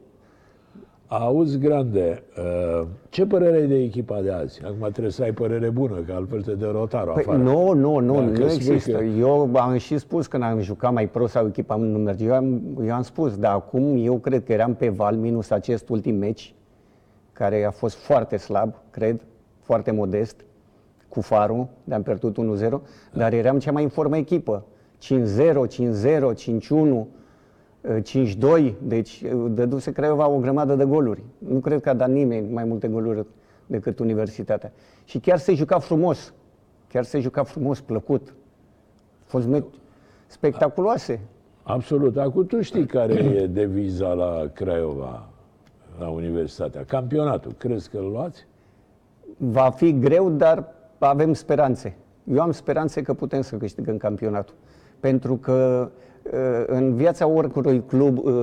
Auzi, 1.07 1.57
Grande, 1.57 2.23
uh, 2.37 2.87
ce 3.09 3.25
părere 3.25 3.55
ai 3.57 3.67
de 3.67 3.75
echipa 3.75 4.21
de 4.21 4.31
azi? 4.31 4.61
Acum 4.65 4.87
trebuie 4.91 5.11
să 5.11 5.23
ai 5.23 5.31
părere 5.31 5.69
bună, 5.69 5.95
că 6.07 6.13
altfel 6.13 6.41
te 6.41 6.51
dă 6.53 6.69
rotarul 6.71 7.13
Păi, 7.13 7.23
afară. 7.23 7.37
nu, 7.37 7.73
nu, 7.73 7.99
nu, 7.99 8.13
Da, 8.13 8.21
nu 8.21 8.27
că 8.31 8.35
spui 8.35 8.53
există. 8.53 8.91
că- 8.97 9.03
Eu 9.03 9.49
am 9.55 9.77
și 9.77 9.97
spus 9.97 10.27
când 10.27 10.43
am 10.43 10.59
jucat 10.59 10.93
mai 10.93 11.07
pro 11.07 11.27
sau 11.27 11.47
echipa 11.47 11.75
nu 11.75 11.97
merge. 11.97 12.25
Eu 12.25 12.33
am, 12.33 12.61
eu 12.85 12.93
am 12.93 13.01
spus, 13.01 13.37
dar 13.37 13.53
acum 13.53 13.95
eu 14.05 14.17
cred 14.17 14.43
că 14.43 14.51
eram 14.53 14.73
pe 14.73 14.89
val, 14.89 15.15
minus 15.15 15.49
acest 15.49 15.89
ultim 15.89 16.15
meci, 16.15 16.53
care 17.33 17.63
a 17.63 17.71
fost 17.71 17.95
foarte 17.95 18.37
slab, 18.37 18.73
cred, 18.89 19.21
foarte 19.59 19.91
modest, 19.91 20.35
cu 21.09 21.21
farul, 21.21 21.67
de 21.83 21.93
am 21.93 22.01
pierdut 22.03 22.37
1-0, 22.37 22.81
dar 23.13 23.33
eram 23.33 23.59
cea 23.59 23.71
mai 23.71 23.83
în 23.83 23.89
formă 23.89 24.17
echipă. 24.17 24.65
5-0, 24.97 25.67
5-0, 25.67 26.33
5-1, 26.33 26.47
eh, 26.87 27.05
5-2, 27.83 28.73
deci 28.81 29.21
eh, 29.21 29.31
dăduse 29.49 29.91
Craiova 29.91 30.27
o 30.27 30.37
grămadă 30.37 30.75
de 30.75 30.85
goluri. 30.85 31.23
Nu 31.37 31.59
cred 31.59 31.81
că 31.81 31.89
a 31.89 31.93
dat 31.93 32.09
nimeni 32.09 32.53
mai 32.53 32.63
multe 32.63 32.87
goluri 32.87 33.25
decât 33.65 33.99
Universitatea. 33.99 34.71
Și 35.03 35.19
chiar 35.19 35.37
se 35.37 35.53
juca 35.53 35.79
frumos, 35.79 36.33
chiar 36.87 37.03
se 37.03 37.19
juca 37.19 37.43
frumos, 37.43 37.81
plăcut. 37.81 38.33
A 39.21 39.25
fost 39.25 39.47
meci 39.47 39.65
spectaculoase. 40.27 41.19
Absolut. 41.63 42.17
Acum 42.17 42.45
tu 42.45 42.61
știi 42.61 42.85
care 42.85 43.13
e 43.13 43.47
deviza 43.47 44.13
la 44.13 44.49
Craiova, 44.53 45.29
la 45.99 46.07
Universitatea. 46.07 46.83
Campionatul. 46.83 47.51
Crezi 47.57 47.89
că 47.89 47.97
îl 47.97 48.09
luați? 48.11 48.47
Va 49.37 49.69
fi 49.69 49.99
greu, 49.99 50.29
dar 50.29 50.73
avem 50.99 51.33
speranțe. 51.33 51.97
Eu 52.31 52.41
am 52.41 52.51
speranțe 52.51 53.01
că 53.01 53.13
putem 53.13 53.41
să 53.41 53.55
câștigăm 53.55 53.97
campionatul. 53.97 54.55
Pentru 54.99 55.37
că 55.37 55.89
uh, 55.91 56.01
în 56.65 56.95
viața 56.95 57.27
oricărui 57.27 57.83
club 57.85 58.17
uh, 58.17 58.33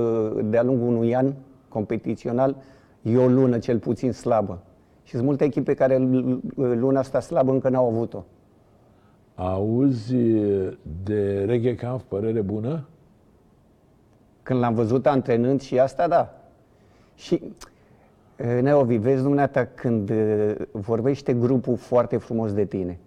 de-a 0.43 0.63
lungul 0.63 0.87
unui 0.87 1.15
an 1.15 1.33
competițional 1.67 2.55
e 3.01 3.17
o 3.17 3.27
lună 3.27 3.57
cel 3.57 3.79
puțin 3.79 4.11
slabă. 4.11 4.61
Și 5.03 5.11
sunt 5.13 5.25
multe 5.25 5.43
echipe 5.43 5.73
care 5.73 5.97
l- 5.97 6.39
luna 6.55 6.99
asta 6.99 7.19
slabă 7.19 7.51
încă 7.51 7.69
n-au 7.69 7.87
avut-o. 7.87 8.23
Auzi 9.35 10.15
de 11.03 11.43
Reghe 11.45 11.75
Camp, 11.75 12.01
părere 12.01 12.41
bună? 12.41 12.85
Când 14.43 14.59
l-am 14.59 14.73
văzut 14.73 15.05
antrenând 15.05 15.61
și 15.61 15.79
asta, 15.79 16.07
da. 16.07 16.33
Și, 17.15 17.41
uh, 18.39 18.61
Neovi, 18.61 18.97
vezi 18.97 19.21
dumneata 19.21 19.65
când 19.65 20.09
uh, 20.09 20.53
vorbește 20.71 21.33
grupul 21.33 21.75
foarte 21.77 22.17
frumos 22.17 22.53
de 22.53 22.65
tine. 22.65 22.99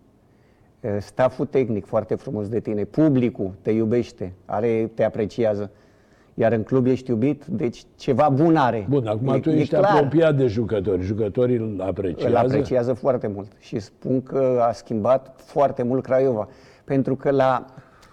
Uh, 0.85 0.97
Staful 0.99 1.47
tehnic 1.47 1.87
foarte 1.87 2.14
frumos 2.14 2.49
de 2.49 2.61
tine, 2.61 2.85
publicul 2.85 3.51
te 3.62 3.70
iubește, 3.70 4.32
are, 4.45 4.91
te 4.95 5.05
apreciază. 5.05 5.70
Iar 6.35 6.53
în 6.53 6.62
club 6.62 6.87
ești 6.87 7.11
iubit, 7.11 7.45
deci 7.47 7.82
ceva 7.97 8.28
bun 8.28 8.57
are. 8.57 8.87
Bun, 8.89 9.07
acum 9.07 9.28
e, 9.28 9.39
tu 9.39 9.51
e 9.51 9.59
ești 9.59 9.74
clar. 9.74 9.85
apropiat 9.85 10.37
de 10.37 10.47
jucători. 10.47 11.03
Jucătorii 11.03 11.57
îl 11.57 11.80
apreciază. 11.80 12.28
Îl 12.28 12.37
apreciază 12.37 12.93
foarte 12.93 13.26
mult 13.26 13.53
și 13.59 13.78
spun 13.78 14.22
că 14.22 14.64
a 14.68 14.72
schimbat 14.72 15.35
foarte 15.37 15.82
mult 15.82 16.03
Craiova. 16.03 16.49
Pentru 16.85 17.16
că 17.16 17.30
la, 17.30 17.64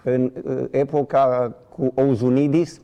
în 0.02 0.32
uh, 0.44 0.64
epoca 0.70 1.54
cu 1.68 1.92
Ouzunidis, 1.94 2.80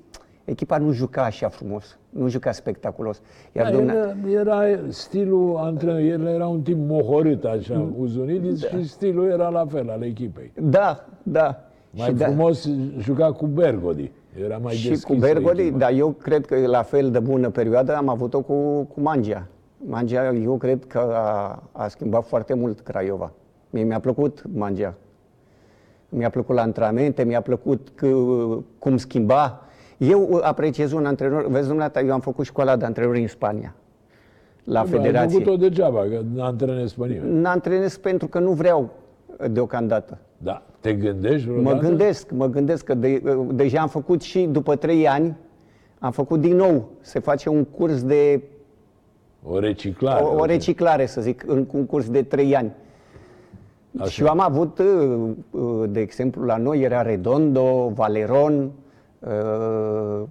echipa 0.51 0.79
nu 0.79 0.93
juca 0.93 1.23
așa 1.23 1.49
frumos, 1.49 1.99
nu 2.09 2.29
juca 2.29 2.53
spectaculos. 2.53 3.21
Iar 3.53 3.71
Da, 3.71 3.77
domne- 3.77 4.17
era, 4.31 4.69
era 4.69 4.79
stilul 4.89 5.57
antrenorului, 5.57 6.09
el 6.09 6.27
era 6.27 6.47
un 6.47 6.63
tip 6.63 6.77
mohorât 6.89 7.45
așa, 7.45 7.75
Mm. 7.75 7.95
Uzunidis 7.99 8.67
și 8.67 8.89
stilul 8.89 9.31
era 9.31 9.49
la 9.49 9.67
fel 9.67 9.91
al 9.91 10.03
echipei. 10.03 10.53
da, 10.61 11.07
da. 11.23 11.63
Mai 11.91 12.07
și 12.09 12.13
da, 12.15 12.25
frumos 12.25 12.69
juca 13.01 13.33
cu 13.33 13.47
Bergodi. 13.47 14.11
Era 14.45 14.57
mai 14.59 14.73
și 14.75 14.89
deschis 14.89 15.05
cu 15.05 15.15
Bergodi, 15.15 15.61
echipa. 15.61 15.79
dar 15.79 15.93
eu 15.93 16.09
cred 16.11 16.47
că 16.47 16.67
la 16.67 16.83
fel 16.83 17.11
de 17.11 17.19
bună 17.19 17.51
perioadă 17.51 17.97
am 17.97 18.09
avut-o 18.09 18.41
cu, 18.41 18.83
cu 18.83 19.01
Mangia. 19.01 19.47
Mangia, 19.87 20.33
eu 20.35 20.57
cred 20.57 20.85
că 20.85 20.99
a, 20.99 21.63
a 21.73 21.89
schimbat 21.89 22.27
foarte 22.27 22.55
mult 22.55 22.81
Craiova. 22.81 23.33
Mie 23.71 23.83
mi-a 23.85 24.01
plăcut 24.01 24.43
Mangia. 24.55 24.95
Mi-a 26.09 26.31
plăcut 26.31 26.55
la 26.55 26.63
antrenamente, 26.63 27.25
mi-a 27.25 27.41
plăcut 27.41 27.89
că, 27.95 28.09
cum 28.79 28.97
schimba. 28.97 29.63
Eu 29.99 30.41
apreciez 30.43 30.93
un 30.93 31.07
antrenor, 31.07 31.47
vezi 31.49 31.67
dumneata, 31.69 32.01
eu 32.01 32.13
am 32.13 32.21
făcut 32.21 32.45
școala 32.45 32.77
de 32.77 32.85
antrenori 32.85 33.21
în 33.21 33.27
Spania, 33.27 33.75
la 34.65 34.81
Ai 34.81 34.87
federație. 34.87 35.39
făcut-o 35.39 35.57
degeaba, 35.57 36.01
că 36.01 36.23
nu 36.35 36.43
antrenezi 36.43 36.95
pe 36.95 37.07
nimeni. 37.07 37.41
N-antrenez 37.41 37.97
pentru 37.97 38.27
că 38.29 38.39
nu 38.39 38.51
vreau 38.53 38.91
deocamdată. 39.51 40.19
Da. 40.37 40.63
Te 40.81 40.93
gândești 40.95 41.49
Mă 41.49 41.55
vreodată? 41.55 41.87
gândesc, 41.87 42.31
mă 42.31 42.47
gândesc 42.47 42.85
că 42.85 42.95
de, 42.95 43.23
deja 43.53 43.81
am 43.81 43.89
făcut 43.89 44.23
și 44.23 44.41
după 44.51 44.77
trei 44.77 45.09
ani, 45.09 45.37
am 45.99 46.11
făcut 46.11 46.41
din 46.41 46.57
nou, 46.57 46.89
se 47.01 47.19
face 47.19 47.49
un 47.49 47.65
curs 47.65 48.03
de, 48.03 48.43
O 49.43 49.59
reciclare. 49.59 50.25
o, 50.25 50.35
o 50.39 50.45
reciclare, 50.45 51.07
să 51.07 51.21
zic, 51.21 51.45
în 51.47 51.67
un 51.73 51.87
curs 51.87 52.11
de 52.11 52.23
trei 52.23 52.57
ani. 52.57 52.73
Așa. 53.99 54.11
Și 54.11 54.21
eu 54.23 54.29
am 54.29 54.41
avut, 54.41 54.79
uh, 54.79 55.21
uh, 55.51 55.85
de 55.89 56.01
exemplu, 56.01 56.45
la 56.45 56.57
noi 56.57 56.81
era 56.81 57.03
Redondo, 57.03 57.89
Valeron, 57.95 58.71
uh, 59.19 60.23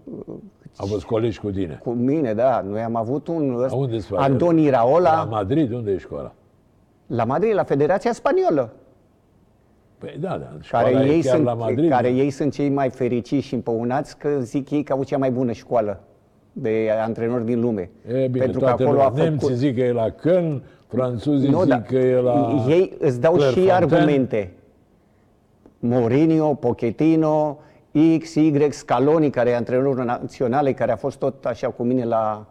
Au 0.78 0.86
fost 0.86 1.04
colegi 1.06 1.40
cu 1.40 1.52
tine. 1.52 1.80
cu 1.84 1.90
mine, 1.90 2.34
da, 2.34 2.64
noi 2.70 2.82
am 2.82 2.96
avut 2.96 3.28
un 3.28 3.56
ăsta, 3.64 3.76
Unde 3.78 4.00
se 4.00 4.08
face? 4.10 4.32
Andoni 4.32 4.70
La 4.70 4.78
Raola, 4.78 5.24
Madrid, 5.30 5.72
unde 5.72 5.92
e 5.92 5.98
școala? 5.98 6.34
la 7.08 7.24
Madrid, 7.24 7.54
la 7.54 7.64
Federația 7.64 8.14
Spaniolă. 8.14 8.74
Păi 9.98 10.18
da, 10.20 10.38
da. 10.38 10.52
Școala 10.62 10.90
care 10.90 11.06
e 11.06 11.12
ei, 11.14 11.22
chiar 11.22 11.34
sunt, 11.34 11.46
la 11.46 11.54
Madrid. 11.54 11.90
care 11.90 12.10
ei 12.10 12.30
sunt 12.30 12.54
cei 12.54 12.70
mai 12.70 12.90
fericiți 12.90 13.46
și 13.48 13.54
împăunați 13.54 14.18
că 14.18 14.30
zic 14.42 14.70
ei 14.70 14.84
că 14.84 14.94
au 14.94 15.04
cea 15.04 15.18
mai 15.18 15.32
bună 15.32 15.52
școală 15.52 16.00
de 16.54 16.90
antrenori 17.04 17.46
din 17.46 17.60
lume. 17.60 17.90
E 18.08 18.28
bine, 18.28 18.44
Pentru 18.44 18.60
că 18.60 18.66
toate 18.66 18.84
acolo 18.84 19.02
a 19.02 19.08
lumea. 19.10 19.24
Nemții 19.24 19.40
făcut... 19.48 19.56
zic 19.62 19.76
că 19.76 19.82
e 19.82 19.92
la 19.92 20.10
Köln, 20.10 20.62
francuzii 20.88 21.50
Nu, 21.50 21.60
zic 21.60 21.70
da, 21.70 21.82
că 21.82 21.96
e 21.96 22.22
la 22.22 22.64
ei 22.68 22.94
îți 23.00 23.22
dau 23.22 23.38
și 23.40 23.54
Clairefontaine. 23.54 24.04
argumente. 24.04 24.52
Mourinho, 25.80 26.54
Pochettino, 26.54 27.58
X, 28.20 28.36
Y, 28.36 28.72
Scaloni, 28.72 29.30
care 29.30 29.50
e 29.50 29.56
antrenorul 29.56 30.06
național, 30.06 30.74
care 30.74 30.92
a 30.92 30.96
fost 30.96 31.18
tot 31.18 31.46
așa 31.46 31.70
cu 31.70 31.84
mine 31.84 32.06
la, 32.06 32.46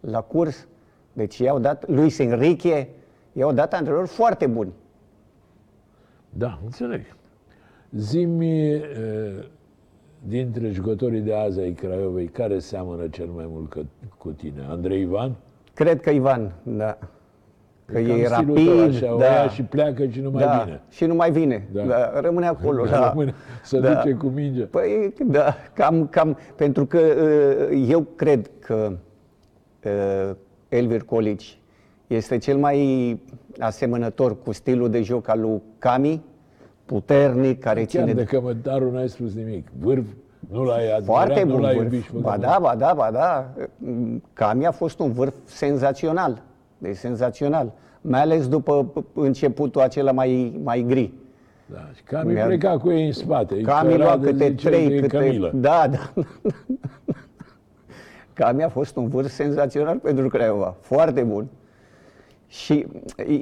la 0.00 0.20
curs. 0.20 0.66
Deci 1.12 1.38
i-au 1.38 1.58
dat, 1.58 1.88
Luis 1.88 2.18
Enrique, 2.18 2.88
i-au 3.32 3.52
dat 3.52 3.74
antrenori 3.74 4.08
foarte 4.08 4.46
buni. 4.46 4.72
Da, 6.30 6.58
înțeleg. 6.64 7.16
Zimi, 7.90 8.72
e, 8.72 8.82
dintre 10.28 10.70
jucătorii 10.70 11.20
de 11.20 11.34
azi 11.34 11.60
ai 11.60 11.72
Craiovei, 11.72 12.26
care 12.26 12.58
seamănă 12.58 13.08
cel 13.08 13.26
mai 13.26 13.44
mult 13.48 13.70
că, 13.70 13.80
cu 14.18 14.28
tine? 14.28 14.66
Andrei 14.68 15.00
Ivan? 15.00 15.34
Cred 15.74 16.00
că 16.00 16.10
Ivan, 16.10 16.52
da. 16.62 16.98
Că 17.86 17.92
cam 17.98 18.04
e 18.20 18.24
stilul 18.24 18.28
rapid, 18.28 18.66
tău, 18.66 18.84
așa, 18.84 19.14
o 19.14 19.18
da. 19.18 19.24
ia 19.24 19.48
și 19.48 19.62
pleacă 19.62 20.06
și 20.06 20.20
nu 20.20 20.30
mai 20.30 20.44
da, 20.44 20.62
vine. 20.64 20.80
și 20.88 21.04
nu 21.04 21.14
mai 21.14 21.30
vine. 21.30 21.68
Da. 21.72 21.82
Da. 21.82 22.20
rămâne 22.20 22.46
acolo. 22.46 22.84
Da, 22.84 22.90
Da, 22.98 23.08
rămâne, 23.08 23.34
se 23.64 23.80
da. 23.80 23.94
duce 23.94 24.14
cu 24.14 24.26
mingea. 24.26 24.66
Păi, 24.70 25.12
da, 25.26 25.54
cam, 25.72 26.06
cam, 26.06 26.38
pentru 26.56 26.86
că 26.86 26.98
uh, 27.70 27.84
eu 27.88 28.00
cred 28.16 28.50
că 28.58 28.92
uh, 29.84 30.34
Elvir 30.68 31.02
Colici 31.02 31.58
este 32.06 32.38
cel 32.38 32.56
mai 32.56 33.20
asemănător 33.58 34.42
cu 34.42 34.52
stilul 34.52 34.90
de 34.90 35.02
joc 35.02 35.28
al 35.28 35.40
lui 35.40 35.62
Cami, 35.78 36.24
puternic, 36.86 37.60
care 37.60 37.78
Chiar 37.84 37.86
ține 37.88 38.12
de 38.12 38.24
cămătarul 38.24 38.92
n-ai 38.92 39.08
spus 39.08 39.34
nimic. 39.34 39.68
Vârf, 39.78 40.04
nu 40.50 40.62
l-ai 40.64 40.82
admirat, 40.84 41.04
foarte 41.04 41.42
nu 41.42 41.52
bun 41.52 41.60
l-ai 41.60 41.74
vârf. 41.74 41.92
iubit 41.92 42.04
și 42.04 42.12
Ba 42.12 42.30
făcut 42.30 42.44
da, 42.46 42.58
ba 42.60 42.74
da, 42.74 42.92
ba 42.96 43.10
da. 43.12 43.50
Cami 44.32 44.66
a 44.66 44.70
fost 44.70 44.98
un 44.98 45.12
vârf 45.12 45.34
senzațional. 45.44 46.42
Deci 46.78 46.96
senzațional. 46.96 47.72
Mai 48.00 48.20
ales 48.20 48.48
după 48.48 48.92
începutul 49.14 49.80
acela 49.80 50.12
mai, 50.12 50.60
mai 50.62 50.84
gri. 50.88 51.12
Da, 51.66 51.88
și 51.94 52.02
Cami 52.02 52.32
Mi-a- 52.32 52.44
pleca 52.44 52.78
cu 52.78 52.90
ei 52.90 53.06
în 53.06 53.12
spate. 53.12 53.54
Îi 53.54 53.62
Cami 53.62 53.90
căra 53.90 54.04
lua 54.04 54.16
de 54.16 54.30
câte 54.30 54.48
zice 54.48 54.62
că 54.62 54.68
trei, 54.68 54.86
e 54.96 55.00
câte... 55.00 55.16
Camilă. 55.16 55.50
Da, 55.54 55.88
da. 55.88 56.12
Cami 58.32 58.62
a 58.62 58.68
fost 58.68 58.96
un 58.96 59.08
vârf 59.08 59.28
senzațional 59.30 59.98
pentru 59.98 60.28
Craiova. 60.28 60.74
Foarte 60.80 61.22
bun. 61.22 61.46
Și 62.46 62.86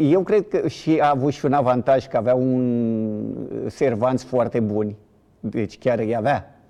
eu 0.01 0.23
cred 0.23 0.49
că 0.49 0.69
și 0.69 0.99
a 1.01 1.11
avut 1.11 1.33
și 1.33 1.45
un 1.45 1.53
avantaj 1.53 2.07
că 2.07 2.17
avea 2.17 2.35
un 2.35 3.35
servanți 3.67 4.25
foarte 4.25 4.61
buni. 4.61 4.97
Deci 5.41 5.79
chiar 5.79 5.99
îi 5.99 6.17
avea. 6.17 6.61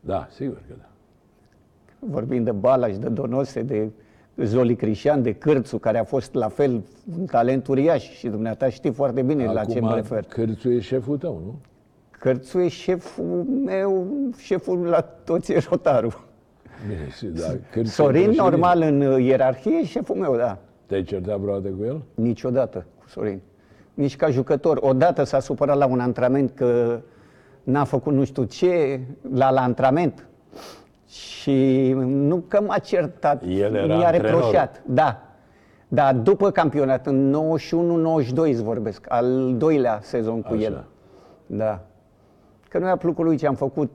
Da, 0.00 0.28
sigur 0.30 0.54
că 0.68 0.74
da. 0.78 0.86
Vorbim 1.98 2.44
de 2.44 2.52
Balaj, 2.52 2.96
de 2.96 3.08
Donose, 3.08 3.62
de 3.62 3.90
Zoli 4.36 4.76
Crișan, 4.76 5.22
de 5.22 5.32
Cârțu, 5.32 5.78
care 5.78 5.98
a 5.98 6.04
fost 6.04 6.34
la 6.34 6.48
fel 6.48 6.82
un 7.18 7.24
talent 7.24 7.66
uriaș 7.66 8.10
și 8.10 8.28
dumneata 8.28 8.68
știi 8.68 8.92
foarte 8.92 9.22
bine 9.22 9.44
la 9.44 9.64
ce 9.64 9.80
mă 9.80 9.94
refer. 9.94 10.24
Cârțu 10.28 10.70
e 10.70 10.80
șeful 10.80 11.18
tău, 11.18 11.40
nu? 11.44 11.54
Cârțu 12.10 12.58
e 12.58 12.68
șeful 12.68 13.46
meu, 13.64 14.06
șeful 14.38 14.78
la 14.78 15.00
toți 15.00 15.52
e 15.52 15.62
rotarul. 15.68 16.24
Bine, 16.88 17.08
și 17.16 17.26
da. 17.26 17.46
Cârțu 17.70 17.78
e 17.78 17.84
Sorin, 17.84 18.12
președinte. 18.12 18.42
normal, 18.42 18.82
în 18.82 19.00
uh, 19.00 19.24
ierarhie, 19.24 19.78
e 19.82 19.84
șeful 19.84 20.16
meu, 20.16 20.36
da. 20.36 20.58
Te-ai 20.86 21.02
certat 21.02 21.38
vreodată 21.38 21.68
cu 21.78 21.84
el? 21.84 22.02
Niciodată 22.14 22.86
cu 22.98 23.08
Sorin. 23.08 23.40
Nici 23.94 24.16
ca 24.16 24.30
jucător. 24.30 24.78
Odată 24.80 25.24
s-a 25.24 25.40
supărat 25.40 25.76
la 25.76 25.86
un 25.86 26.00
antrenament 26.00 26.50
că 26.50 27.00
n-a 27.62 27.84
făcut 27.84 28.12
nu 28.12 28.24
știu 28.24 28.44
ce, 28.44 29.00
la, 29.34 29.50
la 29.50 29.60
antrenament. 29.60 30.26
Și 31.12 31.92
nu 31.96 32.44
că 32.48 32.60
m-a 32.60 32.78
certat, 32.78 33.42
El 33.46 33.74
era 33.74 33.96
mi-a 33.96 34.06
antrenor. 34.06 34.30
reproșat. 34.30 34.82
Da. 34.86 35.22
Dar 35.88 36.14
după 36.14 36.50
campionat, 36.50 37.06
în 37.06 37.36
91-92 38.30 38.34
îți 38.34 38.62
vorbesc, 38.62 39.06
al 39.08 39.54
doilea 39.56 39.98
sezon 40.02 40.42
cu 40.42 40.52
Așa. 40.52 40.62
el. 40.62 40.84
Da. 41.46 41.80
Că 42.68 42.78
nu 42.78 42.86
i-a 42.86 42.96
plăcut 42.96 43.24
lui 43.24 43.36
ce 43.36 43.46
am 43.46 43.54
făcut 43.54 43.90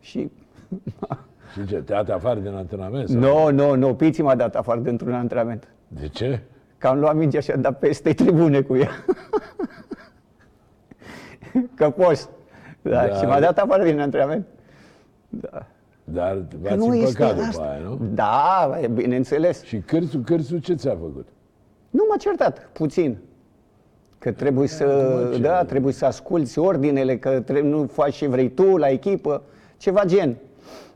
și... 0.00 0.30
Și 1.52 1.66
ce, 1.66 1.76
te-a 1.76 2.02
dat 2.02 2.16
afară 2.16 2.40
din 2.40 2.54
antrenament? 2.54 3.08
sau? 3.08 3.18
Nu, 3.20 3.50
nu, 3.50 3.74
nu, 3.74 3.94
Piții 3.94 4.22
m-a 4.22 4.34
dat 4.34 4.56
afară 4.56 4.80
dintr-un 4.80 5.12
antrenament. 5.14 5.68
De 5.88 6.08
ce? 6.08 6.40
Că 6.78 6.86
am 6.86 6.98
luat 6.98 7.14
mingea 7.16 7.40
și 7.40 7.50
am 7.50 7.60
dat 7.60 7.78
peste 7.78 8.12
tribune 8.12 8.60
cu 8.60 8.76
ea. 8.76 8.90
Că 11.76 11.90
poți. 11.90 12.28
Da, 12.82 13.06
Da. 13.06 13.14
Și 13.14 13.24
m-a 13.24 13.40
dat 13.40 13.58
afară 13.58 13.82
din 13.84 14.00
antrenament. 14.00 14.46
Da. 15.28 15.66
Dar 16.12 16.32
Că 16.48 16.56
v-ați 16.62 16.88
împăcat 16.88 17.34
după 17.50 17.62
aia, 17.62 17.80
nu? 17.84 17.98
Da, 18.14 18.78
e, 18.82 18.86
bineînțeles. 18.86 19.62
Și 19.62 19.76
Cârțu, 19.78 20.18
Cârțu 20.18 20.58
ce 20.58 20.74
ți-a 20.74 20.90
făcut? 21.00 21.26
Nu 21.90 22.04
m-a 22.10 22.16
certat, 22.16 22.68
puțin. 22.72 23.16
Că 24.18 24.32
trebuie 24.32 24.68
să, 24.68 24.84
mă, 24.84 25.34
ce- 25.34 25.40
da, 25.40 25.64
trebuie 25.64 25.92
să 25.92 26.04
asculți 26.04 26.58
ordinele, 26.58 27.18
că 27.18 27.40
trebuie, 27.40 27.72
nu 27.72 27.86
faci 27.86 28.14
ce 28.16 28.26
vrei 28.28 28.50
tu 28.50 28.76
la 28.76 28.88
echipă, 28.88 29.42
ceva 29.76 30.04
gen. 30.04 30.36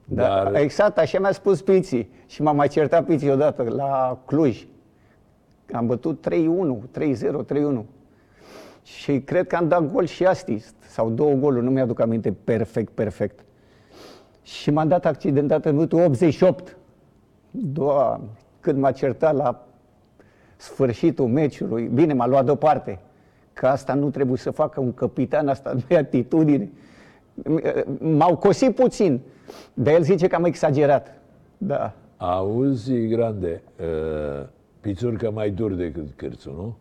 Da, 0.04 0.22
Dar- 0.22 0.54
Exact, 0.54 0.98
așa 0.98 1.18
mi-a 1.18 1.32
spus 1.32 1.62
Piții. 1.62 2.10
Și 2.26 2.42
m-a 2.42 2.52
mai 2.52 2.68
certat 2.68 3.04
Piții 3.04 3.30
odată 3.30 3.62
la 3.62 4.18
Cluj. 4.26 4.66
Am 5.72 5.86
bătut 5.86 6.20
3-1, 6.20 6.82
3-0, 6.90 7.42
3-1. 7.44 7.84
Și 8.82 9.20
cred 9.20 9.46
că 9.46 9.56
am 9.56 9.68
dat 9.68 9.92
gol 9.92 10.04
și 10.06 10.24
asist, 10.24 10.74
sau 10.88 11.10
două 11.10 11.32
goluri, 11.34 11.64
nu 11.64 11.70
mi-aduc 11.70 12.00
aminte 12.00 12.32
perfect, 12.44 12.92
perfect. 12.92 13.44
Și 14.62 14.70
m-am 14.70 14.88
dat 14.88 15.06
accidentat 15.06 15.64
în 15.64 15.74
minutul 15.74 16.00
88. 16.02 16.76
Doamne, 17.50 18.26
cât 18.60 18.76
m-a 18.76 18.92
certat 18.92 19.34
la 19.34 19.66
sfârșitul 20.56 21.26
meciului. 21.26 21.86
Bine, 21.94 22.12
m-a 22.12 22.26
luat 22.26 22.44
deoparte. 22.44 22.98
Că 23.52 23.66
asta 23.66 23.94
nu 23.94 24.10
trebuie 24.10 24.36
să 24.36 24.50
facă 24.50 24.80
un 24.80 24.94
capitan, 24.94 25.48
asta 25.48 25.72
nu 25.72 25.82
e 25.88 25.96
atitudine. 25.96 26.70
M-au 27.98 28.36
cosit 28.36 28.74
puțin, 28.74 29.20
dar 29.74 29.94
el 29.94 30.02
zice 30.02 30.26
că 30.26 30.34
am 30.34 30.44
exagerat. 30.44 31.20
Da. 31.58 31.92
Auzi, 32.16 33.06
grande, 33.06 33.62
uh, 33.80 34.46
pițurcă 34.80 35.30
mai 35.30 35.50
dur 35.50 35.72
decât 35.72 36.10
Cârțu, 36.16 36.50
nu? 36.50 36.76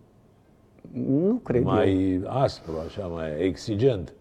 Nu 1.26 1.34
cred 1.34 1.62
eu. 1.62 1.68
mai 1.68 2.22
aspru, 2.28 2.74
așa, 2.88 3.06
mai 3.06 3.30
exigent. 3.40 4.14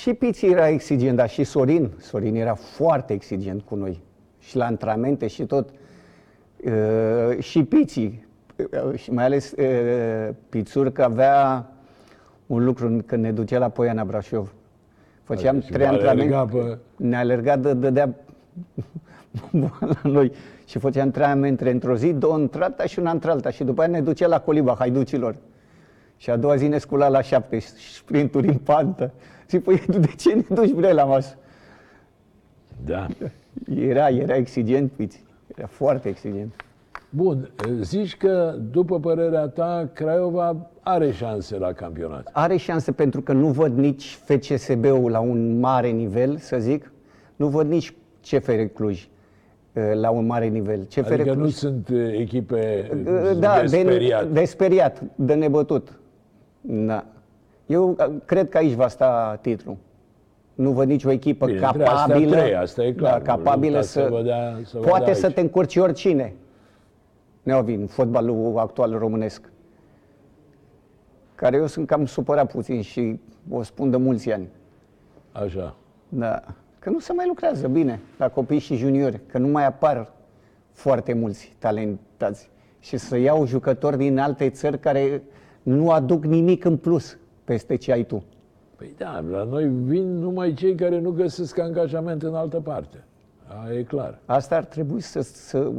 Și 0.00 0.14
Piți 0.14 0.46
era 0.46 0.68
exigent, 0.68 1.16
dar 1.16 1.28
și 1.28 1.44
Sorin. 1.44 1.90
Sorin 1.98 2.34
era 2.34 2.54
foarte 2.54 3.12
exigent 3.12 3.62
cu 3.62 3.74
noi. 3.74 4.00
Și 4.38 4.56
la 4.56 4.64
antrenamente 4.64 5.26
și 5.26 5.44
tot. 5.46 5.68
Uh, 6.64 7.38
și 7.38 7.62
Piții. 7.64 8.26
Uh, 8.90 8.98
și 8.98 9.12
mai 9.12 9.24
ales 9.24 9.52
uh, 9.52 10.28
Pițurcă 10.48 11.04
avea 11.04 11.66
un 12.46 12.64
lucru 12.64 13.02
când 13.06 13.22
ne 13.22 13.32
ducea 13.32 13.58
la 13.58 13.68
Poiana 13.68 14.04
Brașov. 14.04 14.52
Făceam 15.22 15.60
Și 15.60 15.70
trei 15.70 15.86
vă 15.86 15.92
alerga 15.92 16.38
antrenamente. 16.38 16.78
pe- 16.96 17.06
Ne 17.06 17.16
alerga, 17.16 17.56
dă, 17.56 17.74
dădea 17.74 18.14
la 19.50 20.00
noi. 20.02 20.32
Și 20.66 20.78
făceam 20.78 21.04
antrenamente 21.04 21.70
într-o 21.70 21.96
zi, 21.96 22.12
două 22.12 22.34
într-alta 22.36 22.84
și 22.84 22.98
una 22.98 23.10
într-alta. 23.10 23.50
Și 23.50 23.64
după 23.64 23.80
aia 23.80 23.90
ne 23.90 24.00
ducea 24.00 24.26
la 24.26 24.40
Coliba, 24.40 24.74
haiducilor. 24.78 25.36
Și 26.22 26.30
a 26.30 26.36
doua 26.36 26.56
zi 26.56 26.66
ne 26.66 26.78
scula 26.78 27.08
la 27.08 27.22
șapte, 27.22 27.58
sprinturi 27.94 28.48
în 28.48 28.56
pantă. 28.56 29.12
Zic, 29.48 29.62
păi 29.62 29.82
de 29.86 30.06
ce 30.16 30.34
ne 30.34 30.42
duci 30.48 30.70
bre 30.72 30.92
la 30.92 31.04
masă? 31.04 31.36
Da. 32.84 33.06
Era, 33.76 34.08
era 34.08 34.34
exigent, 34.36 34.90
Piți. 34.92 35.24
Era 35.56 35.66
foarte 35.66 36.08
exigent. 36.08 36.54
Bun, 37.10 37.50
zici 37.80 38.16
că, 38.16 38.54
după 38.70 39.00
părerea 39.00 39.48
ta, 39.48 39.90
Craiova 39.92 40.70
are 40.80 41.10
șanse 41.10 41.58
la 41.58 41.72
campionat. 41.72 42.28
Are 42.32 42.56
șanse 42.56 42.92
pentru 42.92 43.20
că 43.20 43.32
nu 43.32 43.46
văd 43.46 43.76
nici 43.76 44.18
FCSB-ul 44.24 45.10
la 45.10 45.20
un 45.20 45.58
mare 45.60 45.88
nivel, 45.88 46.36
să 46.36 46.56
zic. 46.58 46.92
Nu 47.36 47.46
văd 47.48 47.68
nici 47.68 47.94
CFR 48.30 48.60
Cluj 48.74 49.08
eh, 49.72 49.90
la 49.94 50.10
un 50.10 50.26
mare 50.26 50.46
nivel. 50.46 50.84
CFR 50.84 51.12
Adică 51.12 51.22
Cluj, 51.32 51.36
nu 51.36 51.48
sunt 51.48 51.88
uh, 51.88 52.12
echipe 52.18 52.88
Eh, 52.92 53.36
da, 53.38 53.60
de 53.60 53.60
de, 53.60 53.66
speriat. 53.66 54.28
de 54.28 54.44
speriat, 54.44 55.02
de 55.14 55.34
nebătut. 55.34 55.96
Da. 56.62 57.04
Eu 57.66 57.96
eh, 57.98 58.06
cred 58.24 58.48
că 58.48 58.56
aici 58.56 58.72
va 58.74 58.88
sta 58.88 59.38
titlul. 59.40 59.76
Nu 60.54 60.70
văd 60.70 60.88
nicio 60.88 61.10
echipă 61.10 61.46
Bine, 61.46 61.58
între 61.66 61.84
astea 61.84 62.04
capabilă, 62.06 62.36
trei, 62.36 62.54
asta 62.56 62.82
e 62.84 62.92
clar. 62.92 63.12
da, 63.22 63.24
capabilă 63.34 63.70
Lupta 63.76 63.86
să, 63.86 64.00
se 64.00 64.08
va 64.08 64.22
dea- 64.22 64.64
se 64.64 64.78
va 64.78 64.86
poate 64.88 65.04
dea 65.04 65.14
să 65.14 65.24
aici. 65.26 65.34
te 65.34 65.40
încurci 65.40 65.76
oricine. 65.76 66.34
Neovin, 67.42 67.86
fotbalul 67.86 68.58
actual 68.58 68.98
românesc. 68.98 69.50
Care 71.34 71.56
eu 71.56 71.66
sunt 71.66 71.86
cam 71.86 72.06
supărat 72.06 72.50
puțin 72.52 72.82
și 72.82 73.20
o 73.50 73.62
spun 73.62 73.90
de 73.90 73.96
mulți 73.96 74.32
ani. 74.32 74.48
Așa. 75.32 75.74
Da. 76.08 76.42
Că 76.78 76.90
nu 76.90 76.98
se 76.98 77.12
mai 77.12 77.26
lucrează 77.26 77.68
bine 77.68 78.00
la 78.18 78.28
copii 78.28 78.58
și 78.58 78.76
juniori, 78.76 79.20
că 79.26 79.38
nu 79.38 79.48
mai 79.48 79.66
apar 79.66 80.10
foarte 80.72 81.12
mulți 81.12 81.54
talentați. 81.58 82.50
Și 82.80 82.96
să 82.96 83.16
iau 83.16 83.46
jucători 83.46 83.96
din 83.96 84.18
alte 84.18 84.50
țări 84.50 84.78
care 84.78 85.22
nu 85.62 85.90
aduc 85.90 86.24
nimic 86.24 86.64
în 86.64 86.76
plus 86.76 87.18
peste 87.44 87.76
ce 87.76 87.92
ai 87.92 88.04
tu. 88.04 88.24
Păi 88.76 88.94
da, 88.98 89.24
la 89.30 89.42
noi 89.42 89.68
vin 89.84 90.18
numai 90.18 90.54
cei 90.54 90.74
care 90.74 91.00
nu 91.00 91.10
găsesc 91.10 91.58
angajament 91.58 92.22
în 92.22 92.34
altă 92.34 92.60
parte. 92.60 93.04
A, 93.46 93.72
e 93.72 93.82
clar. 93.82 94.18
Asta 94.24 94.56
ar 94.56 94.64
trebui 94.64 95.00
să... 95.00 95.20
să 95.20 95.70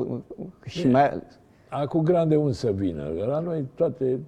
și 0.65 0.81
Bine. 0.81 0.91
mai 0.91 1.09
ales... 1.09 1.39
Acum 1.69 2.03
grande 2.03 2.35
un 2.35 2.51
să 2.51 2.71
vină. 2.71 3.03
La 3.27 3.39
noi 3.39 3.65
toate, 3.75 4.19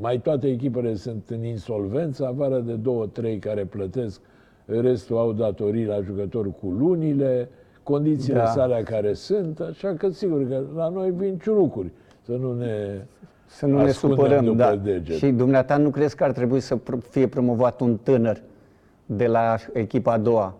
mai 0.00 0.20
toate 0.20 0.48
echipele 0.48 0.94
sunt 0.94 1.28
în 1.28 1.44
insolvență, 1.44 2.26
afară 2.26 2.58
de 2.58 2.72
două, 2.72 3.06
trei 3.06 3.38
care 3.38 3.64
plătesc, 3.64 4.20
restul 4.64 5.16
au 5.16 5.32
datorii 5.32 5.84
la 5.84 6.00
jucători 6.00 6.52
cu 6.60 6.66
lunile, 6.66 7.48
condițiile 7.82 8.38
Da. 8.38 8.44
da. 8.44 8.50
sale 8.50 8.82
care 8.82 9.12
sunt, 9.12 9.60
așa 9.60 9.94
că 9.94 10.08
sigur 10.10 10.48
că 10.48 10.62
la 10.74 10.88
noi 10.88 11.10
vin 11.10 11.38
ciurucuri, 11.38 11.90
să 12.22 12.32
nu 12.32 12.54
ne 12.54 13.04
Să 13.50 13.66
nu 13.66 13.76
ne 13.82 13.88
ascundem 13.88 14.16
supărăm, 14.18 14.44
după 14.44 14.56
da. 14.56 14.76
deget. 14.76 15.16
Și 15.16 15.26
dumneata 15.30 15.76
nu 15.76 15.90
crezi 15.90 16.16
că 16.16 16.24
ar 16.24 16.32
trebui 16.32 16.60
să 16.60 16.76
pro- 16.76 16.98
fie 17.10 17.26
promovat 17.26 17.80
un 17.80 17.96
tânăr 18.02 18.40
de 19.06 19.26
la 19.26 19.54
echipa 19.72 20.12
a 20.12 20.18
doua, 20.18 20.54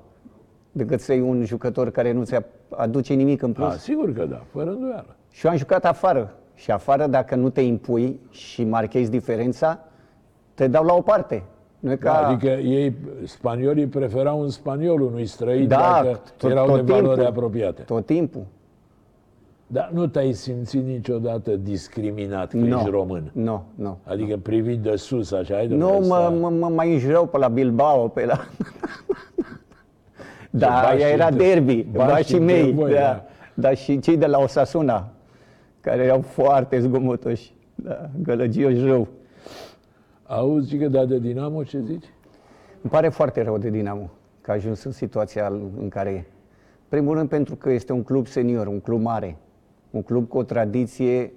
decât 0.72 1.00
să 1.00 1.12
iei 1.12 1.22
un 1.22 1.44
jucător 1.44 1.90
care 1.90 2.12
nu 2.12 2.24
ți 2.24 2.36
aduce 2.68 3.14
nimic 3.14 3.42
în 3.42 3.52
plus? 3.52 3.72
A, 3.72 3.76
sigur 3.76 4.12
că 4.12 4.24
da, 4.24 4.42
fără 4.52 4.70
îndoială. 4.70 5.16
Și 5.30 5.46
eu 5.46 5.52
am 5.52 5.58
jucat 5.58 5.84
afară. 5.84 6.34
Și 6.54 6.70
afară, 6.70 7.06
dacă 7.06 7.34
nu 7.34 7.50
te 7.50 7.60
impui 7.60 8.20
și 8.30 8.64
marchezi 8.64 9.10
diferența, 9.10 9.78
te 10.54 10.66
dau 10.68 10.84
la 10.84 10.94
o 10.94 11.00
parte. 11.00 11.42
Nu 11.78 11.90
e 11.90 11.96
ca... 11.96 12.12
Da, 12.12 12.26
adică 12.28 12.46
ei, 12.46 12.96
spaniolii, 13.24 13.86
preferau 13.86 14.40
un 14.40 14.48
spaniol 14.48 15.00
unui 15.00 15.26
străin 15.26 15.68
Da, 15.68 15.76
dacă 15.76 16.20
tot- 16.36 16.50
erau 16.50 16.66
tot 16.66 16.76
de 16.86 16.92
valori 16.92 17.14
timpul. 17.14 17.26
apropiate. 17.26 17.82
Tot 17.82 18.06
timpul. 18.06 18.42
Dar 19.70 19.90
nu 19.92 20.06
te-ai 20.06 20.32
simțit 20.32 20.84
niciodată 20.84 21.56
discriminat 21.56 22.50
că 22.50 22.56
Nu, 22.56 22.76
ești 22.76 22.90
român? 22.90 23.30
nu, 23.32 23.64
nu. 23.74 23.98
Adică 24.04 24.36
privit 24.36 24.78
de 24.80 24.96
sus, 24.96 25.32
așa, 25.32 25.56
ai 25.56 25.66
Nu, 25.66 26.04
mă, 26.08 26.36
mă, 26.40 26.48
mă 26.50 26.68
mai 26.68 26.92
înjurau 26.92 27.26
pe 27.26 27.38
la 27.38 27.48
Bilbao, 27.48 28.08
pe 28.08 28.24
la... 28.24 28.38
da, 30.50 30.68
bași 30.68 31.02
aia 31.02 31.08
era 31.08 31.26
între- 31.26 31.46
derby, 31.46 31.82
bași 31.92 32.10
bașii 32.10 32.38
între 32.38 32.54
mei, 32.54 32.72
voi, 32.72 32.92
da. 32.92 32.98
da. 32.98 33.24
Dar 33.54 33.76
și 33.76 33.98
cei 33.98 34.16
de 34.16 34.26
la 34.26 34.38
Osasuna, 34.38 35.08
care 35.80 36.02
erau 36.02 36.20
foarte 36.20 36.80
zgomotoși, 36.80 37.52
da, 37.74 38.10
gălăgioși 38.22 38.84
rău. 38.84 39.08
Auzi 40.26 40.76
că 40.76 40.88
da 40.88 41.04
de 41.04 41.18
Dinamo 41.18 41.62
ce 41.64 41.80
zici? 41.80 42.04
Îmi 42.82 42.90
pare 42.90 43.08
foarte 43.08 43.42
rău 43.42 43.58
de 43.58 43.70
Dinamo 43.70 44.10
că 44.40 44.50
a 44.50 44.54
ajuns 44.54 44.84
în 44.84 44.92
situația 44.92 45.52
în 45.80 45.88
care 45.88 46.10
e. 46.10 46.24
Primul 46.88 47.14
rând 47.14 47.28
pentru 47.28 47.56
că 47.56 47.70
este 47.70 47.92
un 47.92 48.02
club 48.02 48.26
senior, 48.26 48.66
un 48.66 48.80
club 48.80 49.00
mare, 49.02 49.36
un 49.90 50.02
club 50.02 50.28
cu 50.28 50.38
o 50.38 50.42
tradiție 50.42 51.32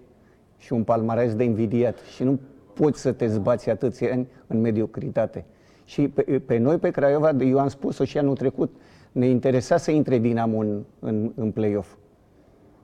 și 0.58 0.74
un 0.74 0.84
palmares 0.84 1.36
de 1.36 1.44
invidiat 1.44 1.98
și 2.16 2.24
nu 2.24 2.40
poți 2.74 3.02
să 3.02 3.12
te 3.12 3.28
zbați 3.28 3.70
atâția 3.70 4.12
ani 4.12 4.28
în 4.48 4.62
mediocritate. 4.62 5.46
Și 5.86 6.08
pe, 6.08 6.22
pe 6.46 6.58
noi, 6.58 6.78
pe 6.78 6.90
Craiova, 6.90 7.30
eu 7.30 7.60
am 7.60 7.68
spus-o 7.68 8.04
și 8.04 8.18
anul 8.18 8.36
trecut, 8.36 8.76
ne 9.12 9.26
interesa 9.26 9.78
să 9.78 9.92
intre 9.92 10.18
Dinamo 10.18 10.58
în, 10.58 10.82
în, 11.00 11.32
în 11.36 11.52
play-off. 11.52 11.96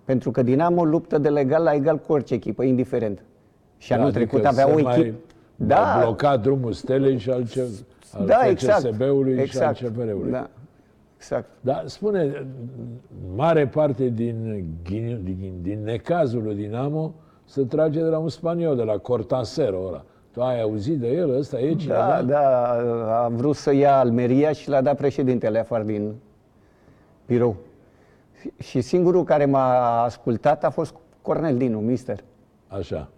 Pentru 0.06 0.32
că 0.32 0.42
Dinamo 0.42 0.84
luptă 0.84 1.18
de 1.18 1.30
legal 1.30 1.64
la 1.64 1.74
egal 1.74 1.98
cu 1.98 2.12
orice 2.12 2.34
echipă, 2.34 2.64
indiferent. 2.64 3.24
Și 3.78 3.94
anul 3.94 4.06
Adică 4.06 4.20
trecut 4.20 4.46
avea 4.46 4.66
să 4.66 4.72
o 4.72 4.82
mai- 4.82 5.00
echipă... 5.00 5.18
a 5.74 6.00
blocat 6.04 6.42
drumul 6.42 6.72
Stelei 6.74 7.18
și 7.18 7.30
al, 7.30 7.48
ce, 7.48 7.66
al 8.14 8.26
da, 8.26 8.48
exact. 8.48 8.82
FCSB-ului 8.82 9.38
exact. 9.38 9.76
și 9.76 9.86
al 9.86 9.92
CFR-ului. 9.92 10.32
Da, 10.32 10.50
exact. 11.18 11.50
Dar 11.62 11.84
spune, 11.88 12.48
mare 13.36 13.68
parte 13.68 14.08
din, 14.08 14.66
ghin- 14.84 15.20
din, 15.24 15.54
din 15.62 15.84
necazul 15.84 16.44
lui 16.44 16.56
Dinamo 16.56 17.14
se 17.46 17.64
trage 17.64 18.00
de 18.00 18.10
la 18.10 18.18
un 18.18 18.30
spaniol, 18.30 18.76
de 18.76 18.84
la 18.84 18.98
Cortasero 18.98 19.86
ăla. 19.88 20.04
Tu 20.32 20.42
ai 20.42 20.62
auzit 20.62 21.00
de 21.00 21.08
el? 21.08 21.38
Ăsta 21.38 21.60
e 21.60 21.76
cineva? 21.76 22.00
Da, 22.00 22.22
da, 22.24 23.24
a 23.24 23.28
vrut 23.28 23.56
să 23.56 23.74
ia 23.74 23.98
Almeria 24.00 24.52
și 24.52 24.70
l-a 24.70 24.82
dat 24.82 24.98
președintele 24.98 25.60
afară 25.60 25.84
din 25.84 26.14
birou. 27.28 27.56
Și 28.60 28.82
singurul 28.82 29.24
care 29.24 29.46
m-a 29.46 30.02
ascultat 30.04 30.64
a 30.64 30.70
fost 30.70 30.96
Cornel 31.22 31.58
Dinu, 31.58 31.80
mister. 31.80 32.24
Așa. 32.68 33.10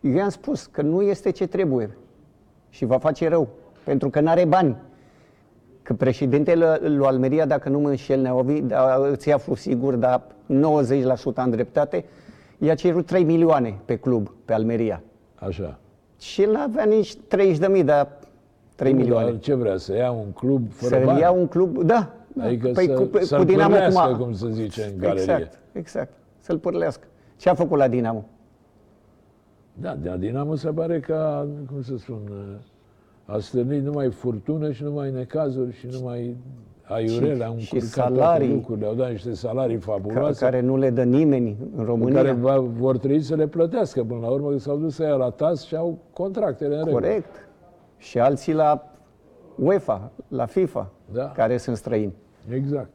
Eu 0.00 0.12
i-am 0.12 0.28
spus 0.28 0.66
că 0.66 0.82
nu 0.82 1.02
este 1.02 1.30
ce 1.30 1.46
trebuie 1.46 1.96
și 2.68 2.84
va 2.84 2.98
face 2.98 3.28
rău, 3.28 3.48
pentru 3.84 4.10
că 4.10 4.20
nu 4.20 4.28
are 4.28 4.44
bani. 4.44 4.76
Că 5.86 5.94
președintele 5.94 6.78
lui 6.82 7.06
Almeria, 7.06 7.46
dacă 7.46 7.68
nu 7.68 7.78
mă 7.78 7.88
înșel 7.88 8.20
Neovi, 8.20 8.60
da, 8.60 9.06
îți 9.10 9.32
aflu 9.32 9.54
sigur, 9.54 9.94
dar 9.94 10.22
90% 10.22 11.34
am 11.34 11.50
dreptate, 11.50 12.04
i-a 12.58 12.74
cerut 12.74 13.06
3 13.06 13.24
milioane 13.24 13.78
pe 13.84 13.96
club, 13.96 14.28
pe 14.44 14.52
Almeria. 14.52 15.02
Așa. 15.34 15.78
Și 16.20 16.42
el 16.42 16.56
avea 16.56 16.84
nici 16.84 17.16
30 17.28 17.58
de 17.58 17.66
mii, 17.66 17.84
dar 17.84 18.08
3 18.76 18.92
milioane. 18.92 19.30
Dar 19.30 19.38
ce 19.38 19.54
vrea? 19.54 19.76
Să 19.76 19.94
ia 19.96 20.10
un 20.10 20.30
club 20.32 20.72
fără 20.72 20.94
Să 20.98 21.04
bani? 21.04 21.20
ia 21.20 21.30
un 21.30 21.46
club, 21.46 21.82
da. 21.82 22.10
da. 22.32 22.44
Adică 22.44 22.70
să- 22.74 22.92
cu, 22.92 23.18
să-l 23.20 23.38
cu 23.38 23.44
Dinamo 23.44 23.68
pârlească, 23.70 24.00
cum, 24.06 24.12
a- 24.14 24.16
cum 24.18 24.32
se 24.32 24.50
zice 24.50 24.82
în 24.92 24.98
galerie. 24.98 25.22
Exact, 25.22 25.58
exact. 25.72 26.12
Să-l 26.40 26.58
pârlească. 26.58 27.06
Ce 27.36 27.48
a 27.48 27.54
făcut 27.54 27.78
la 27.78 27.88
Dinamo? 27.88 28.24
Da, 29.72 29.96
de 30.02 30.08
la 30.08 30.16
Dinamo 30.16 30.54
se 30.54 30.68
pare 30.68 31.00
că, 31.00 31.14
a, 31.14 31.40
cum 31.72 31.82
să 31.82 31.92
spun, 31.98 32.18
a 33.26 33.38
stârnit 33.38 33.82
numai 33.82 34.10
furtună 34.10 34.72
și 34.72 34.82
numai 34.82 35.10
necazuri 35.10 35.72
și 35.76 35.86
numai 35.90 36.36
aiurele, 36.82 37.44
au 37.44 37.56
și 37.58 37.74
încurcat 37.74 38.06
toate 38.06 38.14
salarii. 38.20 38.52
lucrurile, 38.52 38.86
au 38.86 38.94
dat 38.94 39.10
niște 39.10 39.32
salarii 39.32 39.78
Ca, 39.78 39.92
fabuloase, 39.92 40.44
care 40.44 40.60
nu 40.60 40.76
le 40.76 40.90
dă 40.90 41.02
nimeni 41.02 41.56
în 41.76 41.76
pe 41.76 41.82
România. 41.82 42.14
care 42.22 42.32
va, 42.32 42.58
vor 42.58 42.98
trebui 42.98 43.20
să 43.20 43.34
le 43.34 43.46
plătească 43.46 44.04
până 44.04 44.20
la 44.20 44.28
urmă, 44.28 44.50
că 44.50 44.58
s-au 44.58 44.76
dus 44.76 44.94
să 44.94 45.02
ia 45.02 45.14
la 45.14 45.30
TAS 45.30 45.64
și 45.64 45.74
au 45.76 45.98
contractele 46.12 46.76
în 46.76 46.84
regulă. 46.84 47.06
Corect. 47.06 47.48
Și 47.98 48.18
alții 48.18 48.52
la 48.52 48.90
UEFA, 49.58 50.10
la 50.28 50.46
FIFA, 50.46 50.90
Da. 51.12 51.30
care 51.30 51.56
sunt 51.56 51.76
străini. 51.76 52.12
Exact. 52.54 52.90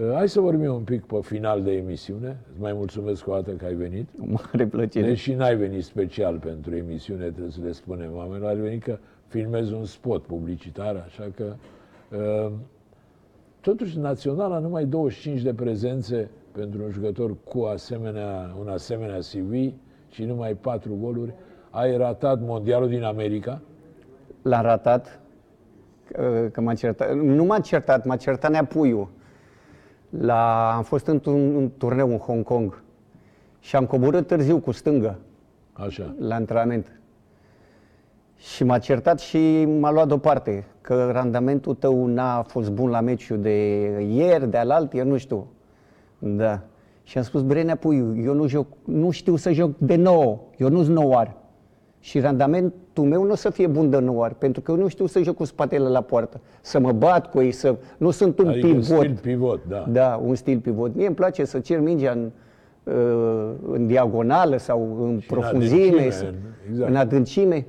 Uh, 0.00 0.12
Hai 0.14 0.28
să 0.28 0.40
vorbim 0.40 0.74
un 0.74 0.82
pic 0.82 1.04
pe 1.04 1.18
final 1.22 1.62
de 1.62 1.72
emisiune. 1.72 2.36
Îți 2.52 2.60
mai 2.60 2.72
mulțumesc 2.72 3.28
o 3.28 3.32
dată 3.32 3.50
că 3.50 3.64
ai 3.64 3.74
venit. 3.74 4.08
Cu 4.18 4.26
mare 4.28 4.66
plăcere. 4.66 5.06
Deși 5.06 5.32
n-ai 5.34 5.56
venit 5.56 5.84
special 5.84 6.38
pentru 6.38 6.74
emisiune, 6.76 7.24
trebuie 7.24 7.50
să 7.50 7.60
le 7.64 7.72
spunem 7.72 8.10
oamenilor, 8.14 8.48
ai 8.48 8.56
venit 8.56 8.82
că 8.82 8.98
filmezi 9.28 9.72
un 9.72 9.84
spot 9.84 10.22
publicitar, 10.22 11.04
așa 11.06 11.30
că... 11.36 11.54
Uh, 12.16 12.52
totuși, 13.60 13.98
Naționala 13.98 14.58
numai 14.58 14.84
25 14.84 15.40
de 15.42 15.54
prezențe 15.54 16.30
pentru 16.52 16.82
un 16.82 16.90
jucător 16.90 17.36
cu 17.44 17.60
asemenea, 17.60 18.54
un 18.60 18.68
asemenea 18.68 19.18
CV 19.18 19.72
și 20.08 20.24
numai 20.24 20.54
4 20.54 20.94
goluri. 21.00 21.34
ai 21.70 21.96
ratat 21.96 22.40
mondialul 22.40 22.88
din 22.88 23.02
America? 23.02 23.60
L-am 24.42 24.62
ratat, 24.62 25.20
că, 26.12 26.48
că 26.52 26.60
m-a 26.60 26.74
certat. 26.74 27.14
Nu 27.14 27.44
m-a 27.44 27.60
certat, 27.60 28.04
m-a 28.04 28.16
certat 28.16 28.50
Neapuiu. 28.50 29.10
La, 30.10 30.72
am 30.76 30.82
fost 30.82 31.06
într-un 31.06 31.54
un 31.54 31.70
turneu 31.76 32.10
în 32.10 32.18
Hong 32.18 32.44
Kong 32.44 32.82
și 33.60 33.76
am 33.76 33.86
coborât 33.86 34.26
târziu 34.26 34.58
cu 34.58 34.70
stângă 34.70 35.18
Așa. 35.72 36.14
la 36.18 36.34
antrenament. 36.34 37.00
Și 38.38 38.64
m-a 38.64 38.78
certat 38.78 39.20
și 39.20 39.64
m-a 39.64 39.90
luat 39.92 40.06
deoparte, 40.08 40.64
că 40.80 41.08
randamentul 41.12 41.74
tău 41.74 42.06
n-a 42.06 42.42
fost 42.42 42.70
bun 42.70 42.90
la 42.90 43.00
meciul 43.00 43.40
de 43.40 43.86
ieri, 44.14 44.50
de 44.50 44.56
alalt, 44.56 44.94
eu 44.94 45.04
nu 45.06 45.16
știu. 45.16 45.46
Da. 46.18 46.60
Și 47.02 47.18
am 47.18 47.24
spus, 47.24 47.42
Brenea 47.42 47.76
Puiu, 47.76 48.16
eu 48.24 48.34
nu, 48.34 48.46
joc, 48.46 48.66
nu 48.84 49.10
știu 49.10 49.36
să 49.36 49.52
joc 49.52 49.70
de 49.78 49.96
nou, 49.96 50.48
eu 50.56 50.68
nu-s 50.68 50.88
nouar. 50.88 51.34
Și 52.00 52.20
randamentul 52.20 53.04
meu 53.04 53.24
nu 53.24 53.30
o 53.30 53.34
să 53.34 53.50
fie 53.50 53.66
bun 53.66 53.90
de 53.90 53.98
nouar, 53.98 54.32
pentru 54.32 54.60
că 54.60 54.70
eu 54.70 54.76
nu 54.76 54.88
știu 54.88 55.06
să 55.06 55.22
joc 55.22 55.34
cu 55.36 55.44
spatele 55.44 55.88
la 55.88 56.00
poartă, 56.00 56.40
să 56.60 56.78
mă 56.78 56.92
bat 56.92 57.30
cu 57.30 57.40
ei, 57.40 57.50
să... 57.52 57.76
Nu 57.96 58.10
sunt 58.10 58.38
un 58.38 58.48
Adică 58.48 58.66
pivot. 58.66 58.82
stil 58.84 59.18
pivot, 59.22 59.60
da. 59.68 59.84
Da, 59.88 60.20
un 60.24 60.34
stil 60.34 60.58
pivot. 60.58 60.94
Mie 60.94 61.06
îmi 61.06 61.14
place 61.16 61.44
să 61.44 61.58
cer 61.58 61.80
mingea 61.80 62.10
în, 62.12 62.30
uh, 62.84 63.50
în 63.72 63.86
diagonală 63.86 64.56
sau 64.56 64.96
în 65.00 65.08
în 65.08 65.20
profunzime, 65.26 65.82
adâncime, 65.86 66.10
să- 66.10 66.24
în- 66.24 66.34
exact. 66.70 66.90
în 66.90 66.96
adâncime. 66.96 67.66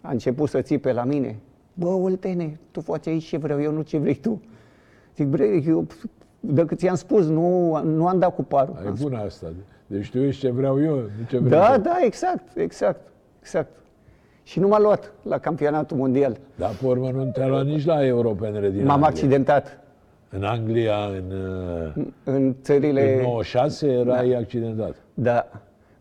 A 0.00 0.10
început 0.10 0.48
să 0.48 0.60
țipe 0.60 0.92
la 0.92 1.04
mine. 1.04 1.36
Bă, 1.74 1.86
Oltene, 1.86 2.58
tu 2.70 2.80
faci 2.80 3.06
aici 3.06 3.24
ce 3.24 3.36
vreau 3.36 3.62
eu, 3.62 3.72
nu 3.72 3.82
ce 3.82 3.98
vrei 3.98 4.14
tu. 4.14 4.42
Zic, 5.16 5.26
bre, 5.26 5.62
eu, 5.66 5.86
dacă 6.40 6.74
ți-am 6.74 6.94
spus, 6.94 7.26
nu, 7.26 7.80
nu 7.82 8.06
am 8.06 8.18
dat 8.18 8.34
cu 8.34 8.42
parul. 8.42 8.74
E 8.84 8.86
Am 8.86 8.96
spus, 8.96 9.08
bună 9.08 9.22
asta. 9.22 9.46
Deci 9.86 10.10
tu 10.10 10.18
ești 10.18 10.40
ce 10.40 10.50
vreau 10.50 10.82
eu, 10.82 10.94
nu 10.94 11.24
ce 11.28 11.38
vrei 11.38 11.50
da, 11.50 11.74
tu. 11.74 11.80
da, 11.80 11.96
exact, 12.02 12.56
exact, 12.56 13.00
exact. 13.40 13.70
Și 14.42 14.60
nu 14.60 14.68
m-a 14.68 14.78
luat 14.80 15.12
la 15.22 15.38
campionatul 15.38 15.96
mondial. 15.96 16.36
Dar 16.54 16.70
pe 16.80 16.86
urmă 16.86 17.10
nu 17.10 17.24
te-a 17.24 17.46
luat 17.46 17.64
nici 17.64 17.84
la 17.84 18.06
europenele 18.06 18.70
din 18.70 18.80
M-am 18.84 18.90
Anglia. 18.90 19.08
accidentat 19.08 19.78
În 20.30 20.42
Anglia, 20.44 20.96
în, 20.96 21.32
uh, 21.96 22.04
în 22.24 22.54
țările... 22.62 23.14
în 23.14 23.20
96, 23.22 23.86
erai 23.86 24.32
accidentat. 24.32 24.94
Da, 25.14 25.48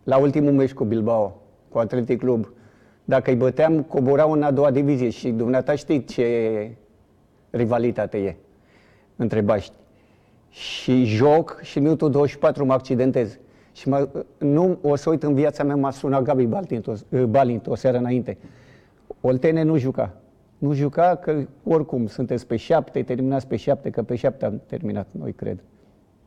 la 0.03 0.17
ultimul 0.17 0.51
meci 0.51 0.73
cu 0.73 0.83
Bilbao, 0.83 1.41
cu 1.69 1.77
Atletic 1.77 2.19
Club. 2.19 2.51
Dacă 3.10 3.30
îi 3.30 3.36
băteam, 3.36 3.82
coborau 3.82 4.32
în 4.32 4.43
a 4.43 4.51
doua 4.51 4.72
divizie 4.72 5.10
și 5.10 5.30
dumneata 5.30 5.76
știi 5.76 6.03
ce 6.03 6.72
rivalitate 7.49 8.18
e 8.18 8.36
între 9.16 9.41
baști. 9.41 9.74
Și 10.49 11.03
joc 11.03 11.60
și 11.62 11.78
în 11.78 11.84
minutul 11.84 12.12
24 12.12 12.66
mă 12.66 12.74
accidentez. 12.74 13.39
Și 13.74 13.89
mă, 13.89 14.10
nu 14.38 14.78
o 14.82 14.95
să 14.95 15.10
uit 15.10 15.24
în 15.24 15.34
viața 15.34 15.64
mea, 15.64 15.76
m-a 15.76 15.91
sunat 15.91 16.22
Gabi 16.22 16.45
Balint 16.45 16.88
o, 16.88 16.93
Balint 17.30 17.68
o 17.68 17.76
seară 17.76 17.97
înainte. 17.97 18.38
Oltene 19.22 19.64
nu 19.64 19.78
juca. 19.78 20.14
Nu 20.58 20.74
juca 20.74 21.16
că 21.16 21.45
oricum 21.64 22.08
sunteți 22.08 22.47
pe 22.47 22.55
șapte, 22.55 23.03
terminați 23.03 23.47
pe 23.47 23.55
șapte, 23.55 23.89
că 23.89 24.03
pe 24.03 24.16
șapte 24.16 24.45
am 24.45 24.62
terminat 24.66 25.08
noi, 25.12 25.34
cred, 25.34 25.64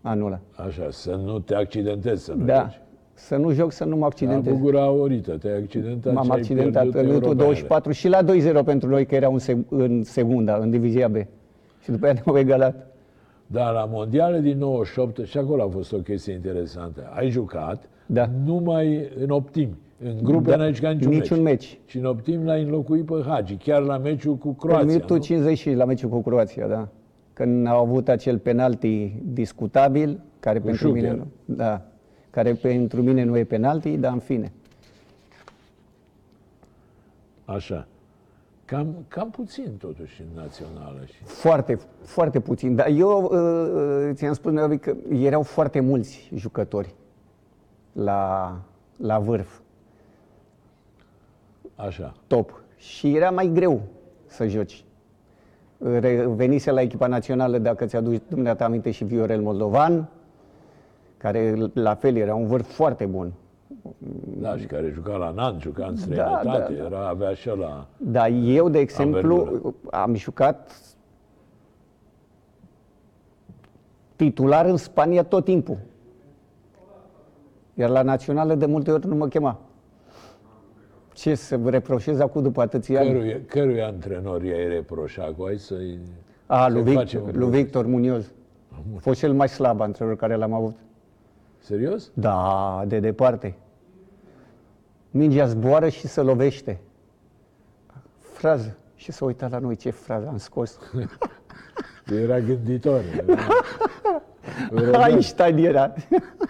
anul 0.01 0.27
ăla. 0.27 0.41
Așa, 0.67 0.87
să 0.91 1.15
nu 1.15 1.39
te 1.39 1.55
accidentezi, 1.55 2.25
să 2.25 2.33
nu 2.33 2.45
Da, 2.45 2.63
joci. 2.63 2.81
Să 3.27 3.37
nu 3.37 3.51
joc, 3.53 3.73
să 3.73 3.85
nu 3.85 3.95
mă 3.95 4.01
La 4.01 4.07
accidentez. 4.07 4.53
Bugura 4.53 4.83
Aurită, 4.83 5.37
te-ai 5.37 5.57
accidentat 5.57 6.13
M-am 6.13 6.25
și 6.25 6.31
ai 6.31 6.39
accidentat 6.39 6.83
pierdut 6.83 7.01
în 7.01 7.07
minutul 7.07 7.29
europenele. 7.29 7.45
24 7.45 7.93
și 7.93 8.09
la 8.09 8.61
2-0 8.63 8.65
pentru 8.65 8.89
noi, 8.89 9.07
că 9.07 9.15
erau 9.15 9.33
în, 9.33 9.39
seg- 9.39 9.69
în 9.69 10.03
segunda, 10.03 10.57
în 10.57 10.71
divizia 10.71 11.09
B. 11.09 11.15
Și 11.83 11.91
după 11.91 12.05
aia 12.05 12.15
ne-au 12.25 12.39
egalat. 12.39 12.87
Dar 13.47 13.73
la 13.73 13.85
mondiale 13.91 14.41
din 14.41 14.59
98, 14.59 15.25
și 15.27 15.39
acolo 15.39 15.63
a 15.63 15.69
fost 15.69 15.93
o 15.93 15.97
chestie 15.97 16.33
interesantă. 16.33 17.11
Ai 17.15 17.31
jucat 17.31 17.89
Da. 18.07 18.31
numai 18.45 19.09
în 19.23 19.31
optimi. 19.31 19.77
În 20.05 20.15
grupe 20.23 20.51
Da, 20.51 20.57
n-ai 20.57 20.75
jucat 20.75 20.95
niciun, 20.95 21.11
niciun 21.13 21.43
meci. 21.43 21.79
Și 21.87 21.99
în 21.99 22.05
optimi 22.05 22.45
l-ai 22.45 22.63
înlocuit 22.63 23.05
pe 23.05 23.15
Hagi, 23.27 23.55
chiar 23.57 23.83
la 23.83 23.99
meciul 23.99 24.37
cu 24.37 24.49
În 24.49 24.55
Croația. 24.55 24.87
minutul 24.87 25.17
nu? 25.17 25.23
50 25.23 25.59
și 25.59 25.73
la 25.73 25.85
meciul 25.85 26.09
cu 26.09 26.21
Croația, 26.23 26.67
da. 26.67 26.89
Când 27.33 27.67
au 27.67 27.81
avut 27.85 28.09
acel 28.09 28.39
penalti 28.39 29.13
discutabil, 29.33 30.21
care 30.41 30.59
pentru 30.59 30.87
Șucher. 30.87 31.03
mine, 31.03 31.15
nu, 31.45 31.55
da, 31.55 31.83
care 32.31 32.55
pentru 32.55 33.03
mine 33.03 33.23
nu 33.23 33.37
e 33.37 33.45
penalti, 33.45 33.97
dar 33.97 34.13
în 34.13 34.19
fine. 34.19 34.53
Așa. 37.45 37.87
Cam, 38.65 38.95
cam 39.09 39.31
puțin 39.31 39.77
totuși 39.79 40.21
în 40.21 40.41
națională. 40.43 40.99
Și... 41.05 41.23
Foarte, 41.23 41.79
foarte 42.03 42.41
puțin. 42.41 42.75
Dar 42.75 42.89
eu 42.89 43.23
uh, 43.23 44.09
uh, 44.09 44.15
ți-am 44.15 44.33
spus, 44.33 44.53
Neovi, 44.53 44.79
că 44.79 44.95
erau 45.09 45.43
foarte 45.43 45.81
mulți 45.81 46.31
jucători 46.35 46.95
la, 47.93 48.57
la 48.97 49.19
vârf. 49.19 49.59
Așa. 51.75 52.15
top 52.27 52.63
și 52.77 53.17
era 53.17 53.31
mai 53.31 53.51
greu 53.55 53.81
să 54.27 54.47
joci. 54.47 54.85
Re- 55.79 56.27
Venise 56.27 56.71
la 56.71 56.81
echipa 56.81 57.07
națională, 57.07 57.59
dacă 57.59 57.85
ți-aduci 57.85 58.23
dumneata 58.29 58.65
aminte, 58.65 58.91
și 58.91 59.05
Viorel 59.05 59.41
Moldovan, 59.41 60.09
care 61.21 61.55
la 61.73 61.95
fel 61.95 62.17
era 62.17 62.35
un 62.35 62.47
vârf 62.47 62.73
foarte 62.73 63.07
bun. 63.07 63.33
Da, 64.39 64.57
și 64.57 64.67
care 64.67 64.91
juca 64.95 65.17
la 65.17 65.31
Nant, 65.31 65.61
juca 65.61 65.87
în 65.87 65.97
străinătate, 65.97 66.75
da, 66.75 66.81
da. 66.81 66.85
Era, 66.85 67.09
avea 67.09 67.35
și 67.35 67.49
la... 67.49 67.87
Dar 67.97 68.31
eu, 68.31 68.69
de 68.69 68.79
exemplu, 68.79 69.37
Anvergură. 69.37 69.75
am 69.91 70.15
jucat 70.15 70.73
titular 74.17 74.67
în 74.67 74.77
Spania 74.77 75.23
tot 75.23 75.45
timpul. 75.45 75.79
Iar 77.75 77.91
la 77.91 78.03
națională 78.03 78.55
de 78.55 78.67
multe 78.67 78.91
ori 78.91 79.07
nu 79.07 79.15
mă 79.15 79.29
chema. 79.29 79.61
Ce 81.15 81.35
să 81.35 81.57
vă 81.57 81.71
reproșez 81.71 82.21
acum 82.21 82.43
după 82.43 82.61
atâția 82.61 83.01
ani? 83.01 83.11
Căruia, 83.11 83.41
căruia 83.47 83.87
antrenor 83.87 84.43
i-ai 84.43 84.69
reproșat 84.69 85.33
cu 85.37 85.43
ai 85.43 85.59
să-i... 85.59 85.99
A, 86.47 86.69
să-i 86.69 86.83
lui, 86.83 86.95
facem 86.95 87.21
Victor, 87.21 87.35
un 87.35 87.49
lui 87.49 87.63
Victor 87.63 87.87
Munioz. 87.87 88.33
A 88.73 88.99
fost 88.99 89.19
cel 89.19 89.33
mai 89.33 89.49
slab 89.49 89.81
antrenor 89.81 90.17
care 90.17 90.35
l-am 90.35 90.53
avut. 90.53 90.77
Serios? 91.61 92.11
Da, 92.15 92.85
de 92.87 93.01
departe. 93.01 93.57
Mingea 95.11 95.47
zboară 95.47 95.89
și 95.89 96.07
se 96.07 96.21
lovește. 96.21 96.81
Frază. 98.19 98.77
Și 98.95 99.13
să 99.13 99.25
uita 99.25 99.49
la 99.49 99.59
noi 99.59 99.77
ce 99.77 99.91
frază 99.91 100.29
am 100.29 100.37
scos. 100.37 100.79
Era 102.23 102.41
gânditor. 102.41 103.03
Era... 103.27 103.43
Era- 104.83 105.07
Einstein 105.09 105.57
era. 105.59 105.93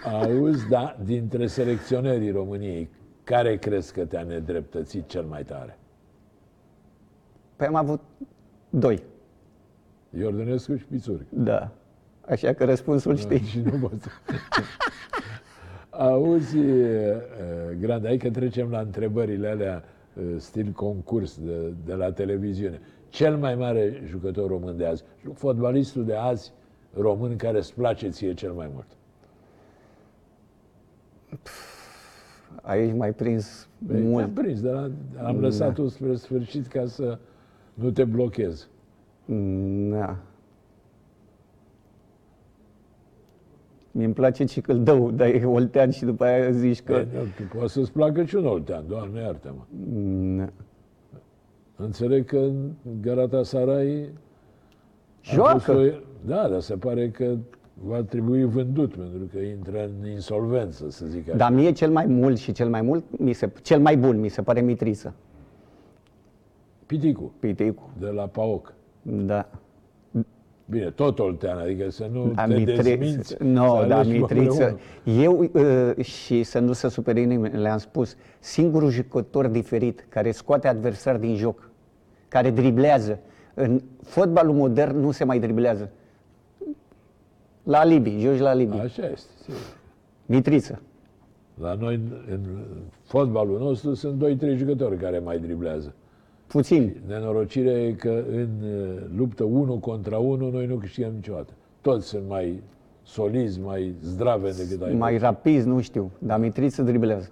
Auzi, 0.03 0.67
da, 0.69 0.95
dintre 1.03 1.47
selecționerii 1.47 2.31
României, 2.31 2.89
care 3.23 3.57
crezi 3.57 3.93
că 3.93 4.05
te-a 4.05 4.23
nedreptățit 4.23 5.07
cel 5.07 5.23
mai 5.23 5.43
tare? 5.43 5.77
Păi 7.55 7.67
am 7.67 7.75
avut 7.75 8.01
doi. 8.69 9.03
Iordănescu 10.17 10.75
și 10.75 10.85
Pițurc. 10.85 11.25
Da. 11.29 11.71
Așa 12.31 12.53
că 12.53 12.65
răspunsul 12.65 13.15
știi. 13.15 13.39
Și 13.41 13.59
nu 13.59 13.71
pot. 13.87 14.01
să- 14.01 14.09
Auzi, 15.89 16.57
e, 16.59 17.15
Grand, 17.79 18.05
hai 18.05 18.17
că 18.17 18.29
trecem 18.29 18.69
la 18.69 18.79
întrebările 18.79 19.47
alea 19.47 19.83
e, 20.35 20.37
stil 20.37 20.71
concurs 20.71 21.37
de, 21.39 21.73
de 21.85 21.93
la 21.93 22.11
televiziune. 22.11 22.79
Cel 23.09 23.37
mai 23.37 23.55
mare 23.55 24.01
jucător 24.05 24.49
român 24.49 24.77
de 24.77 24.85
azi, 24.85 25.03
fotbalistul 25.33 26.05
de 26.05 26.13
azi 26.15 26.51
român 26.97 27.35
care 27.35 27.57
îți 27.57 27.73
place 27.73 28.09
ție 28.09 28.33
cel 28.33 28.51
mai 28.51 28.69
mult. 28.73 28.87
Aici 32.61 32.93
mai 32.95 33.13
prins 33.13 33.67
Păi, 33.87 33.95
Te-am 33.95 34.07
mult. 34.07 34.33
prins, 34.33 34.61
dar 34.61 34.91
am 35.23 35.39
lăsat-o 35.39 35.87
spre 35.87 36.15
sfârșit 36.15 36.67
ca 36.67 36.85
să 36.85 37.17
nu 37.73 37.91
te 37.91 38.03
blochezi. 38.03 38.67
Da. 39.89 40.17
Mi-mi 43.91 44.13
place 44.13 44.45
și 44.45 44.61
că 44.61 44.71
îl 44.71 44.83
dău, 44.83 45.11
dar 45.11 45.27
e 45.27 45.45
oltean 45.45 45.89
și 45.89 46.05
după 46.05 46.23
aia 46.23 46.51
zici 46.51 46.81
că... 46.81 46.93
Că... 46.93 47.05
Nu, 47.13 47.45
poate 47.53 47.67
să-ți 47.67 47.91
placă 47.91 48.23
și 48.23 48.35
un 48.35 48.45
oltean, 48.45 48.83
doamne 48.87 49.19
iartă-mă. 49.21 49.61
Da. 50.37 50.49
Înțeleg 51.75 52.25
că 52.25 52.49
Galatasaray 53.01 54.09
a 54.09 55.33
Joacă. 55.33 55.53
pus 55.53 55.67
o- 55.67 55.99
Da, 56.25 56.47
dar 56.49 56.59
se 56.59 56.75
pare 56.75 57.09
că 57.09 57.35
va 57.83 58.01
trebui 58.01 58.43
vândut, 58.43 58.95
pentru 58.95 59.27
că 59.31 59.37
intră 59.39 59.89
în 60.01 60.09
insolvență, 60.09 60.89
să 60.89 61.05
zic 61.05 61.27
așa. 61.27 61.37
Dar 61.37 61.51
mie 61.51 61.71
cel 61.71 61.91
mai 61.91 62.05
mult 62.05 62.37
și 62.37 62.51
cel 62.51 62.69
mai 62.69 62.81
mult, 62.81 63.03
mi 63.19 63.33
se, 63.33 63.51
cel 63.61 63.79
mai 63.79 63.97
bun 63.97 64.19
mi 64.19 64.27
se 64.29 64.41
pare 64.41 64.61
Mitriță. 64.61 65.13
Piticu, 66.85 67.31
Piticu. 67.39 67.89
de 67.99 68.07
la 68.07 68.27
PAOC. 68.27 68.73
Da. 69.01 69.49
Bine, 70.71 70.89
tot 70.89 71.19
oltean, 71.19 71.57
adică 71.57 71.89
să 71.89 72.09
nu 72.11 72.31
Da, 72.35 72.43
te 72.45 72.53
Mitri- 72.53 72.81
dezminți. 72.83 73.35
Nu, 73.43 73.65
să 73.79 73.85
da, 73.87 73.97
alegi 73.97 74.11
pe 74.11 74.17
Mitriță. 74.33 74.77
împreună. 75.03 75.23
Eu, 75.23 75.49
uh, 75.97 76.03
și 76.05 76.43
să 76.43 76.59
nu 76.59 76.73
se 76.73 76.87
supere 76.87 77.23
nimeni, 77.23 77.57
le-am 77.57 77.77
spus, 77.77 78.15
singurul 78.39 78.89
jucător 78.89 79.47
diferit 79.47 80.05
care 80.09 80.31
scoate 80.31 80.67
adversar 80.67 81.17
din 81.17 81.35
joc, 81.35 81.69
care 82.27 82.49
driblează. 82.49 83.19
În 83.53 83.81
fotbalul 84.03 84.55
modern 84.55 84.99
nu 84.99 85.11
se 85.11 85.23
mai 85.23 85.39
driblează. 85.39 85.89
La 87.63 87.79
alibi, 87.79 88.17
joci 88.19 88.39
la 88.39 88.49
alibi. 88.49 88.75
Așa 88.77 89.07
este, 89.07 89.29
sigur. 89.43 89.59
Mitriță. 90.25 90.81
La 91.61 91.73
noi, 91.73 91.99
în 92.31 92.39
fotbalul 93.03 93.59
nostru, 93.59 93.93
sunt 93.93 94.13
doi, 94.13 94.35
trei 94.35 94.55
jucători 94.57 94.97
care 94.97 95.19
mai 95.19 95.39
driblează. 95.39 95.93
Puțin. 96.51 96.95
Nenorocirea 97.07 97.81
e 97.81 97.91
că 97.91 98.23
în 98.31 98.49
uh, 98.63 99.01
luptă 99.17 99.43
1 99.43 99.77
contra 99.77 100.17
1 100.17 100.49
noi 100.49 100.65
nu 100.65 100.75
câștigăm 100.75 101.11
niciodată. 101.13 101.53
Toți 101.81 102.07
sunt 102.07 102.23
mai 102.27 102.61
solizi, 103.03 103.59
mai 103.59 103.93
zdrave 104.01 104.51
decât 104.51 104.81
ai. 104.81 104.93
Mai 104.93 105.17
rapid, 105.17 105.63
nu 105.63 105.81
știu, 105.81 106.11
dar 106.19 106.39
Mitriță 106.39 106.81
driblează. 106.81 107.29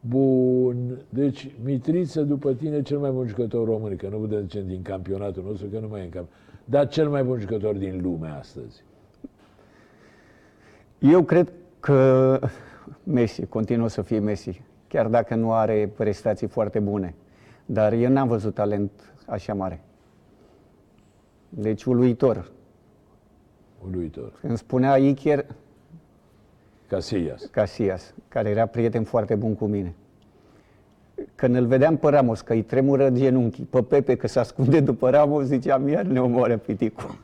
Bun. 0.00 0.76
Deci, 1.08 1.50
Mitriță, 1.64 2.22
după 2.22 2.52
tine, 2.52 2.82
cel 2.82 2.98
mai 2.98 3.10
bun 3.10 3.26
jucător 3.26 3.66
român, 3.66 3.96
că 3.96 4.08
nu 4.10 4.16
putem 4.16 4.40
zice 4.40 4.62
din 4.66 4.82
campionatul 4.82 5.44
nostru, 5.46 5.66
că 5.66 5.78
nu 5.78 5.88
mai 5.88 6.00
e 6.00 6.04
în 6.04 6.10
camp. 6.10 6.28
Dar 6.64 6.88
cel 6.88 7.08
mai 7.08 7.24
bun 7.24 7.38
jucător 7.38 7.74
din 7.74 8.00
lume 8.02 8.28
astăzi. 8.38 8.84
Eu 10.98 11.22
cred 11.22 11.52
că 11.80 12.40
Messi 13.02 13.46
continuă 13.46 13.88
să 13.88 14.02
fie 14.02 14.18
Messi, 14.18 14.62
chiar 14.88 15.06
dacă 15.06 15.34
nu 15.34 15.52
are 15.52 15.92
prestații 15.96 16.46
foarte 16.46 16.78
bune. 16.78 17.14
Dar 17.66 17.92
eu 17.92 18.10
n-am 18.10 18.28
văzut 18.28 18.54
talent 18.54 18.90
așa 19.26 19.54
mare. 19.54 19.80
Deci 21.48 21.84
uluitor. 21.84 22.50
Uluitor. 23.84 24.32
Îmi 24.42 24.58
spunea 24.58 24.96
Iker 24.96 25.46
Casillas. 26.88 27.44
Casillas, 27.50 28.14
care 28.28 28.48
era 28.48 28.66
prieten 28.66 29.04
foarte 29.04 29.34
bun 29.34 29.54
cu 29.54 29.64
mine. 29.64 29.94
Când 31.34 31.54
îl 31.54 31.66
vedeam 31.66 31.96
pe 31.96 32.08
Ramos 32.08 32.40
că 32.40 32.52
îi 32.52 32.62
tremură 32.62 33.10
genunchii, 33.10 33.64
pe 33.64 33.82
Pepe 33.82 34.16
că 34.16 34.26
se 34.26 34.38
ascunde 34.38 34.80
după 34.80 35.10
Ramos, 35.10 35.44
ziceam, 35.44 35.88
iar 35.88 36.04
ne 36.04 36.20
omoară 36.20 36.56
piticul. 36.56 37.14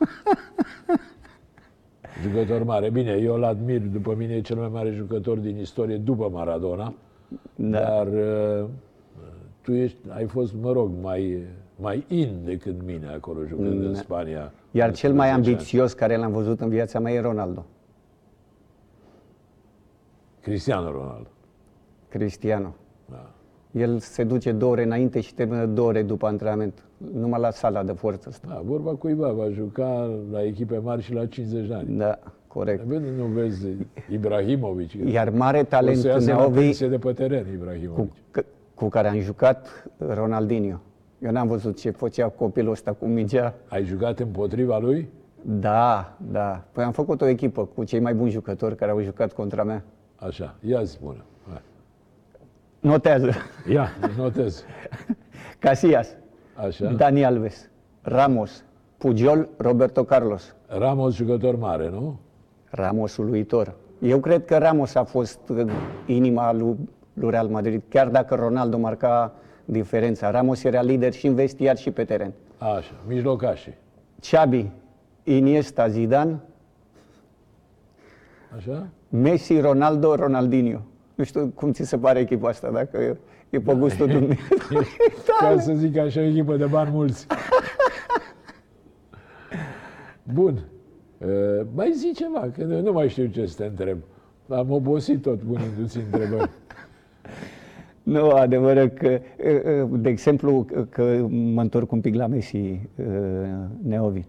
Jucător 2.22 2.64
mare. 2.64 2.90
Bine, 2.90 3.12
eu 3.12 3.34
îl 3.34 3.44
admir. 3.44 3.80
După 3.80 4.14
mine 4.14 4.34
e 4.34 4.40
cel 4.40 4.56
mai 4.56 4.68
mare 4.72 4.90
jucător 4.90 5.38
din 5.38 5.58
istorie 5.58 5.96
după 5.96 6.28
Maradona. 6.32 6.94
Da. 7.54 7.78
Dar 7.78 8.06
uh, 8.06 8.68
tu 9.62 9.72
ești, 9.72 9.96
ai 10.08 10.26
fost, 10.26 10.54
mă 10.60 10.72
rog, 10.72 10.90
mai, 11.02 11.42
mai 11.76 12.04
in 12.08 12.40
decât 12.44 12.82
mine 12.84 13.06
acolo 13.08 13.44
jucând 13.46 13.84
în 13.84 13.94
Spania. 13.94 14.52
Iar 14.70 14.92
cel 14.92 15.12
mai 15.12 15.28
11 15.28 15.32
ani. 15.32 15.46
ambițios 15.46 15.92
care 15.92 16.16
l-am 16.16 16.32
văzut 16.32 16.60
în 16.60 16.68
viața 16.68 16.98
mea 16.98 17.12
e 17.12 17.20
Ronaldo. 17.20 17.64
Cristiano 20.40 20.90
Ronaldo. 20.90 21.28
Cristiano. 22.08 22.74
Da. 23.10 23.30
El 23.72 23.98
se 23.98 24.24
duce 24.24 24.52
două 24.52 24.72
ore 24.72 24.82
înainte 24.82 25.20
și 25.20 25.34
termină 25.34 25.66
două 25.66 25.88
ore 25.88 26.02
după 26.02 26.26
antrenament. 26.26 26.82
Numai 27.14 27.40
la 27.40 27.50
sala 27.50 27.82
de 27.82 27.92
forță 27.92 28.28
asta. 28.28 28.46
da, 28.50 28.60
vorba 28.64 28.90
cuiva, 28.94 29.32
va 29.32 29.48
juca 29.50 30.18
la 30.32 30.42
echipe 30.44 30.78
mari 30.78 31.02
și 31.02 31.12
la 31.12 31.26
50 31.26 31.66
de 31.66 31.74
ani. 31.74 31.96
Da, 31.96 32.18
corect. 32.46 32.84
Bine, 32.84 33.10
nu 33.16 33.24
vezi 33.24 33.66
Ibrahimovic. 34.10 35.02
că 35.02 35.08
Iar 35.08 35.30
mare 35.30 35.58
o 35.58 35.62
talent 35.62 35.96
să 35.96 36.06
iasă 36.08 36.30
la 36.30 36.36
Neovi 36.36 36.58
pensie 36.58 36.88
de 36.88 36.98
pe 36.98 37.12
teren, 37.12 37.46
Ibrahimovic. 37.54 37.94
cu, 38.10 38.16
că- 38.30 38.44
cu 38.82 38.88
care 38.88 39.08
am 39.08 39.20
jucat 39.20 39.84
Ronaldinho. 39.98 40.80
Eu 41.18 41.30
n-am 41.30 41.46
văzut 41.48 41.78
ce 41.80 41.90
făcea 41.90 42.28
copilul 42.28 42.70
ăsta 42.70 42.92
cu 42.92 43.06
mingea. 43.06 43.54
Ai 43.68 43.84
jucat 43.84 44.18
împotriva 44.18 44.78
lui? 44.78 45.08
Da, 45.42 46.16
da. 46.30 46.64
Păi 46.72 46.84
am 46.84 46.92
făcut 46.92 47.20
o 47.20 47.26
echipă 47.26 47.64
cu 47.64 47.84
cei 47.84 48.00
mai 48.00 48.14
buni 48.14 48.30
jucători 48.30 48.76
care 48.76 48.90
au 48.90 49.00
jucat 49.00 49.32
contra 49.32 49.64
mea. 49.64 49.84
Așa, 50.16 50.54
ia 50.60 50.84
spune. 50.84 51.24
Hai. 51.48 51.60
Notează. 52.80 53.30
Ia, 53.68 53.88
notez. 54.16 54.64
Casillas, 55.58 56.08
Așa. 56.66 56.92
Dani 56.92 57.24
Alves, 57.24 57.70
Ramos, 58.02 58.64
Pujol, 58.96 59.48
Roberto 59.56 60.04
Carlos. 60.04 60.54
Ramos 60.66 61.14
jucător 61.14 61.56
mare, 61.56 61.88
nu? 61.88 62.20
Ramos 62.70 63.16
uluitor. 63.16 63.74
Eu 64.00 64.20
cred 64.20 64.44
că 64.44 64.58
Ramos 64.58 64.94
a 64.94 65.04
fost 65.04 65.40
uh, 65.48 65.72
inima 66.06 66.52
lui, 66.52 66.76
lui 67.14 67.30
Real 67.30 67.46
Madrid, 67.48 67.82
chiar 67.88 68.08
dacă 68.08 68.34
Ronaldo 68.34 68.78
marca 68.78 69.32
diferența. 69.64 70.30
Ramos 70.30 70.64
era 70.64 70.82
lider 70.82 71.12
și 71.12 71.26
în 71.26 71.34
vestiar 71.34 71.76
și 71.76 71.90
pe 71.90 72.04
teren. 72.04 72.32
Așa, 72.58 72.92
mijlocașii. 73.08 73.74
Xabi, 74.20 74.70
Iniesta, 75.24 75.88
Zidane, 75.88 76.40
Așa? 78.56 78.86
Messi, 79.08 79.60
Ronaldo, 79.60 80.14
Ronaldinho. 80.14 80.80
Nu 81.14 81.24
știu 81.24 81.52
cum 81.54 81.72
ți 81.72 81.82
se 81.84 81.98
pare 81.98 82.18
echipa 82.20 82.48
asta, 82.48 82.70
dacă 82.70 82.96
e, 82.98 83.16
e 83.50 83.60
pe 83.60 83.74
gustul 83.74 84.06
dumneavoastră. 84.06 84.78
Ca 85.40 85.60
să 85.60 85.72
zic 85.74 85.96
așa, 85.98 86.20
o 86.20 86.22
echipă 86.22 86.56
de 86.56 86.64
bani 86.64 86.90
mulți. 86.92 87.26
Bun. 90.32 90.64
Uh, 91.18 91.28
mai 91.74 91.92
zi 91.96 92.12
ceva, 92.14 92.50
că 92.56 92.64
nu- 92.64 92.80
nu 92.80 92.92
mai 92.92 93.08
știu 93.08 93.26
ce 93.26 93.46
să 93.46 93.54
te 93.56 93.64
întreb. 93.64 93.98
Am 94.48 94.70
obosit 94.70 95.22
tot 95.22 95.38
punindu-ți 95.38 95.96
întrebări. 95.98 96.50
Nu, 98.02 98.30
adevărul 98.30 98.88
că, 98.88 99.20
de 99.90 100.08
exemplu, 100.08 100.66
că 100.90 101.26
mă 101.28 101.60
întorc 101.60 101.92
un 101.92 102.00
pic 102.00 102.14
la 102.14 102.26
Messi, 102.26 102.80
Neovi. 103.82 104.22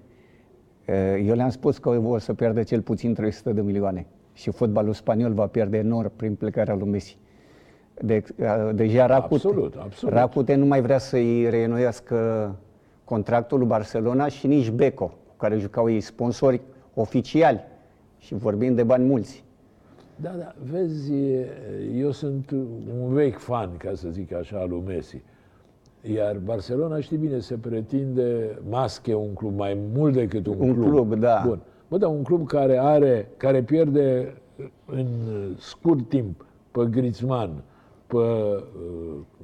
Eu 1.25 1.35
le-am 1.35 1.49
spus 1.49 1.77
că 1.77 1.89
o 1.89 2.17
să 2.17 2.33
pierdă 2.33 2.63
cel 2.63 2.81
puțin 2.81 3.13
300 3.13 3.53
de 3.53 3.61
milioane 3.61 4.05
și 4.33 4.51
fotbalul 4.51 4.93
spaniol 4.93 5.33
va 5.33 5.47
pierde 5.47 5.77
enorm 5.77 6.11
prin 6.15 6.35
plecarea 6.35 6.75
lui 6.75 6.89
Messi. 6.89 7.17
De, 8.01 8.23
deja 8.73 9.05
Racute, 9.05 9.33
Absolut, 9.33 9.75
absolut. 9.75 10.15
Racute 10.15 10.55
nu 10.55 10.65
mai 10.65 10.81
vrea 10.81 10.97
să-i 10.97 11.49
reînnoiască 11.49 12.55
contractul 13.03 13.57
lui 13.57 13.67
Barcelona 13.67 14.27
și 14.27 14.47
nici 14.47 14.69
Beco, 14.69 15.05
cu 15.05 15.35
care 15.37 15.57
jucau 15.57 15.89
ei 15.89 16.01
sponsori 16.01 16.61
oficiali 16.93 17.59
și 18.17 18.33
vorbim 18.33 18.75
de 18.75 18.83
bani 18.83 19.05
mulți. 19.05 19.43
Da, 20.15 20.29
da, 20.37 20.55
vezi, 20.71 21.13
eu 21.95 22.11
sunt 22.11 22.51
un 23.01 23.13
vechi 23.13 23.37
fan, 23.37 23.77
ca 23.77 23.91
să 23.93 24.09
zic 24.09 24.33
așa, 24.33 24.57
al 24.59 24.69
lui 24.69 24.83
Messi. 24.87 25.21
Iar 26.13 26.37
Barcelona, 26.37 26.99
știi 26.99 27.17
bine, 27.17 27.39
se 27.39 27.55
pretinde 27.55 28.59
masche 28.69 29.13
un 29.13 29.33
club 29.33 29.57
mai 29.57 29.77
mult 29.93 30.13
decât 30.13 30.45
un, 30.47 30.55
Un 30.59 30.73
club, 30.89 31.13
da. 31.15 31.43
Bun. 31.45 31.59
Bă, 31.87 31.97
da, 31.97 32.07
un 32.07 32.23
club 32.23 32.47
care 32.47 32.77
are, 32.77 33.29
care 33.37 33.63
pierde 33.63 34.33
în 34.85 35.07
scurt 35.57 36.09
timp 36.09 36.45
pe 36.71 36.87
Griezmann, 36.91 37.63
pe 38.07 38.15
uh, 38.17 38.61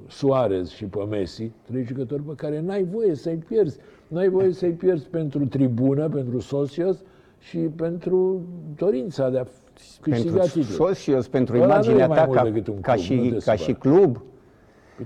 Suarez 0.08 0.70
și 0.70 0.86
pe 0.86 1.04
Messi, 1.10 1.52
trei 1.62 1.84
jucători 1.84 2.22
pe 2.22 2.34
care 2.36 2.62
n-ai 2.62 2.84
voie 2.84 3.16
să-i 3.16 3.36
pierzi. 3.36 3.80
N-ai 4.08 4.30
voie 4.30 4.52
să-i 4.52 4.72
pierzi 4.72 5.08
pentru 5.08 5.46
tribună, 5.46 6.10
pentru 6.10 6.40
socios 6.40 7.04
și 7.40 7.58
pentru 7.58 8.42
dorința 8.76 9.30
de 9.30 9.38
a 9.38 9.44
câștiga 9.44 9.69
Pentru 10.02 10.38
titlul. 10.40 10.64
socios, 10.64 11.28
pentru 11.28 11.56
Ăla 11.56 11.66
nu 11.66 11.72
e 11.72 11.76
imaginea 11.76 12.08
mai 12.08 12.18
ta 12.18 12.26
mult 12.26 12.38
ca, 12.38 12.44
decât 12.44 12.68
un 12.68 12.82
ca, 12.82 12.94
club, 12.94 13.06
nu 13.18 13.24
și, 13.24 13.30
te 13.32 13.38
ca 13.46 13.56
și 13.56 13.64
supăra. 13.64 13.96
club. 13.96 14.22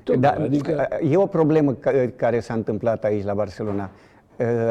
Tocmai, 0.03 0.19
Da, 0.37 0.43
adică, 0.43 0.87
E 1.09 1.17
o 1.17 1.25
problemă 1.25 1.73
ca- 1.73 2.11
care 2.15 2.39
s-a 2.39 2.53
întâmplat 2.53 3.03
aici 3.03 3.23
la 3.23 3.33
Barcelona. 3.33 3.89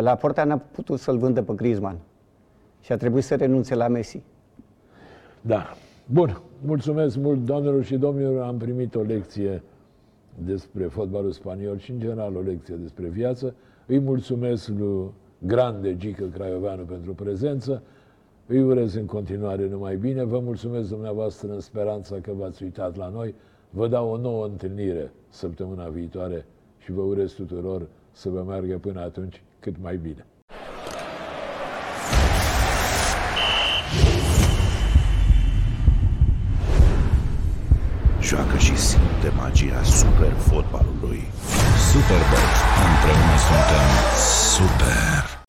La 0.01 0.15
Porta 0.15 0.45
n-a 0.45 0.57
putut 0.57 0.99
să-l 0.99 1.19
vândă 1.19 1.43
pe 1.43 1.53
Griezmann 1.55 1.99
și 2.81 2.93
a 2.93 2.97
trebuit 2.97 3.25
să 3.25 3.35
renunțe 3.35 3.75
la 3.75 3.89
Messi. 3.89 4.23
da. 5.41 5.77
Bun, 6.07 6.41
mulțumesc 6.65 7.17
mult, 7.17 7.45
doamnelor 7.45 7.85
și 7.85 7.97
domnilor. 7.97 8.43
Am 8.43 8.57
primit 8.57 8.95
o 8.95 9.01
lecție 9.01 9.63
despre 10.45 10.85
fotbalul 10.85 11.31
spaniol 11.33 11.79
și, 11.79 11.91
în 11.91 11.99
general, 11.99 12.37
o 12.37 12.41
lecție 12.41 12.75
despre 12.75 13.07
viață. 13.07 13.55
Îi 13.87 13.99
mulțumesc 13.99 14.69
lui 14.69 15.11
Grande 15.39 15.97
Gică 15.97 16.25
Craioveanu 16.35 16.83
pentru 16.83 17.13
prezență. 17.15 17.83
Îi 18.47 18.62
urez 18.62 18.95
în 18.95 19.07
continuare 19.07 19.68
numai 19.68 19.97
bine. 19.97 20.24
Vă 20.24 20.38
mulțumesc 20.38 20.88
dumneavoastră 20.88 21.53
în 21.53 21.61
speranța 21.61 22.16
că 22.20 22.32
v-ați 22.32 22.62
uitat 22.62 22.97
la 22.97 23.09
noi. 23.09 23.34
Vă 23.70 23.88
dau 23.88 24.11
o 24.11 24.16
nouă 24.16 24.47
întâlnire 24.47 25.12
săptămâna 25.28 25.88
viitoare 25.88 26.47
și 26.78 26.93
vă 26.93 27.01
urez 27.01 27.32
tuturor 27.32 27.88
să 28.12 28.28
vă 28.28 28.45
meargă 28.47 28.78
până 28.78 29.01
atunci 29.01 29.43
cât 29.61 29.74
mai 29.82 29.97
bine. 29.97 30.26
Joacă 38.20 38.57
și 38.59 38.76
simte 38.76 39.32
magia 39.36 39.82
super 39.82 40.32
fotbalului. 40.32 41.22
Superbox. 41.90 42.51
Împreună 42.86 43.36
suntem 43.47 43.88
super. 44.55 45.41